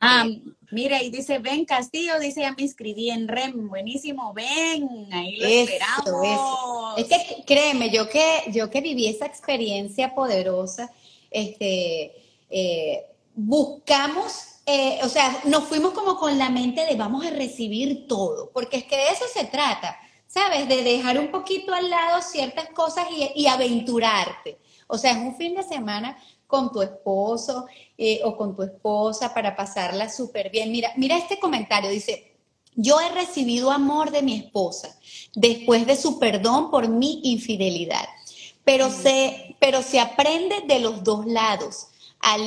Ah, 0.00 0.26
mira, 0.70 1.02
y 1.02 1.10
dice, 1.10 1.40
ven 1.40 1.66
Castillo, 1.66 2.18
dice, 2.18 2.40
ya 2.40 2.52
me 2.52 2.62
inscribí 2.62 3.10
en 3.10 3.28
REM, 3.28 3.68
buenísimo, 3.68 4.32
ven, 4.32 5.12
ahí 5.12 5.36
lo 5.36 5.46
esperamos. 5.46 6.96
Es 6.96 7.06
que 7.06 7.44
créeme, 7.46 7.90
yo 7.90 8.08
que, 8.08 8.50
yo 8.50 8.70
que 8.70 8.80
viví 8.80 9.08
esa 9.08 9.26
experiencia 9.26 10.14
poderosa, 10.14 10.90
este, 11.30 12.19
eh, 12.50 13.06
buscamos, 13.34 14.60
eh, 14.66 14.98
o 15.02 15.08
sea, 15.08 15.40
nos 15.44 15.64
fuimos 15.64 15.92
como 15.92 16.16
con 16.16 16.36
la 16.38 16.50
mente 16.50 16.84
de 16.84 16.96
vamos 16.96 17.24
a 17.24 17.30
recibir 17.30 18.06
todo, 18.06 18.50
porque 18.52 18.78
es 18.78 18.84
que 18.84 18.96
de 18.96 19.10
eso 19.10 19.24
se 19.32 19.44
trata, 19.44 19.96
¿sabes? 20.26 20.68
De 20.68 20.82
dejar 20.82 21.18
un 21.18 21.30
poquito 21.30 21.72
al 21.72 21.88
lado 21.88 22.20
ciertas 22.22 22.68
cosas 22.70 23.06
y, 23.34 23.46
aventurarte. 23.46 24.58
O 24.86 24.98
sea, 24.98 25.12
es 25.12 25.18
un 25.18 25.36
fin 25.36 25.54
de 25.54 25.62
semana 25.62 26.16
con 26.46 26.72
tu 26.72 26.82
esposo 26.82 27.66
eh, 27.96 28.20
o 28.24 28.36
con 28.36 28.56
tu 28.56 28.62
esposa 28.62 29.32
para 29.32 29.54
pasarla 29.54 30.08
súper 30.08 30.50
bien. 30.50 30.72
Mira, 30.72 30.92
mira 30.96 31.16
este 31.16 31.38
comentario, 31.38 31.90
dice, 31.90 32.36
yo 32.74 33.00
he 33.00 33.08
recibido 33.10 33.70
amor 33.70 34.10
de 34.10 34.22
mi 34.22 34.36
esposa 34.36 34.98
después 35.34 35.86
de 35.86 35.96
su 35.96 36.18
perdón 36.18 36.70
por 36.70 36.88
mi 36.88 37.20
infidelidad, 37.24 38.08
pero, 38.64 38.90
se, 38.90 39.56
pero 39.60 39.82
se 39.82 40.00
aprende 40.00 40.62
de 40.66 40.80
los 40.80 41.02
dos 41.04 41.26
lados 41.26 41.89
al, 42.20 42.42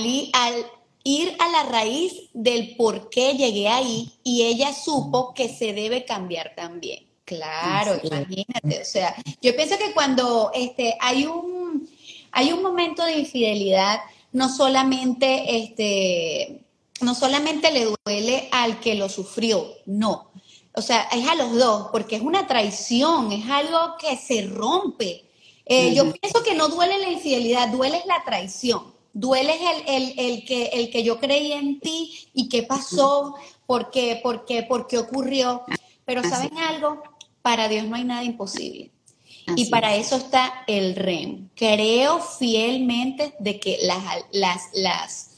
ir 1.03 1.35
a 1.39 1.49
la 1.49 1.63
raíz 1.63 2.13
del 2.33 2.75
por 2.75 3.09
qué 3.09 3.33
llegué 3.33 3.67
ahí 3.67 4.13
y 4.23 4.43
ella 4.43 4.73
supo 4.73 5.33
que 5.33 5.49
se 5.49 5.73
debe 5.73 6.05
cambiar 6.05 6.53
también. 6.55 7.07
Claro, 7.25 7.99
imagínate, 8.03 8.81
o 8.81 8.85
sea, 8.85 9.15
yo 9.41 9.55
pienso 9.55 9.77
que 9.77 9.93
cuando 9.93 10.51
este, 10.53 10.97
hay, 10.99 11.25
un, 11.25 11.89
hay 12.31 12.51
un 12.51 12.61
momento 12.61 13.03
de 13.05 13.19
infidelidad, 13.19 13.99
no 14.33 14.49
solamente, 14.49 15.57
este, 15.57 16.65
no 16.99 17.15
solamente 17.15 17.71
le 17.71 17.87
duele 18.05 18.49
al 18.51 18.79
que 18.79 18.95
lo 18.95 19.07
sufrió, 19.07 19.73
no. 19.85 20.31
O 20.75 20.81
sea, 20.81 21.07
es 21.11 21.27
a 21.27 21.35
los 21.35 21.53
dos, 21.53 21.89
porque 21.91 22.15
es 22.15 22.21
una 22.21 22.47
traición, 22.47 23.31
es 23.31 23.49
algo 23.49 23.95
que 23.99 24.17
se 24.17 24.47
rompe. 24.47 25.23
Eh, 25.65 25.93
yo 25.93 26.11
pienso 26.11 26.43
que 26.43 26.55
no 26.55 26.67
duele 26.67 26.97
la 26.97 27.09
infidelidad, 27.09 27.69
duele 27.69 28.01
la 28.05 28.23
traición. 28.25 28.92
Duele 29.13 29.55
el, 29.87 30.13
el, 30.17 30.43
que, 30.43 30.65
el 30.73 30.89
que 30.89 31.03
yo 31.03 31.19
creí 31.19 31.51
en 31.51 31.79
ti 31.79 32.27
y 32.33 32.49
qué 32.49 32.63
pasó, 32.63 33.35
por 33.67 33.91
qué, 33.91 34.19
por 34.21 34.43
qué, 34.45 34.63
por 34.63 34.87
qué 34.87 34.97
ocurrió. 34.97 35.61
Pero 36.03 36.23
¿saben 36.23 36.57
algo? 36.57 37.01
Para 37.43 37.67
Dios 37.67 37.85
no 37.85 37.95
hay 37.95 38.05
nada 38.05 38.23
imposible. 38.23 38.89
y 39.55 39.65
para 39.65 39.95
eso 39.95 40.15
está 40.15 40.63
el 40.65 40.95
REM. 40.95 41.49
Creo 41.55 42.19
fielmente 42.19 43.35
de 43.37 43.59
que 43.59 43.77
las, 43.83 44.03
las, 44.31 44.61
las, 44.73 45.29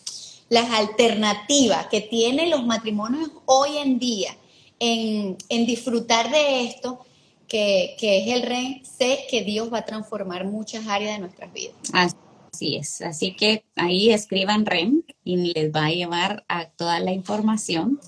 las 0.47 0.71
alternativas 0.71 1.88
que 1.88 1.99
tienen 1.99 2.51
los 2.51 2.65
matrimonios 2.65 3.30
hoy 3.45 3.78
en 3.78 3.99
día 3.99 4.38
en, 4.80 5.38
en 5.49 5.65
disfrutar 5.65 6.32
de 6.32 6.63
esto, 6.63 6.99
que, 7.47 7.95
que, 7.99 8.19
es 8.19 8.36
el 8.36 8.43
REM, 8.43 8.84
sé 8.84 9.26
que 9.30 9.43
Dios 9.43 9.71
va 9.71 9.80
a 9.80 9.86
transformar 9.86 10.45
muchas 10.45 10.88
áreas 10.88 11.15
de 11.15 11.19
nuestras 11.19 11.51
vidas. 11.51 11.76
Así 11.93 12.15
es, 12.61 13.01
así 13.01 13.35
que 13.35 13.65
ahí 13.75 14.11
escriban 14.11 14.65
REM 14.65 15.03
y 15.23 15.53
les 15.53 15.71
va 15.71 15.85
a 15.85 15.91
llevar 15.91 16.45
a 16.47 16.69
toda 16.69 16.99
la 16.99 17.11
información. 17.11 17.99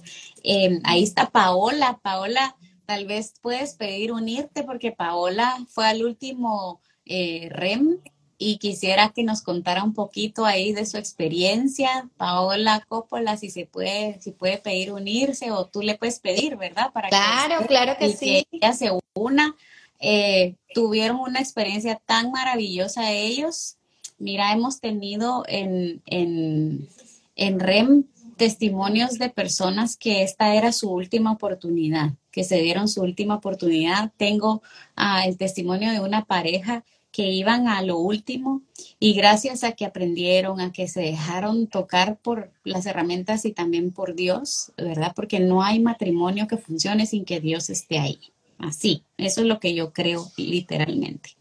Em, 0.43 0.81
ahí 0.83 1.03
está 1.03 1.29
Paola. 1.29 1.99
Paola, 2.01 2.55
tal 2.85 3.05
vez 3.05 3.33
puedes 3.41 3.75
pedir 3.75 4.11
unirte 4.11 4.63
porque 4.63 4.91
Paola 4.91 5.57
fue 5.67 5.87
al 5.87 6.05
último 6.05 6.81
eh, 7.05 7.49
REM 7.51 7.99
y 8.37 8.57
quisiera 8.59 9.09
que 9.09 9.23
nos 9.23 9.41
contara 9.41 9.83
un 9.83 9.93
poquito 9.93 10.45
ahí 10.45 10.71
de 10.71 10.85
su 10.85 10.97
experiencia. 10.97 12.07
Paola 12.17 12.85
Coppola, 12.87 13.35
si 13.35 13.49
se 13.49 13.65
puede, 13.65 14.21
si 14.21 14.31
puede 14.31 14.59
pedir 14.59 14.93
unirse 14.93 15.51
o 15.51 15.65
tú 15.65 15.81
le 15.81 15.95
puedes 15.95 16.19
pedir, 16.19 16.55
¿verdad? 16.55 16.91
Para 16.93 17.09
claro, 17.09 17.65
claro 17.65 17.97
que 17.97 18.09
sí. 18.09 18.45
Que 18.51 18.57
ella 18.57 18.73
se 18.73 18.91
una. 19.15 19.55
Eh, 19.99 20.55
tuvieron 20.75 21.19
una 21.19 21.39
experiencia 21.39 21.99
tan 22.05 22.31
maravillosa 22.31 23.11
ellos 23.11 23.76
Mira, 24.19 24.51
hemos 24.51 24.79
tenido 24.79 25.43
en, 25.47 26.01
en, 26.05 26.87
en 27.35 27.59
REM 27.59 28.05
testimonios 28.37 29.17
de 29.19 29.29
personas 29.29 29.97
que 29.97 30.23
esta 30.23 30.55
era 30.55 30.71
su 30.71 30.89
última 30.89 31.31
oportunidad, 31.31 32.13
que 32.31 32.43
se 32.43 32.61
dieron 32.61 32.87
su 32.87 33.01
última 33.01 33.35
oportunidad. 33.35 34.11
Tengo 34.15 34.61
ah, 34.95 35.25
el 35.25 35.37
testimonio 35.37 35.91
de 35.91 35.99
una 35.99 36.25
pareja 36.25 36.85
que 37.11 37.31
iban 37.31 37.67
a 37.67 37.81
lo 37.81 37.97
último 37.97 38.61
y 38.99 39.13
gracias 39.13 39.63
a 39.63 39.71
que 39.71 39.85
aprendieron, 39.85 40.61
a 40.61 40.71
que 40.71 40.87
se 40.87 41.01
dejaron 41.01 41.67
tocar 41.67 42.17
por 42.17 42.51
las 42.63 42.85
herramientas 42.85 43.43
y 43.45 43.53
también 43.53 43.91
por 43.91 44.13
Dios, 44.13 44.71
¿verdad? 44.77 45.13
Porque 45.15 45.39
no 45.39 45.63
hay 45.63 45.79
matrimonio 45.79 46.47
que 46.47 46.57
funcione 46.57 47.07
sin 47.07 47.25
que 47.25 47.39
Dios 47.39 47.69
esté 47.71 47.97
ahí. 47.97 48.19
Así, 48.59 49.03
eso 49.17 49.41
es 49.41 49.47
lo 49.47 49.59
que 49.59 49.73
yo 49.73 49.93
creo 49.93 50.27
literalmente. 50.37 51.31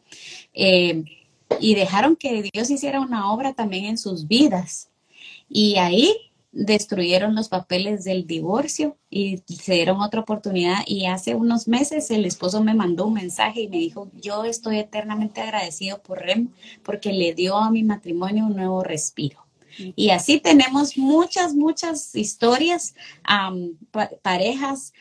Eh, 0.54 1.04
y 1.60 1.74
dejaron 1.74 2.16
que 2.16 2.48
Dios 2.52 2.70
hiciera 2.70 3.00
una 3.00 3.32
obra 3.32 3.54
también 3.54 3.84
en 3.84 3.98
sus 3.98 4.26
vidas. 4.26 4.90
Y 5.48 5.76
ahí 5.76 6.26
destruyeron 6.52 7.34
los 7.34 7.48
papeles 7.48 8.04
del 8.04 8.26
divorcio 8.26 8.96
y 9.10 9.42
se 9.46 9.74
dieron 9.74 10.00
otra 10.00 10.20
oportunidad 10.20 10.78
y 10.86 11.04
hace 11.04 11.34
unos 11.34 11.68
meses 11.68 12.10
el 12.10 12.24
esposo 12.24 12.64
me 12.64 12.74
mandó 12.74 13.06
un 13.06 13.14
mensaje 13.14 13.62
y 13.62 13.68
me 13.68 13.76
dijo, 13.76 14.10
yo 14.14 14.44
estoy 14.44 14.78
eternamente 14.78 15.42
agradecido 15.42 16.02
por 16.02 16.18
Rem 16.20 16.48
porque 16.82 17.12
le 17.12 17.34
dio 17.34 17.56
a 17.56 17.70
mi 17.70 17.82
matrimonio 17.84 18.46
un 18.46 18.56
nuevo 18.56 18.82
respiro. 18.82 19.45
Y 19.78 20.10
así 20.10 20.40
tenemos 20.40 20.96
muchas, 20.96 21.54
muchas 21.54 22.14
historias, 22.14 22.94
parejas, 24.22 24.92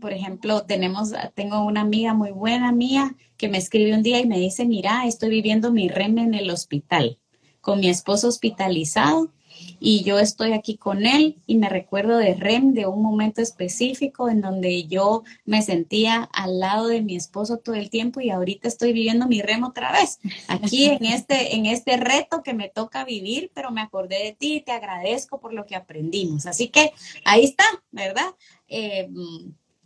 por 0.00 0.12
ejemplo, 0.12 0.62
tenemos, 0.64 1.12
tengo 1.34 1.64
una 1.64 1.80
amiga 1.82 2.14
muy 2.14 2.30
buena 2.30 2.72
mía 2.72 3.16
que 3.36 3.48
me 3.48 3.58
escribe 3.58 3.94
un 3.94 4.02
día 4.02 4.20
y 4.20 4.26
me 4.26 4.38
dice, 4.38 4.64
mira, 4.66 5.06
estoy 5.06 5.30
viviendo 5.30 5.72
mi 5.72 5.88
REM 5.88 6.18
en 6.18 6.34
el 6.34 6.50
hospital, 6.50 7.18
con 7.60 7.80
mi 7.80 7.88
esposo 7.88 8.28
hospitalizado 8.28 9.32
y 9.78 10.02
yo 10.04 10.18
estoy 10.18 10.52
aquí 10.52 10.76
con 10.76 11.06
él 11.06 11.36
y 11.46 11.56
me 11.56 11.68
recuerdo 11.68 12.18
de 12.18 12.34
REM 12.34 12.74
de 12.74 12.86
un 12.86 13.02
momento 13.02 13.42
específico 13.42 14.28
en 14.28 14.40
donde 14.40 14.84
yo 14.84 15.22
me 15.44 15.62
sentía 15.62 16.22
al 16.32 16.60
lado 16.60 16.88
de 16.88 17.02
mi 17.02 17.16
esposo 17.16 17.58
todo 17.58 17.74
el 17.74 17.90
tiempo 17.90 18.20
y 18.20 18.30
ahorita 18.30 18.68
estoy 18.68 18.92
viviendo 18.92 19.26
mi 19.26 19.42
REM 19.42 19.64
otra 19.64 19.92
vez, 19.92 20.18
aquí 20.48 20.86
en 20.86 21.04
este, 21.04 21.56
en 21.56 21.66
este 21.66 21.96
reto 21.96 22.42
que 22.42 22.54
me 22.54 22.68
toca 22.68 23.04
vivir, 23.04 23.50
pero 23.54 23.70
me 23.70 23.80
acordé 23.80 24.22
de 24.24 24.32
ti 24.32 24.56
y 24.56 24.60
te 24.60 24.72
agradezco 24.72 25.40
por 25.40 25.52
lo 25.52 25.66
que 25.66 25.76
aprendimos. 25.76 26.46
Así 26.46 26.68
que 26.68 26.92
ahí 27.24 27.44
está, 27.44 27.64
¿verdad? 27.90 28.34
Eh, 28.68 29.08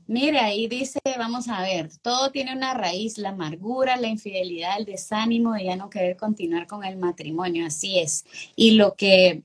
Mire, 0.07 0.39
ahí 0.39 0.67
dice, 0.69 1.01
vamos 1.17 1.49
a 1.49 1.63
ver, 1.63 1.91
todo 2.03 2.31
tiene 2.31 2.55
una 2.55 2.75
raíz, 2.75 3.17
la 3.17 3.31
amargura, 3.31 3.97
la 3.97 4.09
infidelidad, 4.09 4.79
el 4.79 4.85
desánimo 4.85 5.55
de 5.55 5.65
ya 5.65 5.77
no 5.77 5.89
querer 5.89 6.17
continuar 6.17 6.67
con 6.67 6.85
el 6.85 6.99
matrimonio, 6.99 7.67
así 7.67 7.99
es. 7.99 8.27
Y 8.55 8.73
lo 8.73 8.97
que, 8.97 9.45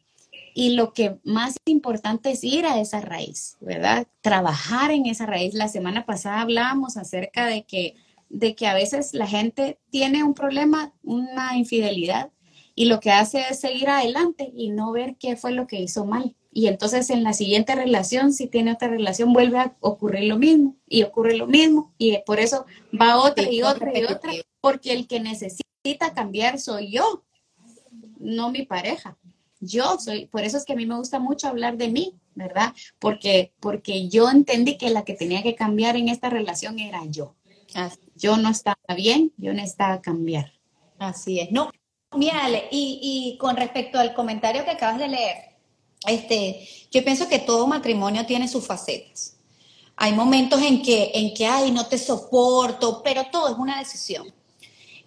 y 0.60 0.72
lo 0.72 0.91
que 0.91 1.18
más 1.24 1.55
importante 1.64 2.32
es 2.32 2.43
ir 2.43 2.66
a 2.66 2.82
esa 2.82 2.99
raíz, 2.99 3.55
¿verdad? 3.62 4.07
Trabajar 4.20 4.91
en 4.91 5.05
esa 5.05 5.26
raíz. 5.26 5.53
La 5.53 5.70
semana 5.70 6.05
pasada 6.05 6.41
hablábamos 6.41 6.97
acerca 6.97 7.45
de 7.45 7.64
que, 7.64 7.95
de 8.28 8.55
que 8.55 8.68
a 8.68 8.74
veces 8.74 9.14
la 9.14 9.26
gente 9.26 9.80
tiene 9.89 10.22
un 10.22 10.34
problema, 10.34 10.91
una 11.01 11.55
infidelidad, 11.55 12.32
y 12.76 12.86
lo 12.86 12.99
que 12.99 13.12
hace 13.12 13.45
es 13.49 13.62
seguir 13.62 13.88
adelante 13.88 14.51
y 14.53 14.72
no 14.72 14.91
ver 14.91 15.16
qué 15.18 15.38
fue 15.38 15.53
lo 15.53 15.66
que 15.66 15.80
hizo 15.80 16.05
mal 16.05 16.36
y 16.51 16.68
entonces 16.68 17.10
en 17.10 17.24
la 17.24 17.32
siguiente 17.32 17.74
relación, 17.76 18.34
si 18.34 18.47
tiene 18.47 18.74
otra 18.74 18.89
relación, 18.89 19.32
vuelve 19.32 19.60
a 19.60 19.78
ocurrir 19.80 20.26
lo 20.26 20.38
mismo 20.38 20.76
y 20.88 21.03
ocurre 21.03 21.38
lo 21.38 21.47
mismo 21.47 21.93
y 21.97 22.18
por 22.26 22.39
eso 22.39 22.66
va 22.99 23.18
otra 23.18 23.49
y 23.49 23.62
otra 23.62 23.97
y 23.97 24.03
otra, 24.03 24.34
porque 24.60 24.91
el 24.91 25.07
que 25.07 25.22
necesita 25.22 26.14
cambiar 26.14 26.60
soy 26.60 26.91
yo, 26.91 27.24
no 28.18 28.51
mi 28.51 28.64
pareja. 28.66 29.18
Yo 29.60 29.97
soy, 29.99 30.28
por 30.28 30.43
eso 30.43 30.57
es 30.57 30.66
que 30.66 30.74
a 30.74 30.76
mí 30.76 30.86
me 30.86 30.97
gusta 30.97 31.20
mucho 31.20 31.47
hablar 31.47 31.78
de 31.78 31.89
mí, 31.89 32.16
¿verdad? 32.36 32.74
Porque, 32.99 33.53
porque 33.60 34.07
yo 34.10 34.30
entendí 34.30 34.78
que 34.78 34.89
la 34.89 35.03
que 35.03 35.14
tenía 35.14 35.43
que 35.43 35.55
cambiar 35.55 35.95
en 35.95 36.10
esta 36.10 36.30
relación 36.30 36.80
era 36.80 37.05
yo. 37.05 37.36
Yo 38.16 38.38
no 38.38 38.49
estaba 38.49 38.78
bien, 38.95 39.32
yo 39.38 39.53
necesitaba 39.53 40.01
cambiar. 40.01 40.53
Así 40.97 41.39
es. 41.39 41.51
No, 41.51 41.72
mira, 42.16 42.49
y, 42.72 42.99
y 43.01 43.38
con 43.38 43.55
respecto 43.55 43.99
al 43.99 44.14
comentario 44.14 44.66
que 44.66 44.72
acabas 44.72 44.99
de 44.99 45.07
leer, 45.07 45.36
este, 46.07 46.68
yo 46.91 47.03
pienso 47.03 47.28
que 47.28 47.39
todo 47.39 47.68
matrimonio 47.68 48.26
tiene 48.26 48.47
sus 48.47 48.66
facetas. 48.66 49.38
Hay 49.95 50.14
momentos 50.14 50.62
en 50.62 50.82
que, 50.82 51.12
en 51.14 51.34
que, 51.34 51.45
ay, 51.45 51.72
no 51.72 51.86
te 51.88 51.97
soporto, 51.97 53.03
pero 53.03 53.26
todo 53.32 53.49
es 53.49 53.57
una 53.57 53.80
decisión. 53.80 54.34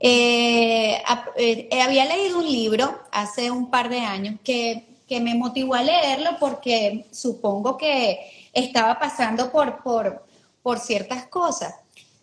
Eh, 0.04 1.00
eh, 1.36 1.68
había 1.80 2.04
leído 2.04 2.38
un 2.38 2.50
libro 2.50 3.02
hace 3.12 3.52
un 3.52 3.70
par 3.70 3.88
de 3.88 4.00
años 4.00 4.40
que, 4.42 4.84
que, 5.06 5.20
me 5.20 5.36
motivó 5.36 5.74
a 5.74 5.82
leerlo 5.84 6.30
porque 6.40 7.06
supongo 7.12 7.76
que 7.76 8.50
estaba 8.52 8.98
pasando 8.98 9.52
por, 9.52 9.80
por, 9.84 10.26
por 10.60 10.80
ciertas 10.80 11.26
cosas. 11.26 11.76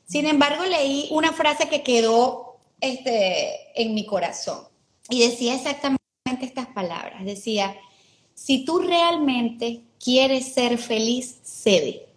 Sin 0.05 0.25
embargo, 0.25 0.65
leí 0.65 1.07
una 1.11 1.31
frase 1.31 1.69
que 1.69 1.81
quedó 1.81 2.57
este, 2.81 3.81
en 3.81 3.93
mi 3.93 4.05
corazón 4.05 4.67
y 5.09 5.21
decía 5.21 5.55
exactamente 5.55 5.99
estas 6.41 6.67
palabras. 6.67 7.23
Decía, 7.23 7.77
si 8.33 8.65
tú 8.65 8.79
realmente 8.79 9.83
quieres 10.03 10.53
ser 10.53 10.77
feliz, 10.77 11.39
cede. 11.43 12.07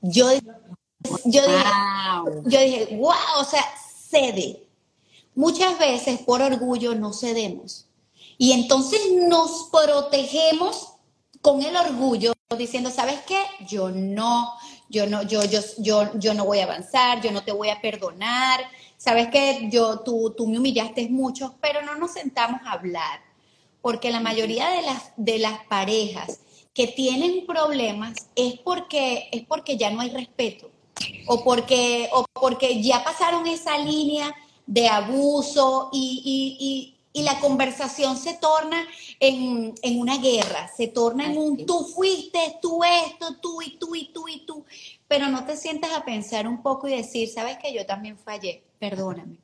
Yo, 0.00 0.26
yo, 1.24 1.42
dije, 1.46 1.64
yo 2.46 2.60
dije, 2.60 2.96
wow, 2.96 3.14
o 3.38 3.44
sea, 3.44 3.62
cede. 4.10 4.63
Muchas 5.34 5.78
veces 5.78 6.20
por 6.20 6.42
orgullo 6.42 6.94
no 6.94 7.12
cedemos. 7.12 7.86
Y 8.38 8.52
entonces 8.52 9.00
nos 9.28 9.68
protegemos 9.70 10.94
con 11.40 11.62
el 11.62 11.76
orgullo 11.76 12.32
diciendo, 12.56 12.90
¿sabes 12.90 13.20
qué? 13.26 13.42
Yo 13.66 13.90
no, 13.90 14.54
yo 14.88 15.06
no, 15.06 15.22
yo, 15.22 15.44
yo, 15.44 15.60
yo, 15.78 16.10
yo 16.18 16.34
no 16.34 16.44
voy 16.44 16.60
a 16.60 16.64
avanzar, 16.64 17.20
yo 17.20 17.32
no 17.32 17.42
te 17.42 17.52
voy 17.52 17.68
a 17.68 17.80
perdonar, 17.80 18.60
sabes 18.96 19.28
que 19.28 19.68
yo, 19.70 20.00
tú, 20.00 20.34
tú 20.36 20.46
me 20.46 20.58
humillaste 20.58 21.08
mucho, 21.08 21.56
pero 21.60 21.82
no 21.82 21.96
nos 21.96 22.12
sentamos 22.12 22.60
a 22.64 22.72
hablar, 22.72 23.20
porque 23.82 24.10
la 24.10 24.20
mayoría 24.20 24.68
de 24.70 24.82
las, 24.82 25.12
de 25.16 25.38
las 25.38 25.64
parejas 25.66 26.40
que 26.72 26.86
tienen 26.86 27.46
problemas 27.46 28.28
es 28.34 28.58
porque, 28.60 29.28
es 29.32 29.42
porque 29.44 29.76
ya 29.76 29.90
no 29.90 30.00
hay 30.00 30.10
respeto, 30.10 30.70
o 31.26 31.42
porque, 31.42 32.08
o 32.12 32.24
porque 32.32 32.82
ya 32.82 33.02
pasaron 33.02 33.46
esa 33.46 33.76
línea 33.78 34.34
de 34.66 34.88
abuso 34.88 35.90
y, 35.92 36.94
y 37.16 37.22
la 37.22 37.38
conversación 37.38 38.16
se 38.18 38.34
torna 38.34 38.84
en, 39.20 39.72
una 39.96 40.18
guerra, 40.18 40.68
se 40.76 40.88
torna 40.88 41.26
en 41.26 41.38
un 41.38 41.64
tú 41.64 41.84
fuiste, 41.84 42.56
tú 42.60 42.80
esto, 42.82 43.36
tú 43.40 43.62
y 43.62 43.78
tú 43.78 43.94
y 43.94 44.12
tú 44.12 44.26
y 44.28 44.44
tú, 44.44 44.64
pero 45.06 45.28
no 45.28 45.46
te 45.46 45.56
sientas 45.56 45.92
a 45.92 46.04
pensar 46.04 46.48
un 46.48 46.60
poco 46.60 46.88
y 46.88 46.96
decir, 46.96 47.28
sabes 47.28 47.56
que 47.58 47.72
yo 47.72 47.86
también 47.86 48.18
fallé, 48.18 48.64
perdóname. 48.80 49.38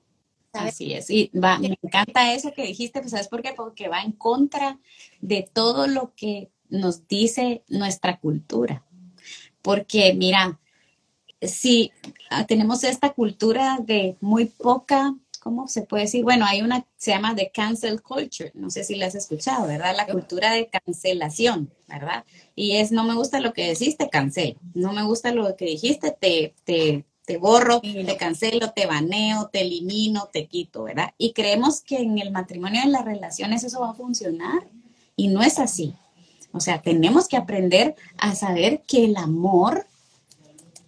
Así 0.53 0.93
es, 0.95 1.09
y 1.11 1.31
va, 1.33 1.61
me 1.61 1.79
encanta 1.81 2.35
eso 2.35 2.53
que 2.53 2.67
dijiste, 2.67 2.99
pues 3.01 3.13
¿sabes 3.13 3.29
por 3.29 3.41
qué? 3.41 3.53
Porque 3.57 3.87
va 3.87 4.03
en 4.03 4.13
contra 4.13 4.81
de 5.21 5.49
todo 5.53 5.87
lo 5.87 6.13
que 6.17 6.51
nos 6.71 7.07
dice 7.07 7.63
nuestra 7.69 8.19
cultura. 8.19 8.85
Porque 9.63 10.13
mira, 10.15 10.59
si 11.43 11.93
tenemos 12.49 12.85
esta 12.85 13.11
cultura 13.11 13.79
de 13.83 14.17
muy 14.21 14.47
poca 14.47 15.15
¿cómo 15.41 15.67
se 15.67 15.83
puede 15.83 16.05
decir? 16.05 16.23
Bueno, 16.23 16.45
hay 16.47 16.63
una, 16.63 16.87
se 16.97 17.11
llama 17.11 17.35
The 17.35 17.51
Cancel 17.53 18.03
Culture, 18.03 18.53
no 18.55 18.71
sé 18.71 18.85
si 18.85 18.95
la 18.95 19.07
has 19.07 19.15
escuchado, 19.15 19.67
¿verdad? 19.67 19.97
La 19.97 20.07
cultura 20.07 20.53
de 20.53 20.69
cancelación, 20.69 21.73
¿verdad? 21.89 22.25
Y 22.55 22.77
es, 22.77 22.93
no 22.93 23.05
me 23.05 23.15
gusta 23.15 23.41
lo 23.41 23.53
que 23.53 23.67
deciste, 23.67 24.09
cancelo, 24.11 24.61
no 24.75 24.93
me 24.93 25.03
gusta 25.03 25.33
lo 25.33 25.57
que 25.57 25.65
dijiste, 25.65 26.15
te, 26.19 26.55
te, 26.65 27.05
te 27.25 27.39
borro, 27.39 27.81
te 27.81 28.17
cancelo, 28.17 28.73
te 28.73 28.87
baneo, 28.87 29.49
te 29.49 29.63
elimino, 29.63 30.29
te 30.33 30.47
quito, 30.47 30.85
¿verdad? 30.85 31.15
Y 31.17 31.33
creemos 31.33 31.81
que 31.81 31.97
en 31.97 32.19
el 32.19 32.31
matrimonio, 32.31 32.83
en 32.85 32.93
las 32.93 33.05
relaciones, 33.05 33.65
eso 33.65 33.81
va 33.81 33.91
a 33.91 33.95
funcionar 33.95 34.69
y 35.17 35.29
no 35.29 35.43
es 35.43 35.59
así. 35.59 35.95
O 36.53 36.61
sea, 36.61 36.83
tenemos 36.83 37.29
que 37.29 37.37
aprender 37.37 37.95
a 38.19 38.35
saber 38.35 38.83
que 38.87 39.05
el 39.05 39.17
amor 39.17 39.87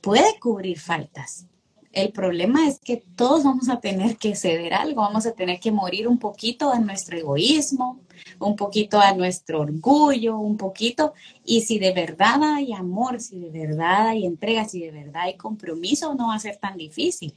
puede 0.02 0.38
cubrir 0.38 0.78
faltas, 0.78 1.46
el 1.92 2.10
problema 2.10 2.66
es 2.66 2.80
que 2.80 3.04
todos 3.16 3.44
vamos 3.44 3.68
a 3.68 3.80
tener 3.80 4.16
que 4.16 4.34
ceder 4.34 4.72
algo, 4.72 5.02
vamos 5.02 5.26
a 5.26 5.32
tener 5.32 5.60
que 5.60 5.70
morir 5.70 6.08
un 6.08 6.18
poquito 6.18 6.72
a 6.72 6.78
nuestro 6.78 7.18
egoísmo, 7.18 8.00
un 8.38 8.56
poquito 8.56 8.98
a 8.98 9.12
nuestro 9.12 9.60
orgullo, 9.60 10.38
un 10.38 10.56
poquito. 10.56 11.12
Y 11.44 11.60
si 11.60 11.78
de 11.78 11.92
verdad 11.92 12.42
hay 12.42 12.72
amor, 12.72 13.20
si 13.20 13.38
de 13.38 13.50
verdad 13.50 14.08
hay 14.08 14.24
entrega, 14.24 14.66
si 14.66 14.80
de 14.80 14.90
verdad 14.90 15.24
hay 15.24 15.36
compromiso, 15.36 16.14
no 16.14 16.28
va 16.28 16.36
a 16.36 16.40
ser 16.40 16.56
tan 16.56 16.78
difícil. 16.78 17.34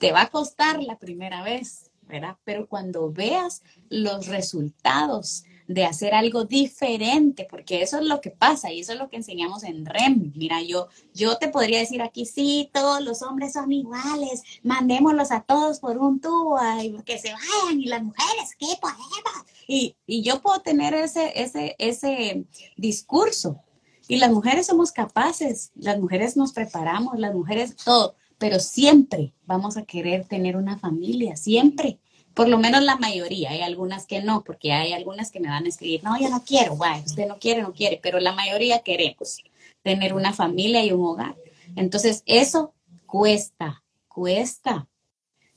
Te 0.00 0.10
va 0.10 0.22
a 0.22 0.30
costar 0.30 0.82
la 0.82 0.98
primera 0.98 1.44
vez, 1.44 1.92
¿verdad? 2.08 2.36
Pero 2.42 2.66
cuando 2.66 3.12
veas 3.12 3.62
los 3.90 4.26
resultados 4.26 5.44
de 5.68 5.84
hacer 5.84 6.14
algo 6.14 6.44
diferente, 6.44 7.46
porque 7.48 7.82
eso 7.82 7.98
es 7.98 8.06
lo 8.06 8.22
que 8.22 8.30
pasa 8.30 8.72
y 8.72 8.80
eso 8.80 8.92
es 8.92 8.98
lo 8.98 9.10
que 9.10 9.16
enseñamos 9.16 9.62
en 9.62 9.84
REM. 9.84 10.32
Mira, 10.34 10.62
yo, 10.62 10.88
yo 11.14 11.36
te 11.36 11.48
podría 11.48 11.78
decir 11.78 12.00
aquí, 12.00 12.24
sí, 12.24 12.70
todos 12.72 13.02
los 13.02 13.22
hombres 13.22 13.52
son 13.52 13.70
iguales, 13.70 14.42
mandémoslos 14.62 15.30
a 15.30 15.42
todos 15.42 15.78
por 15.78 15.98
un 15.98 16.20
tubo, 16.20 16.58
que 17.04 17.18
se 17.18 17.32
vayan 17.32 17.80
y 17.80 17.84
las 17.84 18.02
mujeres, 18.02 18.56
¿qué 18.58 18.66
podemos? 18.80 19.44
Y, 19.68 19.94
y 20.06 20.22
yo 20.22 20.40
puedo 20.40 20.60
tener 20.60 20.94
ese, 20.94 21.32
ese, 21.40 21.76
ese 21.78 22.46
discurso. 22.76 23.60
Y 24.08 24.16
las 24.16 24.32
mujeres 24.32 24.66
somos 24.66 24.90
capaces, 24.90 25.70
las 25.74 26.00
mujeres 26.00 26.34
nos 26.34 26.54
preparamos, 26.54 27.18
las 27.18 27.34
mujeres 27.34 27.76
todo, 27.76 28.16
pero 28.38 28.58
siempre 28.58 29.34
vamos 29.44 29.76
a 29.76 29.84
querer 29.84 30.24
tener 30.24 30.56
una 30.56 30.78
familia, 30.78 31.36
siempre 31.36 32.00
por 32.38 32.48
lo 32.48 32.56
menos 32.56 32.84
la 32.84 32.94
mayoría, 32.94 33.50
hay 33.50 33.62
algunas 33.62 34.06
que 34.06 34.22
no, 34.22 34.44
porque 34.44 34.72
hay 34.72 34.92
algunas 34.92 35.32
que 35.32 35.40
me 35.40 35.48
van 35.48 35.64
a 35.64 35.68
escribir, 35.68 36.04
no, 36.04 36.16
yo 36.20 36.28
no 36.28 36.44
quiero, 36.44 36.76
guay, 36.76 37.02
usted 37.04 37.26
no 37.26 37.40
quiere, 37.40 37.62
no 37.62 37.72
quiere, 37.72 37.98
pero 38.00 38.20
la 38.20 38.30
mayoría 38.30 38.78
queremos 38.84 39.42
tener 39.82 40.14
una 40.14 40.32
familia 40.32 40.84
y 40.84 40.92
un 40.92 41.04
hogar. 41.04 41.34
Entonces, 41.74 42.22
eso 42.26 42.74
cuesta, 43.06 43.82
cuesta. 44.06 44.86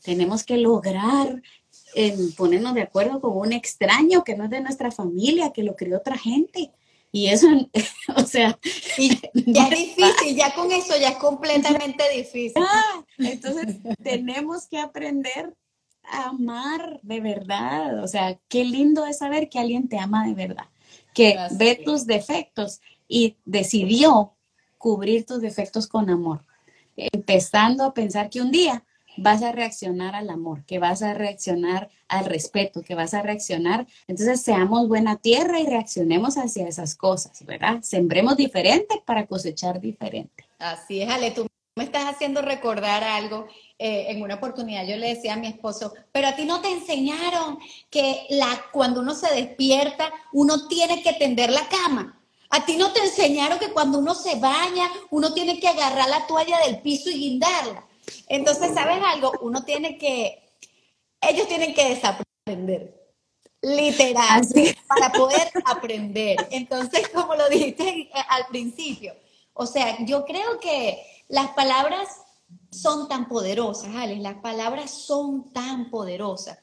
Tenemos 0.02 0.44
que 0.44 0.58
lograr 0.58 1.44
eh, 1.94 2.18
ponernos 2.36 2.74
de 2.74 2.82
acuerdo 2.82 3.22
con 3.22 3.38
un 3.38 3.54
extraño 3.54 4.24
que 4.24 4.36
no 4.36 4.46
es 4.46 4.50
de 4.50 4.62
nuestra 4.62 4.90
familia, 4.90 5.54
que 5.54 5.62
lo 5.62 5.76
creó 5.76 6.00
otra 6.00 6.18
gente. 6.18 6.72
Y 7.12 7.28
eso, 7.28 7.46
o 8.16 8.24
sea, 8.24 8.58
ya 9.36 9.68
es 9.68 9.70
difícil, 9.70 10.36
ya 10.36 10.56
con 10.56 10.72
eso 10.72 10.98
ya 11.00 11.10
es 11.10 11.18
completamente 11.18 12.04
difícil. 12.10 12.64
Ah, 12.68 13.06
entonces 13.20 13.78
tenemos 14.02 14.66
que 14.66 14.80
aprender 14.80 15.54
amar 16.12 17.00
de 17.02 17.20
verdad. 17.20 18.04
O 18.04 18.08
sea, 18.08 18.40
qué 18.48 18.64
lindo 18.64 19.06
es 19.06 19.20
saber 19.20 19.50
que 19.50 19.60
alguien 19.60 19.88
te 19.88 19.98
ama 19.98 20.28
de 20.28 20.34
verdad, 20.34 20.66
que 21.14 21.38
ve 21.52 21.82
tus 21.84 22.06
defectos 22.06 22.82
y 23.08 23.38
decidió 23.46 24.34
cubrir 24.78 25.26
tus 25.26 25.42
defectos 25.42 25.88
con 25.88 26.10
amor, 26.10 26.44
empezando 26.96 27.84
a 27.84 27.94
pensar 27.94 28.30
que 28.30 28.42
un 28.42 28.52
día 28.52 28.84
vas 29.18 29.44
a 29.44 29.52
reaccionar 29.52 30.16
al 30.16 30.30
amor, 30.30 30.64
que 30.66 30.80
vas 30.80 31.02
a 31.02 31.14
reaccionar 31.14 31.90
al 32.08 32.26
respeto, 32.26 32.82
que 32.82 32.96
vas 32.96 33.14
a 33.14 33.22
reaccionar. 33.22 33.88
Entonces, 34.08 34.42
seamos 34.42 34.88
buena 34.88 35.18
tierra 35.18 35.60
y 35.60 35.66
reaccionemos 35.66 36.38
hacia 36.38 36.68
esas 36.68 36.96
cosas, 36.96 37.46
¿verdad? 37.46 37.82
Sembremos 37.82 38.38
diferente 38.38 39.02
para 39.06 39.28
cosechar 39.28 39.80
diferente. 39.80 40.46
Así 40.60 41.02
es, 41.02 41.10
Ale, 41.10 41.32
tú 41.32 41.48
me 41.76 41.84
estás 41.84 42.06
haciendo 42.06 42.42
recordar 42.42 43.04
algo 43.04 43.48
eh, 43.84 44.12
en 44.12 44.22
una 44.22 44.36
oportunidad 44.36 44.86
yo 44.86 44.96
le 44.96 45.16
decía 45.16 45.34
a 45.34 45.38
mi 45.38 45.48
esposo, 45.48 45.92
pero 46.12 46.28
a 46.28 46.36
ti 46.36 46.46
no 46.46 46.62
te 46.62 46.70
enseñaron 46.70 47.58
que 47.90 48.28
la, 48.30 48.66
cuando 48.72 49.00
uno 49.00 49.16
se 49.16 49.34
despierta, 49.34 50.14
uno 50.34 50.68
tiene 50.68 51.02
que 51.02 51.14
tender 51.14 51.50
la 51.50 51.68
cama. 51.68 52.22
A 52.52 52.64
ti 52.64 52.78
no 52.78 52.94
te 52.94 53.00
enseñaron 53.00 53.58
que 53.58 53.72
cuando 53.72 53.98
uno 53.98 54.14
se 54.14 54.36
baña, 54.36 54.88
uno 55.10 55.34
tiene 55.34 55.60
que 55.60 55.68
agarrar 55.68 56.08
la 56.10 56.28
toalla 56.28 56.60
del 56.60 56.80
piso 56.82 57.10
y 57.10 57.16
guindarla. 57.16 57.84
Entonces, 58.28 58.72
¿sabes 58.76 59.02
algo? 59.04 59.32
Uno 59.42 59.64
tiene 59.64 59.98
que, 59.98 60.48
ellos 61.20 61.48
tienen 61.48 61.74
que 61.74 61.90
desaprender. 61.90 63.02
Literal, 63.64 64.48
para 64.88 65.12
poder 65.12 65.52
aprender. 65.66 66.38
Entonces, 66.52 67.10
como 67.10 67.34
lo 67.34 67.50
dijiste 67.50 68.12
al 68.30 68.46
principio, 68.46 69.16
o 69.54 69.66
sea, 69.66 69.98
yo 70.06 70.24
creo 70.24 70.60
que 70.60 71.04
las 71.30 71.50
palabras 71.54 72.21
son 72.72 73.08
tan 73.08 73.28
poderosas, 73.28 73.94
Alex, 73.96 74.22
las 74.22 74.36
palabras 74.36 74.92
son 74.92 75.52
tan 75.52 75.90
poderosas. 75.90 76.58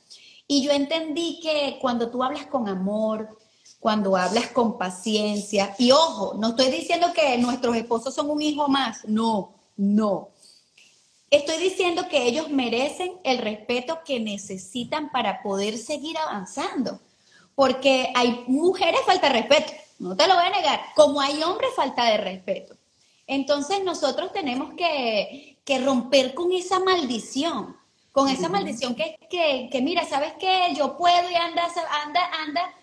Y 0.47 0.63
yo 0.63 0.73
entendí 0.73 1.41
que 1.41 1.79
cuando 1.81 2.11
tú 2.11 2.25
hablas 2.25 2.47
con 2.47 2.67
amor, 2.69 3.39
cuando 3.79 4.17
hablas 4.17 4.49
con 4.49 4.79
paciencia, 4.79 5.75
y 5.79 5.91
ojo, 5.93 6.35
no 6.39 6.49
estoy 6.49 6.71
diciendo 6.71 7.09
que 7.15 7.37
nuestros 7.39 7.77
esposos 7.77 8.15
son 8.15 8.31
un 8.31 8.41
hijo 8.41 8.67
más, 8.69 9.05
no, 9.07 9.53
no. 9.77 10.31
Estoy 11.31 11.59
diciendo 11.59 12.09
que 12.09 12.27
ellos 12.27 12.49
merecen 12.49 13.13
el 13.23 13.39
respeto 13.39 13.99
que 14.05 14.19
necesitan 14.19 15.11
para 15.13 15.43
poder 15.43 15.77
seguir 15.77 16.17
avanzando. 16.17 17.01
porque 17.55 18.13
hay 18.15 18.45
mujeres 18.47 19.01
falta 19.05 19.27
de 19.27 19.41
respeto, 19.41 19.73
no 19.99 20.17
te 20.17 20.29
lo 20.29 20.35
voy 20.35 20.45
a 20.45 20.51
negar, 20.51 20.81
como 20.95 21.21
hay 21.21 21.43
hombres 21.43 21.71
falta 21.75 22.05
de 22.05 22.17
respeto. 22.19 22.77
Entonces 23.27 23.83
nosotros 23.83 24.33
tenemos 24.33 24.75
que, 24.77 25.58
que 25.69 25.79
romper 25.81 26.33
con 26.33 26.51
esa 26.51 26.81
maldición, 26.81 27.77
con 28.11 28.27
esa 28.31 28.49
maldición 28.49 28.95
que, 28.95 29.19
que, 29.29 29.69
que 29.71 29.83
mira, 29.83 30.03
¿sabes 30.07 30.33
qué? 30.41 30.73
Yo 30.75 30.97
puedo 30.97 31.31
y 31.31 31.35
anda, 31.35 31.69
anda, 32.07 32.21
anda, 32.41 32.75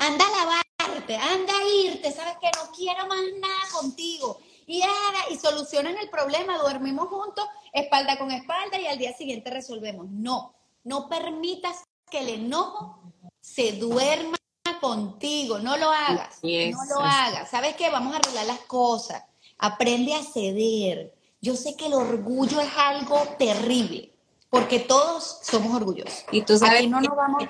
anda 0.00 0.24
a 0.26 0.84
lavarte, 0.84 1.16
anda 1.16 1.52
a 1.56 1.68
irte, 1.86 2.10
¿sabes 2.10 2.34
qué? 2.40 2.50
No 2.56 2.72
quiero 2.72 3.06
más 3.06 3.20
nada 3.38 3.80
contigo. 3.80 4.40
Y, 4.66 4.82
y 5.30 5.36
solucionan 5.36 5.96
el 5.98 6.10
problema, 6.10 6.58
dormimos 6.58 7.06
juntos, 7.10 7.46
espalda 7.72 8.18
con 8.18 8.32
espalda 8.32 8.80
y 8.80 8.88
al 8.88 8.98
día 8.98 9.16
siguiente 9.16 9.48
resolvemos. 9.48 10.10
No, 10.10 10.52
no 10.82 11.08
permitas 11.08 11.84
que 12.10 12.18
el 12.18 12.28
enojo 12.30 13.04
se 13.40 13.74
duerma 13.74 14.36
contigo, 14.80 15.60
no 15.60 15.76
lo 15.76 15.88
hagas, 15.92 16.40
no 16.42 16.84
lo 16.92 17.00
hagas. 17.02 17.48
¿Sabes 17.48 17.76
qué? 17.76 17.88
Vamos 17.88 18.14
a 18.14 18.16
arreglar 18.16 18.46
las 18.46 18.62
cosas. 18.62 19.22
Aprende 19.58 20.12
a 20.14 20.24
ceder. 20.24 21.19
Yo 21.42 21.56
sé 21.56 21.74
que 21.76 21.86
el 21.86 21.94
orgullo 21.94 22.60
es 22.60 22.70
algo 22.76 23.22
terrible, 23.38 24.12
porque 24.50 24.78
todos 24.78 25.38
somos 25.42 25.74
orgullosos. 25.74 26.24
Y 26.32 26.42
tú 26.42 26.58
sabes 26.58 26.88
no 26.88 27.00
nos 27.00 27.16
vamos... 27.16 27.44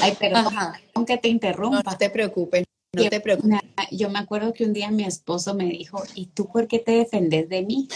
Ay, 0.00 0.14
perdón, 0.18 0.54
aunque 0.94 1.16
te 1.16 1.28
interrumpa. 1.28 1.82
No, 1.82 1.98
te 1.98 2.10
preocupes. 2.10 2.64
No 2.92 3.08
te 3.08 3.20
preocupes. 3.20 3.60
Yo 3.90 4.08
me 4.10 4.18
acuerdo 4.18 4.52
que 4.52 4.64
un 4.64 4.72
día 4.72 4.90
mi 4.90 5.04
esposo 5.04 5.54
me 5.54 5.64
dijo, 5.64 6.02
¿y 6.14 6.26
tú 6.26 6.48
por 6.48 6.68
qué 6.68 6.78
te 6.78 6.92
defendes 6.92 7.48
de 7.48 7.62
mí? 7.62 7.88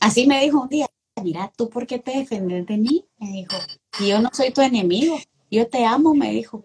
Así 0.00 0.26
me 0.26 0.42
dijo 0.42 0.60
un 0.60 0.68
día, 0.68 0.86
mira, 1.22 1.50
¿tú 1.56 1.70
por 1.70 1.86
qué 1.86 1.98
te 1.98 2.18
defendes 2.18 2.66
de 2.66 2.76
mí? 2.76 3.06
Me 3.18 3.28
dijo, 3.28 3.56
yo 4.06 4.20
no 4.20 4.30
soy 4.32 4.50
tu 4.50 4.60
enemigo, 4.60 5.18
yo 5.50 5.68
te 5.68 5.84
amo, 5.84 6.14
me 6.14 6.30
dijo. 6.30 6.64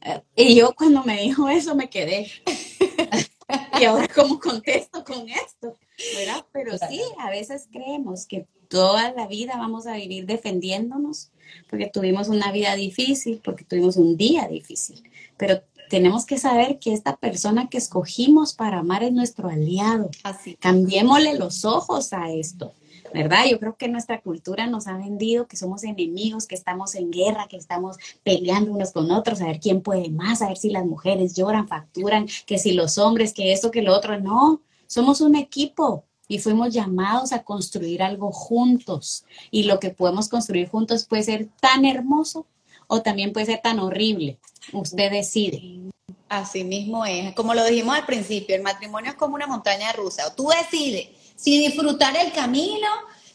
Eh, 0.00 0.22
y 0.36 0.54
yo 0.56 0.74
cuando 0.74 1.04
me 1.04 1.20
dijo 1.20 1.48
eso 1.48 1.74
me 1.74 1.88
quedé. 1.88 2.30
y 3.80 3.84
ahora 3.84 4.08
cómo 4.08 4.40
contesto 4.40 5.04
con 5.04 5.28
esto, 5.28 5.76
¿verdad? 6.16 6.44
Pero 6.52 6.76
sí, 6.78 7.00
a 7.18 7.30
veces 7.30 7.68
creemos 7.70 8.26
que 8.26 8.46
toda 8.68 9.12
la 9.12 9.26
vida 9.26 9.56
vamos 9.56 9.86
a 9.86 9.94
vivir 9.94 10.26
defendiéndonos 10.26 11.30
porque 11.68 11.86
tuvimos 11.86 12.28
una 12.28 12.52
vida 12.52 12.74
difícil, 12.74 13.40
porque 13.44 13.64
tuvimos 13.64 13.96
un 13.96 14.16
día 14.16 14.48
difícil. 14.48 15.02
Pero 15.36 15.62
tenemos 15.90 16.24
que 16.24 16.38
saber 16.38 16.78
que 16.78 16.92
esta 16.92 17.16
persona 17.16 17.68
que 17.68 17.78
escogimos 17.78 18.54
para 18.54 18.78
amar 18.78 19.02
es 19.02 19.12
nuestro 19.12 19.48
aliado. 19.48 20.10
Así. 20.22 20.56
Cambiémosle 20.56 21.38
los 21.38 21.64
ojos 21.64 22.12
a 22.12 22.32
esto. 22.32 22.72
¿verdad? 23.12 23.44
Yo 23.48 23.60
creo 23.60 23.76
que 23.76 23.86
nuestra 23.86 24.20
cultura 24.20 24.66
nos 24.66 24.88
ha 24.88 24.96
vendido 24.96 25.46
que 25.46 25.56
somos 25.56 25.84
enemigos, 25.84 26.48
que 26.48 26.56
estamos 26.56 26.96
en 26.96 27.12
guerra, 27.12 27.46
que 27.48 27.56
estamos 27.56 27.96
peleando 28.24 28.72
unos 28.72 28.90
con 28.90 29.08
otros, 29.12 29.40
a 29.40 29.46
ver 29.46 29.60
quién 29.60 29.82
puede 29.82 30.10
más, 30.10 30.42
a 30.42 30.48
ver 30.48 30.56
si 30.56 30.70
las 30.70 30.84
mujeres 30.84 31.36
lloran, 31.36 31.68
facturan, 31.68 32.26
que 32.44 32.58
si 32.58 32.72
los 32.72 32.98
hombres, 32.98 33.32
que 33.32 33.52
esto, 33.52 33.70
que 33.70 33.82
lo 33.82 33.94
otro. 33.94 34.18
No, 34.18 34.62
somos 34.94 35.20
un 35.20 35.34
equipo 35.34 36.04
y 36.28 36.38
fuimos 36.38 36.72
llamados 36.72 37.32
a 37.32 37.42
construir 37.42 38.00
algo 38.00 38.30
juntos. 38.30 39.24
Y 39.50 39.64
lo 39.64 39.80
que 39.80 39.90
podemos 39.90 40.28
construir 40.28 40.68
juntos 40.68 41.04
puede 41.04 41.24
ser 41.24 41.48
tan 41.60 41.84
hermoso 41.84 42.46
o 42.86 43.02
también 43.02 43.32
puede 43.32 43.46
ser 43.46 43.60
tan 43.60 43.80
horrible. 43.80 44.38
Usted 44.72 45.10
decide. 45.10 45.80
Así 46.28 46.62
mismo 46.62 47.04
es. 47.04 47.34
Como 47.34 47.54
lo 47.54 47.64
dijimos 47.64 47.96
al 47.96 48.06
principio, 48.06 48.54
el 48.54 48.62
matrimonio 48.62 49.10
es 49.10 49.16
como 49.16 49.34
una 49.34 49.48
montaña 49.48 49.90
rusa. 49.94 50.32
Tú 50.36 50.48
decides 50.48 51.08
si 51.34 51.58
disfrutar 51.58 52.16
el 52.16 52.30
camino, 52.30 52.86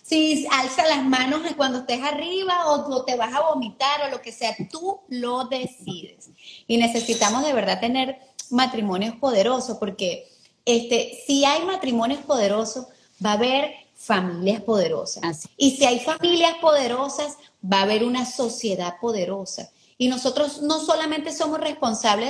si 0.01 0.47
alza 0.51 0.87
las 0.87 1.03
manos 1.03 1.41
cuando 1.57 1.79
estés 1.79 2.01
arriba 2.01 2.71
o, 2.71 3.03
te 3.03 3.17
vas 3.17 3.33
a 3.33 3.41
vomitar 3.41 4.07
o 4.07 4.09
lo 4.09 4.21
que 4.21 4.31
sea, 4.31 4.55
tú 4.71 5.01
lo 5.09 5.43
decides. 5.43 6.29
Y 6.67 6.77
necesitamos 6.77 7.45
de 7.45 7.51
verdad 7.51 7.81
tener 7.81 8.17
matrimonios 8.49 9.17
poderosos 9.17 9.77
porque 9.77 10.38
este, 10.69 11.19
si 11.25 11.45
hay 11.45 11.65
matrimonios 11.65 12.21
poderosos, 12.21 12.85
va 13.25 13.31
a 13.31 13.33
haber 13.33 13.71
familias 13.95 14.61
poderosas. 14.61 15.49
Y 15.57 15.71
si 15.71 15.85
hay 15.85 15.99
familias 15.99 16.53
poderosas, 16.61 17.37
va 17.61 17.79
a 17.79 17.83
haber 17.83 18.03
una 18.03 18.25
sociedad 18.25 18.95
poderosa. 19.01 19.71
Y 19.97 20.07
nosotros 20.09 20.61
no 20.61 20.79
solamente 20.79 21.33
somos 21.33 21.59
responsables 21.59 22.29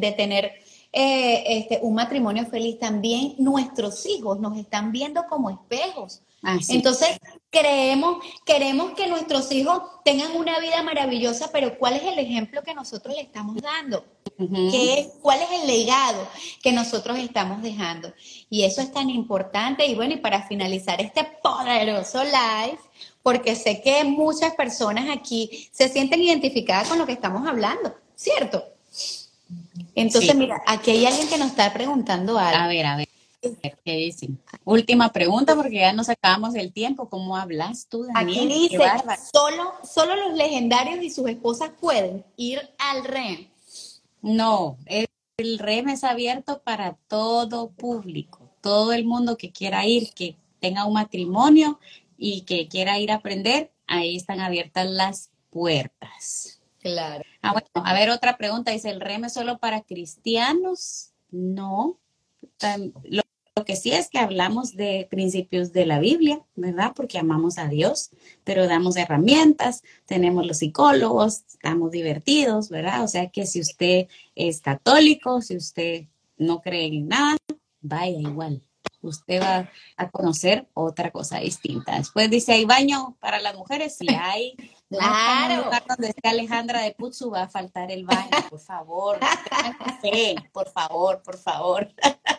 de, 0.00 0.14
tener 0.16 0.52
eh, 0.92 1.44
este, 1.46 1.80
un 1.82 1.94
matrimonio 1.94 2.44
feliz, 2.46 2.78
también 2.78 3.34
nuestros 3.38 4.04
hijos 4.04 4.38
nos 4.38 4.58
están 4.58 4.92
viendo 4.92 5.24
como 5.26 5.48
espejos. 5.48 6.20
Entonces, 6.68 7.18
creemos, 7.50 8.18
queremos 8.44 8.92
que 8.92 9.08
nuestros 9.08 9.50
hijos 9.50 9.82
tengan 10.04 10.36
una 10.36 10.60
vida 10.60 10.82
maravillosa, 10.82 11.50
pero 11.52 11.76
¿cuál 11.78 11.94
es 11.94 12.04
el 12.04 12.18
ejemplo 12.18 12.62
que 12.62 12.74
nosotros 12.74 13.14
le 13.16 13.22
estamos 13.22 13.56
dando? 13.56 14.04
¿Cuál 15.20 15.40
es 15.42 15.60
el 15.60 15.66
legado 15.66 16.28
que 16.62 16.70
nosotros 16.70 17.18
estamos 17.18 17.60
dejando? 17.60 18.12
Y 18.48 18.62
eso 18.62 18.80
es 18.80 18.92
tan 18.92 19.10
importante. 19.10 19.84
Y 19.86 19.96
bueno, 19.96 20.14
y 20.14 20.18
para 20.18 20.46
finalizar 20.46 21.00
este 21.00 21.24
poderoso 21.42 22.22
live, 22.22 22.78
porque 23.22 23.56
sé 23.56 23.80
que 23.82 24.04
muchas 24.04 24.54
personas 24.54 25.06
aquí 25.10 25.68
se 25.72 25.88
sienten 25.88 26.22
identificadas 26.22 26.88
con 26.88 26.98
lo 26.98 27.06
que 27.06 27.12
estamos 27.12 27.48
hablando, 27.48 27.94
¿cierto? 28.14 28.62
Entonces, 29.94 30.34
mira, 30.36 30.62
aquí 30.66 30.92
hay 30.92 31.06
alguien 31.06 31.28
que 31.28 31.38
nos 31.38 31.48
está 31.48 31.72
preguntando 31.72 32.38
algo. 32.38 32.62
A 32.62 32.68
ver, 32.68 32.86
a 32.86 32.96
ver. 32.96 33.08
¿Qué 33.40 33.92
dicen? 33.92 34.38
Última 34.64 35.12
pregunta 35.12 35.54
porque 35.54 35.76
ya 35.76 35.92
nos 35.92 36.08
acabamos 36.08 36.54
el 36.54 36.72
tiempo. 36.72 37.08
¿Cómo 37.08 37.36
hablas 37.36 37.86
tú, 37.88 38.04
Daniel? 38.04 38.46
Aquí 38.46 38.68
dice, 38.68 38.78
solo, 39.32 39.74
solo 39.82 40.16
los 40.16 40.36
legendarios 40.36 41.02
y 41.02 41.10
sus 41.10 41.28
esposas 41.28 41.70
pueden 41.80 42.24
ir 42.36 42.60
al 42.78 43.04
REM. 43.04 43.48
No, 44.22 44.78
el, 44.86 45.06
REM 45.58 45.88
es 45.90 46.02
abierto 46.02 46.62
para 46.62 46.94
todo 47.06 47.70
público, 47.70 48.50
todo 48.60 48.92
el 48.92 49.04
mundo 49.04 49.36
que 49.36 49.52
quiera 49.52 49.86
ir, 49.86 50.12
que 50.12 50.36
tenga 50.58 50.84
un 50.84 50.94
matrimonio 50.94 51.78
y 52.16 52.42
que 52.42 52.66
quiera 52.66 52.98
ir 52.98 53.12
a 53.12 53.16
aprender, 53.16 53.70
ahí 53.86 54.16
están 54.16 54.40
abiertas 54.40 54.86
las 54.88 55.30
puertas. 55.50 56.60
Claro. 56.80 57.22
Ah, 57.42 57.52
bueno, 57.52 57.68
a 57.74 57.94
ver, 57.94 58.10
otra 58.10 58.36
pregunta. 58.36 58.72
Dice, 58.72 58.90
¿el 58.90 59.00
REM 59.00 59.26
es 59.26 59.34
solo 59.34 59.58
para 59.58 59.82
cristianos? 59.82 61.12
No. 61.30 61.98
Lo, 63.04 63.22
que 63.64 63.76
sí 63.76 63.92
es 63.92 64.08
que 64.08 64.18
hablamos 64.18 64.74
de 64.76 65.06
principios 65.10 65.72
de 65.72 65.86
la 65.86 65.98
Biblia, 65.98 66.44
¿verdad? 66.56 66.92
Porque 66.94 67.18
amamos 67.18 67.58
a 67.58 67.68
Dios, 67.68 68.10
pero 68.44 68.66
damos 68.66 68.96
herramientas, 68.96 69.82
tenemos 70.06 70.46
los 70.46 70.58
psicólogos, 70.58 71.44
estamos 71.48 71.90
divertidos, 71.90 72.68
¿verdad? 72.68 73.04
O 73.04 73.08
sea 73.08 73.30
que 73.30 73.46
si 73.46 73.60
usted 73.60 74.08
es 74.34 74.60
católico, 74.60 75.40
si 75.42 75.56
usted 75.56 76.06
no 76.36 76.60
cree 76.60 76.86
en 76.86 77.08
nada, 77.08 77.36
vaya 77.80 78.18
igual 78.18 78.62
usted 79.00 79.40
va 79.40 79.70
a 79.96 80.10
conocer 80.10 80.68
otra 80.74 81.10
cosa 81.10 81.38
distinta. 81.38 81.96
Después 81.96 82.30
dice, 82.30 82.52
¿hay 82.52 82.64
baño 82.64 83.16
para 83.20 83.40
las 83.40 83.56
mujeres? 83.56 83.96
Sí 83.96 84.06
hay. 84.08 84.54
Claro. 84.90 85.64
lugar 85.64 85.84
donde 85.86 86.08
esté 86.08 86.28
Alejandra 86.30 86.80
de 86.80 86.92
Putsu 86.92 87.30
va 87.30 87.42
a 87.42 87.48
faltar 87.50 87.90
el 87.90 88.06
baño, 88.06 88.30
por 88.48 88.58
favor. 88.58 89.18
por 90.54 90.70
favor, 90.70 91.22
por 91.22 91.36
favor. 91.36 91.92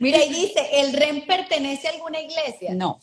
Mira, 0.00 0.24
y 0.24 0.28
dice, 0.28 0.60
¿el 0.72 0.92
REM 0.92 1.26
pertenece 1.26 1.88
a 1.88 1.92
alguna 1.92 2.20
iglesia? 2.20 2.74
No, 2.74 3.00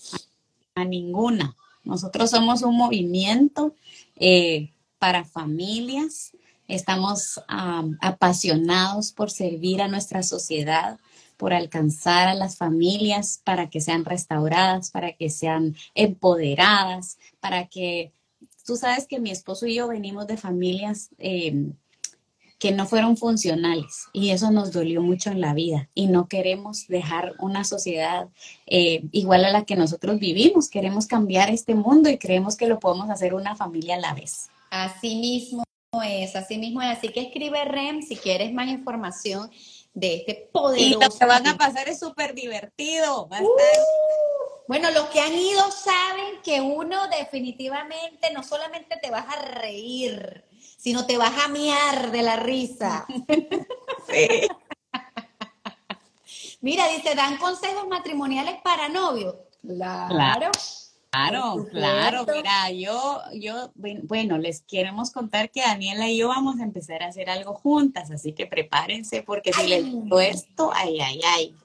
a 0.76 0.86
ninguna. 0.86 1.56
Nosotros 1.84 2.30
somos 2.30 2.62
un 2.62 2.78
movimiento 2.78 3.76
eh, 4.16 4.72
para 5.00 5.26
familias. 5.26 6.32
Estamos 6.68 7.42
apasionados 8.02 9.12
por 9.12 9.30
servir 9.30 9.82
a 9.82 9.88
nuestra 9.88 10.24
sociedad 10.24 10.98
por 11.38 11.54
alcanzar 11.54 12.30
a 12.30 12.36
las 12.36 12.56
familias 12.58 13.42
para 13.44 13.70
que 13.70 13.82
sean 13.82 14.06
restauradas, 14.06 14.92
para 14.92 15.14
que 15.14 15.30
sean 15.30 15.76
empoderadas, 15.94 17.18
para 17.42 17.68
que 17.68 18.14
tú 18.66 18.78
sabes 18.78 19.08
que 19.08 19.20
mi 19.20 19.32
esposo 19.32 19.66
y 19.68 19.76
yo 19.76 19.88
venimos 19.88 20.28
de 20.28 20.38
familias 20.38 21.10
em, 21.18 21.74
que 22.64 22.72
no 22.72 22.86
fueron 22.86 23.18
funcionales 23.18 24.08
y 24.14 24.30
eso 24.30 24.50
nos 24.50 24.72
dolió 24.72 25.02
mucho 25.02 25.30
en 25.32 25.42
la 25.42 25.54
vida 25.54 25.90
y 25.94 26.08
no 26.08 26.30
queremos 26.30 26.88
dejar 26.88 27.34
una 27.40 27.66
sociedad 27.66 28.30
eh, 28.68 29.04
igual 29.12 29.44
a 29.44 29.50
la 29.50 29.66
que 29.66 29.76
nosotros 29.76 30.18
vivimos, 30.18 30.70
queremos 30.70 31.06
cambiar 31.06 31.50
este 31.50 31.76
mundo 31.76 32.10
y 32.10 32.18
creemos 32.18 32.56
que 32.56 32.68
lo 32.68 32.80
podemos 32.80 33.10
hacer 33.10 33.34
una 33.34 33.58
familia 33.58 33.96
a 33.96 34.00
la 34.00 34.14
vez. 34.14 34.48
Así 34.70 35.18
mismo 35.18 35.66
es, 36.06 36.38
así 36.38 36.58
mismo 36.58 36.82
es, 36.82 36.98
así 36.98 37.10
que 37.10 37.24
escribe 37.24 37.66
REM 37.66 38.02
si 38.02 38.16
quieres 38.16 38.54
más 38.54 38.70
información 38.70 39.52
de 39.94 40.16
este 40.16 40.50
poderoso. 40.50 40.86
Y 40.86 40.92
lo 40.94 41.10
que 41.10 41.26
van 41.26 41.46
a 41.46 41.58
pasar 41.58 41.90
es 41.90 42.00
súper 42.00 42.34
divertido. 42.34 43.26
Uh, 43.26 43.48
bueno, 44.70 44.90
los 44.92 45.08
que 45.08 45.20
han 45.20 45.34
ido 45.34 45.70
saben 45.70 46.42
que 46.42 46.62
uno 46.62 47.10
definitivamente 47.10 48.32
no 48.34 48.42
solamente 48.42 48.98
te 49.02 49.12
vas 49.12 49.26
a 49.28 49.42
reír, 49.42 50.46
sino 50.84 51.06
te 51.06 51.18
vas 51.18 51.34
a 51.46 51.48
miar 51.48 52.12
de 52.12 52.22
la 52.22 52.36
risa. 52.36 53.06
sí. 54.10 54.28
Mira, 56.60 56.90
dice, 56.90 57.16
dan 57.16 57.38
consejos 57.38 57.88
matrimoniales 57.88 58.56
para 58.62 58.90
novios. 58.90 59.36
Claro. 59.66 60.52
Claro, 61.10 61.68
claro, 61.70 62.26
mira, 62.26 62.72
yo, 62.72 63.22
yo, 63.34 63.72
bueno, 63.76 64.40
les 64.40 64.64
queremos 64.64 65.12
contar 65.12 65.52
que 65.52 65.62
Daniela 65.62 66.10
y 66.10 66.18
yo 66.18 66.28
vamos 66.28 66.60
a 66.60 66.64
empezar 66.64 67.04
a 67.04 67.10
hacer 67.10 67.30
algo 67.30 67.54
juntas, 67.54 68.10
así 68.10 68.34
que 68.34 68.48
prepárense 68.48 69.22
porque 69.22 69.54
si 69.54 69.68
les 69.68 69.86
digo 69.86 70.20
esto, 70.20 70.72
ay, 70.74 71.00
ay, 71.00 71.22
ay. 71.24 71.56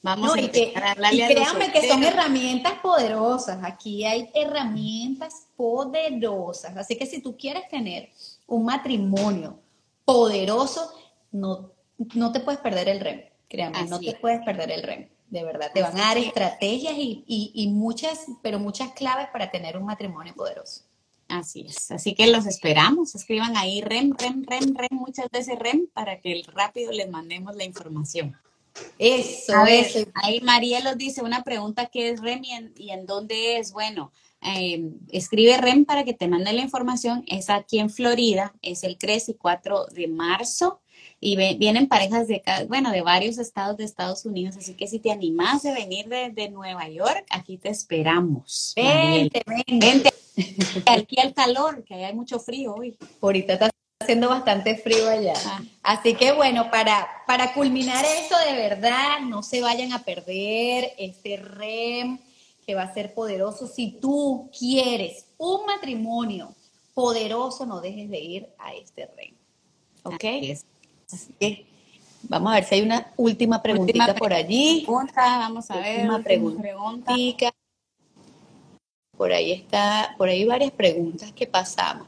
Vamos 0.00 0.32
a 0.32 0.40
y, 0.40 0.48
que, 0.50 0.72
y 1.10 1.26
créanme 1.26 1.72
que 1.72 1.88
son 1.88 2.04
herramientas 2.04 2.74
poderosas, 2.74 3.58
aquí 3.64 4.04
hay 4.04 4.30
herramientas 4.32 5.48
poderosas, 5.56 6.76
así 6.76 6.96
que 6.96 7.06
si 7.06 7.20
tú 7.20 7.36
quieres 7.36 7.68
tener 7.68 8.08
un 8.48 8.64
matrimonio 8.64 9.60
poderoso, 10.04 10.92
no, 11.30 11.70
no 12.14 12.32
te 12.32 12.40
puedes 12.40 12.60
perder 12.60 12.88
el 12.88 13.00
REM, 13.00 13.22
créanme, 13.48 13.84
no 13.84 14.00
te 14.00 14.16
puedes 14.16 14.44
perder 14.44 14.72
el 14.72 14.82
REM 14.82 15.08
de 15.30 15.44
verdad. 15.44 15.70
Te 15.72 15.82
van 15.82 15.96
a 15.96 16.00
dar 16.00 16.18
estrategias 16.18 16.94
y, 16.96 17.68
muchas, 17.72 18.26
pero 18.42 18.58
muchas 18.58 18.92
claves 18.92 19.28
para 19.32 19.50
tener 19.50 19.76
un 19.76 19.84
matrimonio 19.84 20.34
poderoso. 20.34 20.82
Así 21.28 21.66
es. 21.68 21.90
Así 21.90 22.14
que 22.14 22.26
los 22.26 22.46
esperamos. 22.46 23.14
Escriban 23.14 23.56
ahí 23.56 23.82
REM, 23.82 24.14
REM, 24.18 24.44
REM, 24.44 24.74
REM, 24.74 24.88
muchas 24.92 25.28
veces 25.30 25.58
REM 25.58 25.86
para 25.92 26.20
que 26.20 26.42
rápido 26.54 26.90
les 26.92 27.10
mandemos 27.10 27.54
la 27.54 27.64
información. 27.64 28.36
Eso, 28.98 29.66
eso. 29.66 30.08
Ahí 30.14 30.40
Marielo 30.40 30.94
dice 30.94 31.22
una 31.22 31.42
pregunta 31.42 31.86
que 31.86 32.10
es 32.10 32.20
REM 32.20 32.42
y 32.76 32.90
en, 32.90 33.06
dónde 33.06 33.58
es. 33.58 33.72
Bueno, 33.72 34.12
em, 34.40 34.94
escribe 35.10 35.56
REM 35.56 35.84
para 35.84 36.04
que 36.04 36.14
te 36.14 36.28
mande 36.28 36.52
la 36.52 36.62
información. 36.62 37.24
Es 37.26 37.50
aquí 37.50 37.78
en 37.78 37.90
Florida, 37.90 38.54
es 38.62 38.84
el 38.84 38.98
3 38.98 39.30
y 39.30 39.34
4 39.34 39.86
de 39.86 40.08
marzo 40.08 40.80
y 41.20 41.36
vienen 41.56 41.88
parejas 41.88 42.28
de, 42.28 42.42
bueno, 42.68 42.92
de 42.92 43.02
varios 43.02 43.38
estados 43.38 43.76
de 43.76 43.84
Estados 43.84 44.24
Unidos, 44.24 44.56
así 44.56 44.74
que 44.74 44.86
si 44.86 45.00
te 45.00 45.10
animas 45.10 45.62
de 45.62 45.72
venir 45.72 46.08
de, 46.08 46.48
Nueva 46.50 46.88
York, 46.88 47.26
aquí 47.30 47.58
te 47.58 47.70
esperamos. 47.70 48.72
Vente, 48.76 49.42
vente. 49.66 50.12
Aquí 50.86 51.18
al 51.20 51.34
calor, 51.34 51.82
que 51.82 51.94
hay 51.94 52.14
mucho 52.14 52.38
frío 52.38 52.74
hoy. 52.74 52.96
Ahorita 53.20 53.54
está 53.54 53.70
haciendo 54.00 54.28
bastante 54.28 54.76
frío 54.76 55.08
allá. 55.08 55.34
Ah. 55.44 55.60
Así 55.82 56.14
que 56.14 56.30
bueno, 56.30 56.70
para, 56.70 57.08
para 57.26 57.52
culminar 57.54 58.04
esto 58.04 58.36
de 58.46 58.52
verdad, 58.52 59.18
no 59.26 59.42
se 59.42 59.60
vayan 59.60 59.92
a 59.92 60.04
perder 60.04 60.92
este 60.96 61.38
REM 61.38 62.20
que 62.68 62.74
va 62.74 62.82
a 62.82 62.92
ser 62.92 63.14
poderoso. 63.14 63.66
Si 63.66 63.92
tú 63.92 64.50
quieres 64.56 65.24
un 65.38 65.64
matrimonio 65.64 66.54
poderoso, 66.92 67.64
no 67.64 67.80
dejes 67.80 68.10
de 68.10 68.20
ir 68.20 68.48
a 68.58 68.74
este 68.74 69.06
REM. 69.06 69.34
¿Ok? 70.02 70.24
Así 71.10 71.32
que 71.40 71.66
vamos 72.24 72.52
a 72.52 72.56
ver 72.56 72.64
si 72.64 72.74
hay 72.74 72.82
una 72.82 73.10
última 73.16 73.62
preguntita 73.62 74.14
por 74.14 74.34
allí. 74.34 74.84
vamos 75.16 75.70
a 75.70 75.76
ver. 75.80 76.10
Una 76.10 76.22
pregunta. 76.22 77.14
Por 79.16 79.32
ahí 79.32 79.52
está, 79.52 80.14
por 80.18 80.28
ahí 80.28 80.44
varias 80.44 80.72
preguntas 80.72 81.32
que 81.32 81.46
pasamos. 81.46 82.06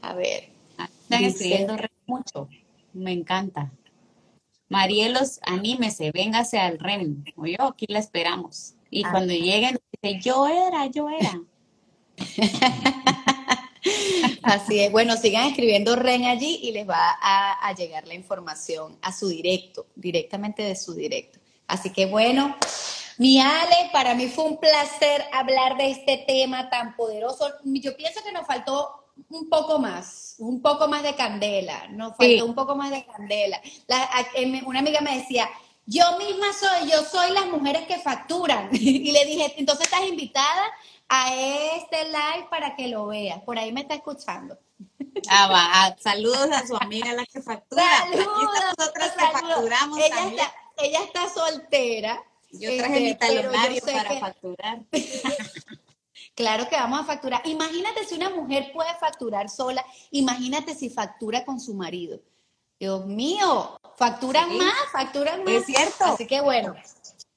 A 0.00 0.12
ver. 0.14 0.48
Están 1.02 1.22
escribiendo 1.22 1.76
mucho. 2.06 2.48
Me 2.92 3.12
encanta. 3.12 3.70
Marielos, 4.72 5.38
anímese, 5.42 6.10
véngase 6.12 6.58
al 6.58 6.78
REM. 6.78 7.24
O 7.36 7.44
yo, 7.44 7.62
aquí 7.62 7.84
la 7.90 7.98
esperamos. 7.98 8.72
Y 8.90 9.04
ah. 9.04 9.10
cuando 9.10 9.34
lleguen, 9.34 9.78
dice, 10.02 10.18
yo 10.22 10.46
era, 10.46 10.86
yo 10.86 11.10
era. 11.10 11.42
Así 14.42 14.80
es. 14.80 14.90
Bueno, 14.90 15.18
sigan 15.18 15.48
escribiendo 15.48 15.94
REN 15.94 16.24
allí 16.24 16.58
y 16.62 16.72
les 16.72 16.88
va 16.88 17.18
a, 17.20 17.70
llegar 17.74 18.06
la 18.06 18.14
información 18.14 18.96
a 19.02 19.12
su 19.12 19.28
directo, 19.28 19.88
directamente 19.94 20.62
de 20.62 20.74
su 20.74 20.94
directo. 20.94 21.38
Así 21.66 21.90
que 21.90 22.06
bueno, 22.06 22.56
mi 23.18 23.40
Ale, 23.40 23.90
para 23.92 24.14
mí 24.14 24.28
fue 24.28 24.44
un 24.44 24.56
placer 24.56 25.22
hablar 25.34 25.76
de 25.76 25.90
este 25.90 26.24
tema 26.26 26.70
tan 26.70 26.96
poderoso. 26.96 27.46
Yo 27.64 27.94
pienso 27.94 28.20
que 28.24 28.32
nos 28.32 28.46
faltó 28.46 29.01
un 29.28 29.48
poco 29.48 29.78
más, 29.78 30.36
un 30.38 30.60
poco 30.60 30.88
más 30.88 31.02
de 31.02 31.14
candela, 31.14 31.88
nos 31.88 32.16
faltó 32.16 32.44
un 32.44 32.54
poco 32.54 32.76
más 32.76 32.90
de 32.90 33.04
candela. 33.06 33.60
una 34.66 34.78
amiga 34.80 35.00
me 35.00 35.18
decía, 35.18 35.48
yo 35.86 36.16
misma 36.18 36.46
soy, 36.52 36.90
yo 36.90 37.02
soy 37.04 37.32
las 37.32 37.46
mujeres 37.46 37.86
que 37.86 37.98
facturan. 37.98 38.68
y 38.72 39.10
le 39.12 39.24
dije, 39.24 39.54
entonces 39.56 39.86
estás 39.86 40.06
invitada 40.08 40.64
a 41.08 41.34
este 41.76 42.04
live 42.04 42.46
para 42.50 42.76
que 42.76 42.88
lo 42.88 43.06
veas. 43.06 43.42
Por 43.42 43.58
ahí 43.58 43.72
me 43.72 43.82
está 43.82 43.94
escuchando. 43.94 44.58
Ah, 45.28 45.48
va. 45.48 45.68
Ah, 45.72 45.96
saludos 46.00 46.50
a 46.50 46.66
su 46.66 46.76
amiga 46.76 47.12
la 47.12 47.26
que 47.26 47.42
factura. 47.42 47.84
Saludos. 47.98 48.26
Nosotras 48.78 49.12
que 49.12 49.26
facturamos 49.26 49.98
ella 49.98 50.08
también. 50.14 50.40
Está, 50.40 50.54
ella 50.78 51.00
está 51.04 51.28
soltera. 51.28 52.22
Yo 52.52 52.76
traje 52.76 53.00
mi 53.00 53.10
este, 53.10 53.26
talonario 53.26 53.82
para 53.82 54.20
facturar. 54.20 54.80
Claro 56.34 56.68
que 56.68 56.76
vamos 56.76 57.00
a 57.00 57.04
facturar. 57.04 57.42
Imagínate 57.46 58.04
si 58.04 58.14
una 58.14 58.30
mujer 58.30 58.70
puede 58.72 58.94
facturar 58.98 59.48
sola, 59.48 59.84
imagínate 60.10 60.74
si 60.74 60.88
factura 60.88 61.44
con 61.44 61.60
su 61.60 61.74
marido. 61.74 62.20
Dios 62.80 63.06
mío, 63.06 63.76
facturan 63.96 64.56
más, 64.56 64.74
facturan 64.92 65.44
más. 65.44 65.54
Es 65.54 65.66
cierto. 65.66 66.04
Así 66.04 66.26
que 66.26 66.40
bueno, 66.40 66.74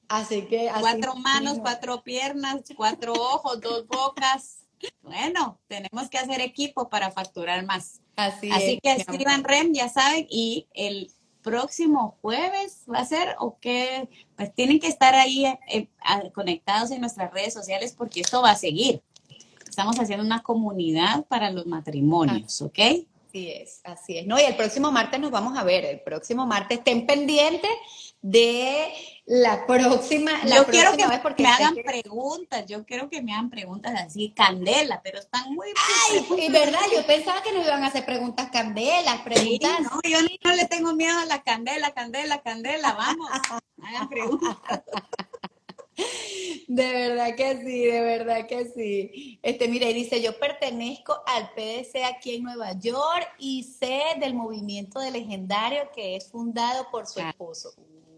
Así 0.08 0.42
que. 0.46 0.70
cuatro 0.80 1.14
manos, 1.16 1.58
cuatro 1.60 2.02
piernas, 2.02 2.62
cuatro 2.76 3.12
ojos, 3.12 3.60
dos 3.60 3.86
bocas. 3.86 4.58
Bueno, 5.02 5.58
tenemos 5.68 6.08
que 6.10 6.18
hacer 6.18 6.40
equipo 6.40 6.88
para 6.88 7.10
facturar 7.10 7.64
más. 7.64 8.00
Así, 8.14 8.50
Así 8.50 8.78
que 8.82 8.92
escriban 8.92 9.44
REM, 9.44 9.72
ya 9.72 9.88
saben, 9.88 10.26
y 10.30 10.68
el 10.74 11.10
próximo 11.46 12.18
jueves 12.22 12.82
va 12.92 12.98
a 12.98 13.04
ser 13.04 13.36
o 13.38 13.56
qué, 13.60 14.08
pues 14.36 14.52
tienen 14.52 14.80
que 14.80 14.88
estar 14.88 15.14
ahí 15.14 15.46
eh, 15.68 15.86
conectados 16.34 16.90
en 16.90 17.00
nuestras 17.00 17.32
redes 17.32 17.54
sociales 17.54 17.94
porque 17.96 18.22
esto 18.22 18.42
va 18.42 18.50
a 18.50 18.56
seguir. 18.56 19.00
Estamos 19.68 19.96
haciendo 20.00 20.24
una 20.24 20.42
comunidad 20.42 21.24
para 21.26 21.52
los 21.52 21.64
matrimonios, 21.66 22.60
¿ok? 22.62 22.78
Así 23.28 23.50
es, 23.52 23.80
así 23.84 24.18
es. 24.18 24.26
No, 24.26 24.40
y 24.40 24.42
el 24.42 24.56
próximo 24.56 24.90
martes 24.90 25.20
nos 25.20 25.30
vamos 25.30 25.56
a 25.56 25.62
ver. 25.62 25.84
El 25.84 26.00
próximo 26.00 26.46
martes 26.46 26.78
estén 26.78 27.06
pendientes 27.06 27.70
de 28.22 28.88
la 29.26 29.66
próxima. 29.66 30.32
La 30.44 30.56
yo 30.56 30.66
quiero 30.66 30.96
que 30.96 31.04
porque 31.20 31.42
me 31.42 31.48
hagan 31.48 31.74
preguntas, 31.74 32.64
yo 32.66 32.84
quiero 32.86 33.10
que 33.10 33.22
me 33.22 33.32
hagan 33.32 33.50
preguntas 33.50 33.92
así, 34.00 34.30
candela, 34.30 35.00
pero 35.02 35.18
están 35.18 35.52
muy. 35.52 35.68
Ay, 36.10 36.46
y 36.46 36.50
verdad, 36.50 36.80
yo 36.94 37.04
pensaba 37.06 37.42
que 37.42 37.52
no 37.52 37.62
iban 37.62 37.82
a 37.82 37.88
hacer 37.88 38.04
preguntas 38.06 38.48
candelas, 38.50 39.20
preguntas. 39.22 39.80
no, 39.82 40.00
yo 40.08 40.18
no 40.42 40.54
le 40.54 40.64
tengo 40.66 40.94
miedo 40.94 41.18
a 41.18 41.26
la 41.26 41.42
candela, 41.42 41.92
candela, 41.92 42.40
candela, 42.40 42.92
vamos, 42.94 43.28
hagan 43.82 44.08
preguntas. 44.08 44.56
De 46.68 46.92
verdad 46.92 47.34
que 47.36 47.56
sí, 47.64 47.84
de 47.86 48.00
verdad 48.02 48.46
que 48.46 48.66
sí. 48.66 49.38
Este, 49.42 49.66
mire, 49.66 49.94
dice, 49.94 50.20
yo 50.20 50.38
pertenezco 50.38 51.16
al 51.26 51.50
PDC 51.54 52.04
aquí 52.04 52.34
en 52.34 52.42
Nueva 52.42 52.72
York 52.78 53.26
y 53.38 53.62
sé 53.62 54.02
del 54.20 54.34
movimiento 54.34 55.00
de 55.00 55.10
legendario 55.10 55.90
que 55.94 56.16
es 56.16 56.30
fundado 56.30 56.90
por 56.90 57.06
su 57.06 57.20
esposo. 57.20 57.72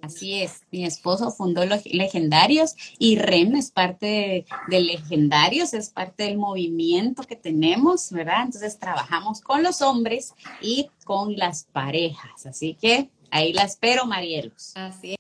Así 0.09 0.42
es, 0.42 0.62
mi 0.70 0.86
esposo 0.86 1.30
fundó 1.30 1.66
los 1.66 1.84
Legendarios 1.84 2.74
y 2.98 3.16
REM 3.16 3.56
es 3.56 3.70
parte 3.70 4.46
de, 4.68 4.80
Legendarios, 4.80 5.74
es 5.74 5.90
parte 5.90 6.24
del 6.24 6.38
movimiento 6.38 7.24
que 7.24 7.36
tenemos, 7.36 8.11
¿verdad? 8.11 8.44
Entonces 8.46 8.78
trabajamos 8.78 9.42
con 9.42 9.62
los 9.62 9.82
hombres 9.82 10.32
y 10.62 10.88
con 11.04 11.36
las 11.36 11.64
parejas. 11.64 12.46
Así 12.46 12.74
que 12.74 13.11
ahí 13.30 13.52
la 13.52 13.64
espero, 13.64 14.06
Marielos. 14.06 14.72
Así 14.76 15.12
es. 15.12 15.18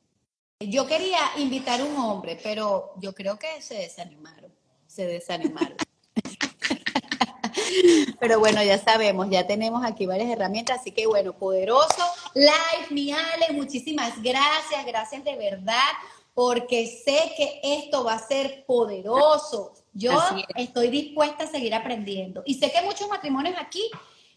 Yo 0.66 0.86
quería 0.86 1.20
invitar 1.36 1.82
a 1.82 1.84
un 1.84 1.96
hombre, 1.96 2.40
pero 2.42 2.94
yo 2.98 3.14
creo 3.14 3.38
que 3.38 3.60
se 3.60 3.74
desanimaron, 3.74 4.50
se 4.86 5.06
desanimaron. 5.06 5.76
Pero 8.20 8.40
bueno, 8.40 8.62
ya 8.62 8.78
sabemos, 8.78 9.28
ya 9.30 9.46
tenemos 9.46 9.84
aquí 9.84 10.06
varias 10.06 10.30
herramientas, 10.30 10.80
así 10.80 10.90
que 10.90 11.06
bueno, 11.06 11.32
poderoso. 11.34 12.04
Live, 12.34 12.88
mi 12.90 13.12
Ale, 13.12 13.52
muchísimas 13.52 14.20
gracias, 14.22 14.84
gracias 14.86 15.24
de 15.24 15.36
verdad, 15.36 15.90
porque 16.34 16.86
sé 16.86 17.32
que 17.36 17.60
esto 17.62 18.04
va 18.04 18.14
a 18.14 18.18
ser 18.18 18.64
poderoso. 18.66 19.74
Yo 19.92 20.12
estoy 20.56 20.88
dispuesta 20.88 21.44
a 21.44 21.46
seguir 21.46 21.74
aprendiendo 21.74 22.42
y 22.44 22.54
sé 22.54 22.70
que 22.70 22.82
muchos 22.82 23.08
matrimonios 23.08 23.56
aquí 23.58 23.82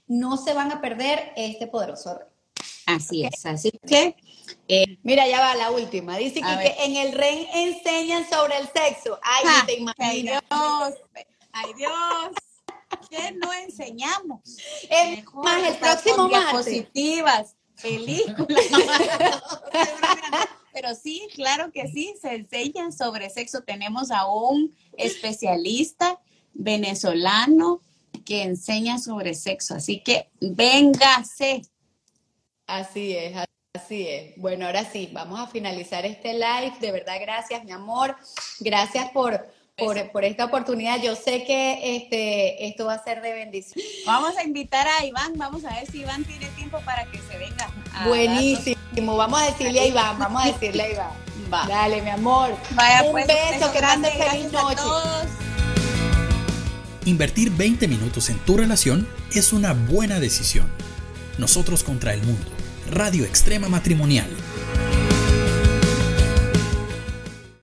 no 0.07 0.37
se 0.37 0.53
van 0.53 0.71
a 0.71 0.81
perder 0.81 1.33
este 1.35 1.67
poderoso 1.67 2.17
rey. 2.17 2.27
Así 2.87 3.23
es, 3.23 3.45
así 3.45 3.71
que 3.87 4.15
eh, 4.67 4.97
mira, 5.03 5.27
ya 5.27 5.39
va 5.39 5.55
la 5.55 5.71
última. 5.71 6.17
Dice 6.17 6.41
que, 6.41 6.85
en 6.85 6.95
el 6.95 7.13
rey 7.13 7.47
enseñan 7.53 8.29
sobre 8.29 8.57
el 8.57 8.67
sexo. 8.67 9.19
Ay, 9.21 9.45
te 9.65 9.73
imaginas. 9.75 9.97
Ay 10.03 10.21
Dios, 10.23 10.93
ay 11.51 11.73
Dios. 11.75 12.50
¿Qué 13.09 13.31
no 13.31 13.51
enseñamos? 13.53 14.41
Es 14.89 15.25
más, 15.33 15.63
el 15.67 15.75
próximo 15.77 16.27
diapositivas, 16.27 17.55
películas. 17.81 18.65
Pero 20.73 20.95
sí, 20.95 21.27
claro 21.35 21.71
que 21.71 21.87
sí, 21.87 22.15
se 22.21 22.35
enseña 22.35 22.91
sobre 22.91 23.29
sexo. 23.29 23.61
Tenemos 23.63 24.09
a 24.11 24.31
un 24.31 24.73
especialista 24.97 26.19
venezolano 26.53 27.81
que 28.25 28.43
enseña 28.43 28.97
sobre 28.97 29.33
sexo. 29.35 29.75
Así 29.75 30.01
que 30.01 30.29
véngase. 30.39 31.63
Así 32.67 33.15
es, 33.17 33.35
Así 33.73 34.05
es. 34.07 34.35
Bueno, 34.35 34.65
ahora 34.65 34.83
sí, 34.83 35.09
vamos 35.13 35.39
a 35.39 35.47
finalizar 35.47 36.05
este 36.05 36.33
live. 36.33 36.73
De 36.81 36.91
verdad, 36.91 37.15
gracias, 37.21 37.63
mi 37.63 37.71
amor. 37.71 38.17
Gracias 38.59 39.09
por, 39.11 39.47
por, 39.85 40.11
por, 40.11 40.23
esta 40.23 40.45
oportunidad. 40.45 41.01
Yo 41.01 41.15
sé 41.15 41.43
que 41.43 41.97
este, 41.97 42.67
esto 42.67 42.85
va 42.85 42.93
a 42.93 43.03
ser 43.03 43.21
de 43.21 43.33
bendición. 43.33 43.83
Vamos 44.05 44.37
a 44.37 44.43
invitar 44.43 44.87
a 44.87 45.05
Iván, 45.05 45.33
vamos 45.35 45.65
a 45.65 45.73
ver 45.73 45.89
si 45.89 46.01
Iván 46.01 46.23
tiene 46.23 46.47
tiempo 46.55 46.79
para 46.85 47.05
que 47.05 47.19
se 47.19 47.37
venga. 47.37 47.69
Buenísimo, 48.05 49.17
vamos 49.17 49.41
a 49.41 49.45
decirle 49.45 49.79
a 49.79 49.87
Iván, 49.87 50.19
vamos 50.19 50.43
a 50.43 50.47
decirle 50.47 50.83
a 50.83 50.91
Iván. 50.91 51.11
Va. 51.51 51.65
Dale, 51.67 52.01
mi 52.01 52.09
amor. 52.09 52.55
Vaya, 52.71 53.03
un 53.03 53.11
pues, 53.11 53.27
beso, 53.27 53.71
que 53.71 53.77
grande, 53.79 54.09
feliz 54.11 54.51
noche. 54.51 54.81
Invertir 57.05 57.51
20 57.51 57.87
minutos 57.87 58.29
en 58.29 58.37
tu 58.39 58.57
relación 58.57 59.07
es 59.33 59.51
una 59.51 59.73
buena 59.73 60.19
decisión. 60.19 60.71
Nosotros 61.37 61.83
contra 61.83 62.13
el 62.13 62.21
mundo. 62.21 62.45
Radio 62.89 63.25
Extrema 63.25 63.69
Matrimonial 63.69 64.29